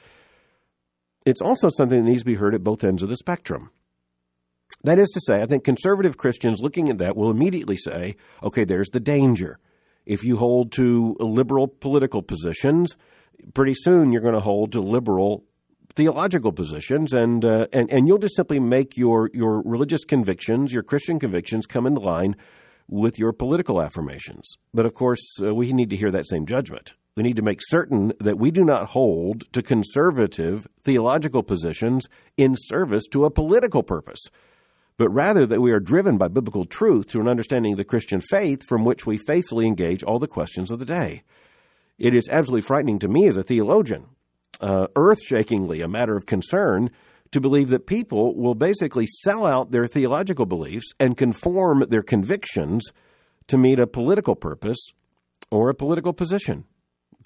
It's 1.24 1.40
also 1.40 1.68
something 1.68 2.04
that 2.04 2.10
needs 2.10 2.22
to 2.22 2.26
be 2.26 2.34
heard 2.34 2.54
at 2.54 2.64
both 2.64 2.84
ends 2.84 3.02
of 3.02 3.08
the 3.08 3.16
spectrum. 3.16 3.70
That 4.84 4.98
is 4.98 5.08
to 5.10 5.20
say, 5.20 5.42
I 5.42 5.46
think 5.46 5.64
conservative 5.64 6.16
Christians 6.16 6.60
looking 6.60 6.88
at 6.88 6.98
that 6.98 7.16
will 7.16 7.30
immediately 7.30 7.76
say, 7.76 8.16
okay, 8.42 8.64
there's 8.64 8.88
the 8.90 9.00
danger. 9.00 9.58
If 10.04 10.24
you 10.24 10.36
hold 10.36 10.72
to 10.72 11.16
liberal 11.20 11.68
political 11.68 12.22
positions, 12.22 12.96
pretty 13.54 13.74
soon 13.74 14.10
you're 14.10 14.22
going 14.22 14.34
to 14.34 14.40
hold 14.40 14.72
to 14.72 14.80
liberal 14.80 15.44
theological 15.94 16.52
positions, 16.52 17.12
and 17.12 17.44
uh, 17.44 17.66
and 17.72 17.90
and 17.92 18.08
you'll 18.08 18.18
just 18.18 18.34
simply 18.34 18.58
make 18.58 18.96
your 18.96 19.30
your 19.32 19.62
religious 19.62 20.04
convictions, 20.04 20.72
your 20.72 20.82
Christian 20.82 21.18
convictions, 21.18 21.66
come 21.66 21.86
into 21.86 22.00
line 22.00 22.34
with 22.88 23.18
your 23.18 23.32
political 23.32 23.80
affirmations. 23.80 24.56
But 24.74 24.86
of 24.86 24.94
course, 24.94 25.22
uh, 25.40 25.54
we 25.54 25.72
need 25.72 25.90
to 25.90 25.96
hear 25.96 26.10
that 26.10 26.26
same 26.26 26.46
judgment. 26.46 26.94
We 27.14 27.22
need 27.22 27.36
to 27.36 27.42
make 27.42 27.60
certain 27.60 28.14
that 28.20 28.38
we 28.38 28.50
do 28.50 28.64
not 28.64 28.90
hold 28.90 29.44
to 29.52 29.62
conservative 29.62 30.66
theological 30.82 31.42
positions 31.42 32.06
in 32.38 32.54
service 32.56 33.06
to 33.08 33.26
a 33.26 33.30
political 33.30 33.82
purpose, 33.82 34.20
but 34.96 35.10
rather 35.10 35.44
that 35.46 35.60
we 35.60 35.72
are 35.72 35.80
driven 35.80 36.16
by 36.16 36.28
biblical 36.28 36.64
truth 36.64 37.10
to 37.10 37.20
an 37.20 37.28
understanding 37.28 37.72
of 37.72 37.78
the 37.78 37.84
Christian 37.84 38.20
faith 38.20 38.62
from 38.66 38.86
which 38.86 39.04
we 39.04 39.18
faithfully 39.18 39.66
engage 39.66 40.02
all 40.02 40.18
the 40.18 40.26
questions 40.26 40.70
of 40.70 40.78
the 40.78 40.86
day. 40.86 41.22
It 41.98 42.14
is 42.14 42.30
absolutely 42.30 42.62
frightening 42.62 42.98
to 43.00 43.08
me 43.08 43.28
as 43.28 43.36
a 43.36 43.42
theologian, 43.42 44.06
uh, 44.62 44.86
earth 44.96 45.22
shakingly 45.22 45.82
a 45.82 45.88
matter 45.88 46.16
of 46.16 46.24
concern, 46.24 46.90
to 47.30 47.40
believe 47.40 47.68
that 47.68 47.86
people 47.86 48.34
will 48.34 48.54
basically 48.54 49.06
sell 49.06 49.44
out 49.44 49.70
their 49.70 49.86
theological 49.86 50.46
beliefs 50.46 50.92
and 50.98 51.18
conform 51.18 51.84
their 51.90 52.02
convictions 52.02 52.90
to 53.48 53.58
meet 53.58 53.78
a 53.78 53.86
political 53.86 54.34
purpose 54.34 54.78
or 55.50 55.68
a 55.68 55.74
political 55.74 56.14
position. 56.14 56.64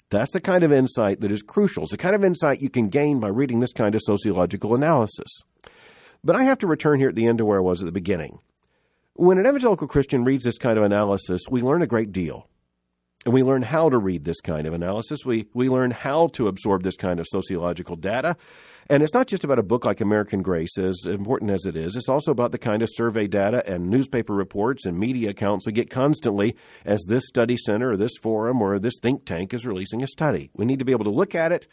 That's 0.09 0.31
the 0.31 0.39
kind 0.39 0.63
of 0.63 0.71
insight 0.71 1.19
that 1.19 1.31
is 1.31 1.41
crucial. 1.41 1.83
It's 1.83 1.91
the 1.91 1.97
kind 1.97 2.15
of 2.15 2.23
insight 2.23 2.61
you 2.61 2.69
can 2.69 2.87
gain 2.87 3.19
by 3.19 3.27
reading 3.27 3.59
this 3.59 3.73
kind 3.73 3.93
of 3.93 4.01
sociological 4.01 4.73
analysis. 4.73 5.41
But 6.23 6.35
I 6.35 6.43
have 6.43 6.59
to 6.59 6.67
return 6.67 6.99
here 6.99 7.09
at 7.09 7.15
the 7.15 7.27
end 7.27 7.39
to 7.39 7.45
where 7.45 7.59
I 7.59 7.61
was 7.61 7.81
at 7.81 7.85
the 7.85 7.91
beginning. 7.91 8.39
When 9.13 9.37
an 9.37 9.47
evangelical 9.47 9.87
Christian 9.87 10.23
reads 10.23 10.45
this 10.45 10.57
kind 10.57 10.77
of 10.77 10.83
analysis, 10.83 11.41
we 11.49 11.61
learn 11.61 11.81
a 11.81 11.87
great 11.87 12.11
deal. 12.11 12.47
And 13.27 13.33
we 13.33 13.43
learn 13.43 13.61
how 13.61 13.89
to 13.89 13.97
read 13.97 14.23
this 14.23 14.39
kind 14.39 14.65
of 14.65 14.73
analysis. 14.73 15.25
We, 15.25 15.47
we 15.53 15.67
learn 15.67 15.91
how 15.91 16.27
to 16.27 16.47
absorb 16.47 16.83
this 16.83 16.95
kind 16.95 17.19
of 17.19 17.27
sociological 17.27 17.97
data. 17.97 18.37
And 18.89 19.03
it's 19.03 19.13
not 19.13 19.27
just 19.27 19.43
about 19.43 19.59
a 19.59 19.63
book 19.63 19.85
like 19.85 19.99
American 19.99 20.41
Grace, 20.41 20.77
as 20.77 21.05
important 21.05 21.51
as 21.51 21.65
it 21.65 21.75
is. 21.75 21.97
It's 21.97 22.07
also 22.07 22.31
about 22.31 22.53
the 22.53 22.57
kind 22.57 22.81
of 22.81 22.87
survey 22.89 23.27
data 23.27 23.69
and 23.69 23.89
newspaper 23.89 24.33
reports 24.33 24.85
and 24.85 24.97
media 24.97 25.31
accounts 25.31 25.65
we 25.65 25.73
get 25.73 25.89
constantly 25.89 26.55
as 26.85 27.03
this 27.09 27.27
study 27.27 27.57
center 27.57 27.91
or 27.91 27.97
this 27.97 28.15
forum 28.21 28.61
or 28.61 28.79
this 28.79 28.97
think 29.01 29.25
tank 29.25 29.53
is 29.53 29.67
releasing 29.67 30.01
a 30.01 30.07
study. 30.07 30.49
We 30.53 30.65
need 30.65 30.79
to 30.79 30.85
be 30.85 30.93
able 30.93 31.03
to 31.03 31.11
look 31.11 31.35
at 31.35 31.51
it 31.51 31.67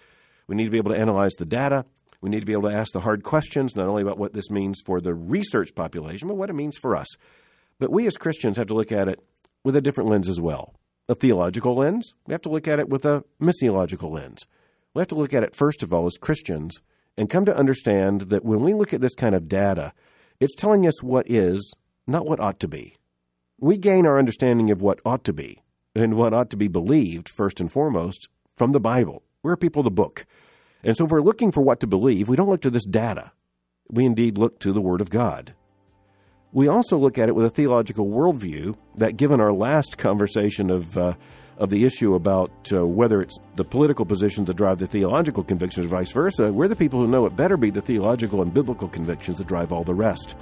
We 0.49 0.57
need 0.57 0.65
to 0.65 0.71
be 0.71 0.79
able 0.79 0.93
to 0.93 0.99
analyze 0.99 1.35
the 1.35 1.47
data. 1.47 1.85
We 2.21 2.31
need 2.31 2.41
to 2.41 2.47
be 2.47 2.53
able 2.53 2.69
to 2.69 2.77
ask 2.77 2.93
the 2.93 2.99
hard 3.03 3.23
questions, 3.23 3.77
not 3.77 3.87
only 3.87 4.03
about 4.03 4.19
what 4.19 4.33
this 4.33 4.51
means 4.51 4.83
for 4.85 5.01
the 5.01 5.15
research 5.15 5.77
population, 5.77 6.27
but 6.27 6.35
what 6.35 6.51
it 6.51 6.55
means 6.55 6.77
for 6.77 6.97
us. 6.97 7.07
But 7.79 7.93
we 7.93 8.09
as 8.09 8.17
Christians 8.17 8.57
have 8.57 8.67
to 8.67 8.75
look 8.75 8.91
at 8.91 9.07
it 9.07 9.21
with 9.63 9.77
a 9.77 9.81
different 9.81 10.11
lens 10.11 10.29
as 10.29 10.41
well. 10.41 10.75
A 11.07 11.15
theological 11.15 11.77
lens, 11.77 12.15
we 12.27 12.33
have 12.33 12.41
to 12.43 12.49
look 12.49 12.67
at 12.67 12.79
it 12.79 12.89
with 12.89 13.05
a 13.05 13.25
missiological 13.39 14.11
lens. 14.11 14.47
We 14.95 15.01
have 15.01 15.09
to 15.09 15.15
look 15.15 15.35
at 15.35 15.43
it, 15.43 15.55
first 15.55 15.83
of 15.83 15.93
all, 15.93 16.07
as 16.07 16.17
Christians 16.17 16.81
and 17.17 17.29
come 17.29 17.45
to 17.45 17.57
understand 17.57 18.23
that 18.23 18.45
when 18.45 18.63
we 18.63 18.73
look 18.73 18.95
at 18.95 19.03
this 19.03 19.15
kind 19.15 19.35
of 19.35 19.47
data, 19.47 19.93
it's 20.41 20.55
telling 20.55 20.87
us 20.87 21.03
what 21.03 21.31
is, 21.31 21.75
not 22.07 22.25
what 22.25 22.41
ought 22.41 22.59
to 22.61 22.69
be. 22.69 22.97
We 23.61 23.77
gain 23.77 24.07
our 24.07 24.19
understanding 24.19 24.71
of 24.71 24.81
what 24.81 25.01
ought 25.05 25.25
to 25.25 25.33
be 25.35 25.61
and 25.95 26.15
what 26.15 26.33
ought 26.33 26.49
to 26.51 26.57
be 26.57 26.69
believed, 26.69 27.29
first 27.29 27.61
and 27.61 27.71
foremost, 27.71 28.29
from 28.57 28.73
the 28.73 28.81
Bible. 28.81 29.23
We're 29.43 29.57
people 29.57 29.81
of 29.81 29.85
the 29.85 29.91
book. 29.91 30.25
And 30.83 30.97
so 30.97 31.05
if 31.05 31.11
we're 31.11 31.21
looking 31.21 31.53
for 31.53 31.61
what 31.61 31.81
to 31.81 31.87
believe, 31.87 32.29
we 32.29 32.37
don't 32.37 32.49
look 32.49 32.63
to 32.63 32.71
this 32.71 32.87
data. 32.87 33.33
We 33.91 34.07
indeed 34.07 34.39
look 34.39 34.59
to 34.61 34.73
the 34.73 34.81
Word 34.81 35.01
of 35.01 35.11
God. 35.11 35.55
We 36.55 36.69
also 36.69 36.97
look 36.97 37.19
at 37.19 37.29
it 37.29 37.35
with 37.35 37.47
a 37.47 37.51
theological 37.51 38.07
worldview 38.07 38.77
that, 38.95 39.17
given 39.17 39.41
our 39.41 39.53
last 39.53 39.99
conversation 39.99 40.71
of, 40.71 40.97
uh, 40.97 41.15
of 41.59 41.69
the 41.69 41.85
issue 41.85 42.15
about 42.15 42.53
uh, 42.73 42.87
whether 42.87 43.21
it's 43.21 43.37
the 43.57 43.65
political 43.65 44.05
positions 44.05 44.47
that 44.47 44.57
drive 44.57 44.79
the 44.79 44.87
theological 44.87 45.43
convictions 45.43 45.87
or 45.87 45.89
vice 45.89 46.13
versa, 46.13 46.53
we're 46.53 46.69
the 46.69 46.77
people 46.77 47.01
who 47.01 47.09
know 47.09 47.27
it 47.27 47.35
better 47.35 47.57
be 47.57 47.71
the 47.71 47.81
theological 47.81 48.41
and 48.41 48.55
biblical 48.55 48.87
convictions 48.87 49.39
that 49.39 49.49
drive 49.49 49.73
all 49.73 49.83
the 49.83 49.93
rest. 49.93 50.37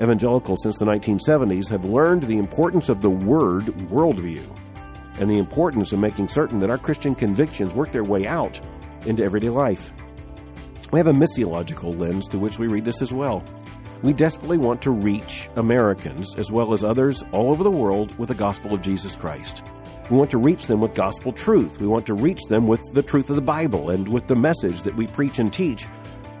Evangelicals 0.00 0.62
since 0.62 0.78
the 0.78 0.86
1970s 0.86 1.68
have 1.68 1.84
learned 1.84 2.22
the 2.22 2.38
importance 2.38 2.88
of 2.88 3.02
the 3.02 3.10
Word 3.10 3.64
worldview 3.90 4.42
and 5.20 5.28
the 5.28 5.36
importance 5.36 5.92
of 5.92 5.98
making 5.98 6.28
certain 6.28 6.58
that 6.60 6.70
our 6.70 6.78
Christian 6.78 7.14
convictions 7.14 7.74
work 7.74 7.92
their 7.92 8.04
way 8.04 8.26
out 8.26 8.58
into 9.04 9.22
everyday 9.22 9.50
life. 9.50 9.92
We 10.92 10.98
have 10.98 11.08
a 11.08 11.12
missiological 11.12 11.98
lens 11.98 12.26
to 12.28 12.38
which 12.38 12.58
we 12.58 12.68
read 12.68 12.86
this 12.86 13.02
as 13.02 13.12
well. 13.12 13.44
We 14.00 14.12
desperately 14.12 14.58
want 14.58 14.80
to 14.82 14.92
reach 14.92 15.48
Americans 15.56 16.36
as 16.36 16.52
well 16.52 16.72
as 16.72 16.84
others 16.84 17.24
all 17.32 17.50
over 17.50 17.64
the 17.64 17.70
world 17.70 18.16
with 18.16 18.28
the 18.28 18.34
gospel 18.34 18.72
of 18.72 18.80
Jesus 18.80 19.16
Christ. 19.16 19.64
We 20.08 20.16
want 20.16 20.30
to 20.30 20.38
reach 20.38 20.68
them 20.68 20.80
with 20.80 20.94
gospel 20.94 21.32
truth. 21.32 21.80
We 21.80 21.88
want 21.88 22.06
to 22.06 22.14
reach 22.14 22.40
them 22.48 22.68
with 22.68 22.80
the 22.94 23.02
truth 23.02 23.28
of 23.28 23.34
the 23.36 23.42
Bible 23.42 23.90
and 23.90 24.08
with 24.08 24.28
the 24.28 24.36
message 24.36 24.82
that 24.82 24.94
we 24.94 25.08
preach 25.08 25.40
and 25.40 25.52
teach, 25.52 25.86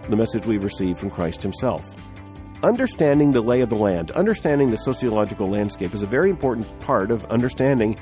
the 0.08 0.16
message 0.16 0.46
we've 0.46 0.62
received 0.62 1.00
from 1.00 1.10
Christ 1.10 1.42
Himself. 1.42 1.96
Understanding 2.62 3.32
the 3.32 3.40
lay 3.40 3.60
of 3.60 3.70
the 3.70 3.76
land, 3.76 4.12
understanding 4.12 4.70
the 4.70 4.76
sociological 4.76 5.48
landscape 5.48 5.92
is 5.94 6.04
a 6.04 6.06
very 6.06 6.30
important 6.30 6.66
part 6.80 7.10
of 7.10 7.24
understanding 7.26 7.98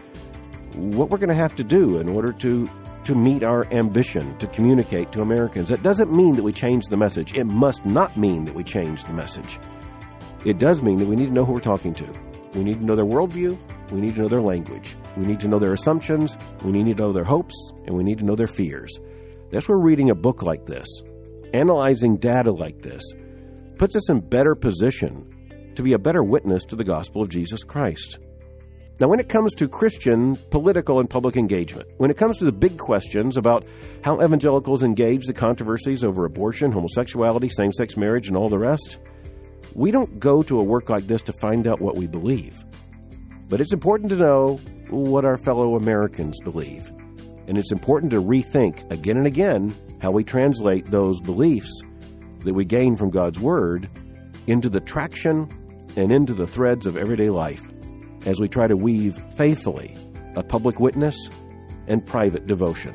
what 0.74 1.08
we're 1.08 1.18
going 1.18 1.30
to 1.30 1.34
have 1.34 1.56
to 1.56 1.64
do 1.64 1.98
in 1.98 2.10
order 2.10 2.32
to 2.32 2.68
to 3.06 3.14
meet 3.14 3.42
our 3.42 3.66
ambition 3.72 4.36
to 4.38 4.46
communicate 4.48 5.12
to 5.12 5.22
Americans. 5.22 5.68
That 5.68 5.82
doesn't 5.82 6.12
mean 6.12 6.34
that 6.36 6.42
we 6.42 6.52
change 6.52 6.86
the 6.86 6.96
message. 6.96 7.36
It 7.36 7.44
must 7.44 7.86
not 7.86 8.16
mean 8.16 8.44
that 8.44 8.54
we 8.54 8.64
change 8.64 9.04
the 9.04 9.12
message. 9.12 9.58
It 10.44 10.58
does 10.58 10.82
mean 10.82 10.98
that 10.98 11.06
we 11.06 11.16
need 11.16 11.26
to 11.26 11.32
know 11.32 11.44
who 11.44 11.52
we're 11.52 11.60
talking 11.60 11.94
to. 11.94 12.14
We 12.54 12.64
need 12.64 12.78
to 12.80 12.84
know 12.84 12.96
their 12.96 13.04
worldview. 13.04 13.58
We 13.90 14.00
need 14.00 14.14
to 14.14 14.22
know 14.22 14.28
their 14.28 14.40
language. 14.40 14.96
We 15.16 15.24
need 15.24 15.40
to 15.40 15.48
know 15.48 15.58
their 15.58 15.72
assumptions. 15.72 16.36
We 16.62 16.72
need 16.72 16.96
to 16.96 17.02
know 17.02 17.12
their 17.12 17.24
hopes. 17.24 17.54
And 17.86 17.96
we 17.96 18.02
need 18.02 18.18
to 18.18 18.24
know 18.24 18.36
their 18.36 18.46
fears. 18.46 18.98
That's 19.50 19.68
where 19.68 19.78
reading 19.78 20.10
a 20.10 20.14
book 20.14 20.42
like 20.42 20.66
this, 20.66 20.88
analyzing 21.54 22.16
data 22.16 22.50
like 22.50 22.82
this, 22.82 23.02
puts 23.78 23.94
us 23.94 24.10
in 24.10 24.20
better 24.20 24.54
position 24.54 25.72
to 25.76 25.82
be 25.82 25.92
a 25.92 25.98
better 25.98 26.24
witness 26.24 26.64
to 26.64 26.76
the 26.76 26.84
gospel 26.84 27.22
of 27.22 27.28
Jesus 27.28 27.62
Christ. 27.62 28.18
Now, 28.98 29.08
when 29.08 29.20
it 29.20 29.28
comes 29.28 29.54
to 29.56 29.68
Christian 29.68 30.36
political 30.50 31.00
and 31.00 31.10
public 31.10 31.36
engagement, 31.36 31.86
when 31.98 32.10
it 32.10 32.16
comes 32.16 32.38
to 32.38 32.46
the 32.46 32.52
big 32.52 32.78
questions 32.78 33.36
about 33.36 33.66
how 34.02 34.22
evangelicals 34.22 34.82
engage 34.82 35.26
the 35.26 35.34
controversies 35.34 36.02
over 36.02 36.24
abortion, 36.24 36.72
homosexuality, 36.72 37.50
same 37.50 37.72
sex 37.72 37.98
marriage, 37.98 38.28
and 38.28 38.38
all 38.38 38.48
the 38.48 38.58
rest, 38.58 38.98
we 39.74 39.90
don't 39.90 40.18
go 40.18 40.42
to 40.42 40.58
a 40.58 40.62
work 40.62 40.88
like 40.88 41.06
this 41.06 41.20
to 41.24 41.34
find 41.34 41.66
out 41.66 41.78
what 41.78 41.94
we 41.94 42.06
believe. 42.06 42.64
But 43.50 43.60
it's 43.60 43.74
important 43.74 44.08
to 44.10 44.16
know 44.16 44.56
what 44.88 45.26
our 45.26 45.36
fellow 45.36 45.76
Americans 45.76 46.40
believe. 46.42 46.90
And 47.48 47.58
it's 47.58 47.72
important 47.72 48.12
to 48.12 48.22
rethink 48.22 48.90
again 48.90 49.18
and 49.18 49.26
again 49.26 49.74
how 50.00 50.10
we 50.10 50.24
translate 50.24 50.90
those 50.90 51.20
beliefs 51.20 51.82
that 52.44 52.54
we 52.54 52.64
gain 52.64 52.96
from 52.96 53.10
God's 53.10 53.38
Word 53.38 53.90
into 54.46 54.70
the 54.70 54.80
traction 54.80 55.50
and 55.96 56.10
into 56.10 56.32
the 56.32 56.46
threads 56.46 56.86
of 56.86 56.96
everyday 56.96 57.28
life 57.28 57.62
as 58.26 58.40
we 58.40 58.48
try 58.48 58.66
to 58.66 58.76
weave 58.76 59.16
faithfully 59.36 59.96
a 60.34 60.42
public 60.42 60.78
witness 60.78 61.30
and 61.86 62.04
private 62.04 62.46
devotion. 62.46 62.94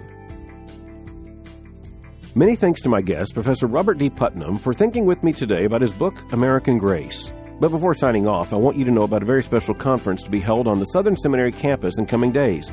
Many 2.36 2.56
thanks 2.56 2.82
to 2.82 2.90
my 2.90 3.02
guest, 3.02 3.34
Professor 3.34 3.68
Robert 3.68 3.98
D. 3.98 4.10
Putnam, 4.10 4.58
for 4.58 4.74
thinking 4.74 5.06
with 5.06 5.24
me 5.24 5.34
today 5.34 5.66
about 5.66 5.82
his 5.82 5.92
book, 5.92 6.32
American 6.32 6.78
Grace. 6.78 7.32
But 7.60 7.72
before 7.72 7.94
signing 7.94 8.26
off, 8.26 8.54
I 8.54 8.56
want 8.56 8.78
you 8.78 8.86
to 8.86 8.92
know 8.92 9.04
about 9.04 9.22
a 9.22 9.26
very 9.26 9.44
special 9.44 9.74
conference 9.74 10.24
to 10.24 10.32
be 10.32 10.40
held 10.40 10.68
on 10.68 10.80
the 10.80 10.86
Southern 10.86 11.18
Seminary 11.18 11.52
campus 11.52 12.00
in 12.00 12.06
coming 12.06 12.32
days. 12.32 12.72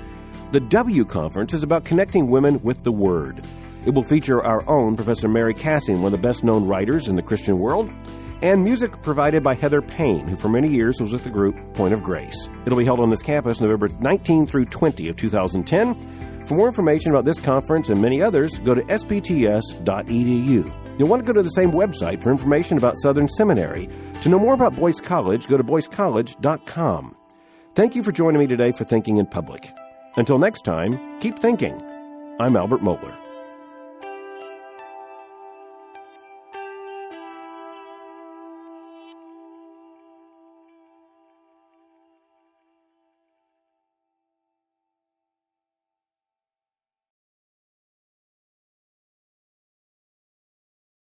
The 0.52 0.60
W 0.60 1.04
Conference 1.04 1.52
is 1.54 1.62
about 1.62 1.84
connecting 1.84 2.30
women 2.30 2.62
with 2.62 2.82
the 2.84 2.92
Word. 2.92 3.44
It 3.84 3.90
will 3.90 4.04
feature 4.04 4.42
our 4.42 4.66
own 4.68 4.96
Professor 4.96 5.28
Mary 5.28 5.54
Kassian, 5.54 5.96
one 5.96 6.06
of 6.06 6.12
the 6.12 6.26
best 6.26 6.44
known 6.44 6.66
writers 6.66 7.08
in 7.08 7.16
the 7.16 7.22
Christian 7.22 7.58
world, 7.58 7.90
and 8.42 8.62
music 8.62 9.02
provided 9.02 9.42
by 9.42 9.54
Heather 9.54 9.82
Payne, 9.82 10.26
who 10.26 10.36
for 10.36 10.48
many 10.48 10.68
years 10.68 11.00
was 11.00 11.12
with 11.12 11.24
the 11.24 11.30
group 11.30 11.56
Point 11.74 11.94
of 11.94 12.02
Grace. 12.02 12.48
It'll 12.64 12.78
be 12.78 12.84
held 12.84 13.00
on 13.00 13.10
this 13.10 13.22
campus 13.22 13.60
November 13.60 13.88
19 14.00 14.46
through 14.46 14.66
20 14.66 15.08
of 15.08 15.16
2010. 15.16 16.46
For 16.46 16.54
more 16.54 16.68
information 16.68 17.10
about 17.10 17.24
this 17.24 17.40
conference 17.40 17.90
and 17.90 18.00
many 18.00 18.22
others, 18.22 18.58
go 18.58 18.74
to 18.74 18.82
sbts.edu. 18.82 19.78
You'll 20.98 21.08
want 21.08 21.24
to 21.24 21.32
go 21.32 21.32
to 21.32 21.42
the 21.42 21.50
same 21.50 21.70
website 21.70 22.20
for 22.22 22.30
information 22.30 22.78
about 22.78 22.96
Southern 22.98 23.28
Seminary. 23.28 23.88
To 24.22 24.28
know 24.28 24.38
more 24.38 24.54
about 24.54 24.74
Boyce 24.74 25.00
College, 25.00 25.46
go 25.46 25.56
to 25.56 25.62
boycecollege.com. 25.62 27.16
Thank 27.74 27.94
you 27.94 28.02
for 28.02 28.10
joining 28.10 28.40
me 28.40 28.46
today 28.48 28.72
for 28.72 28.84
Thinking 28.84 29.18
in 29.18 29.26
Public. 29.26 29.72
Until 30.16 30.38
next 30.38 30.64
time, 30.64 31.20
keep 31.20 31.38
thinking. 31.38 31.80
I'm 32.40 32.56
Albert 32.56 32.80
Mohler. 32.80 33.27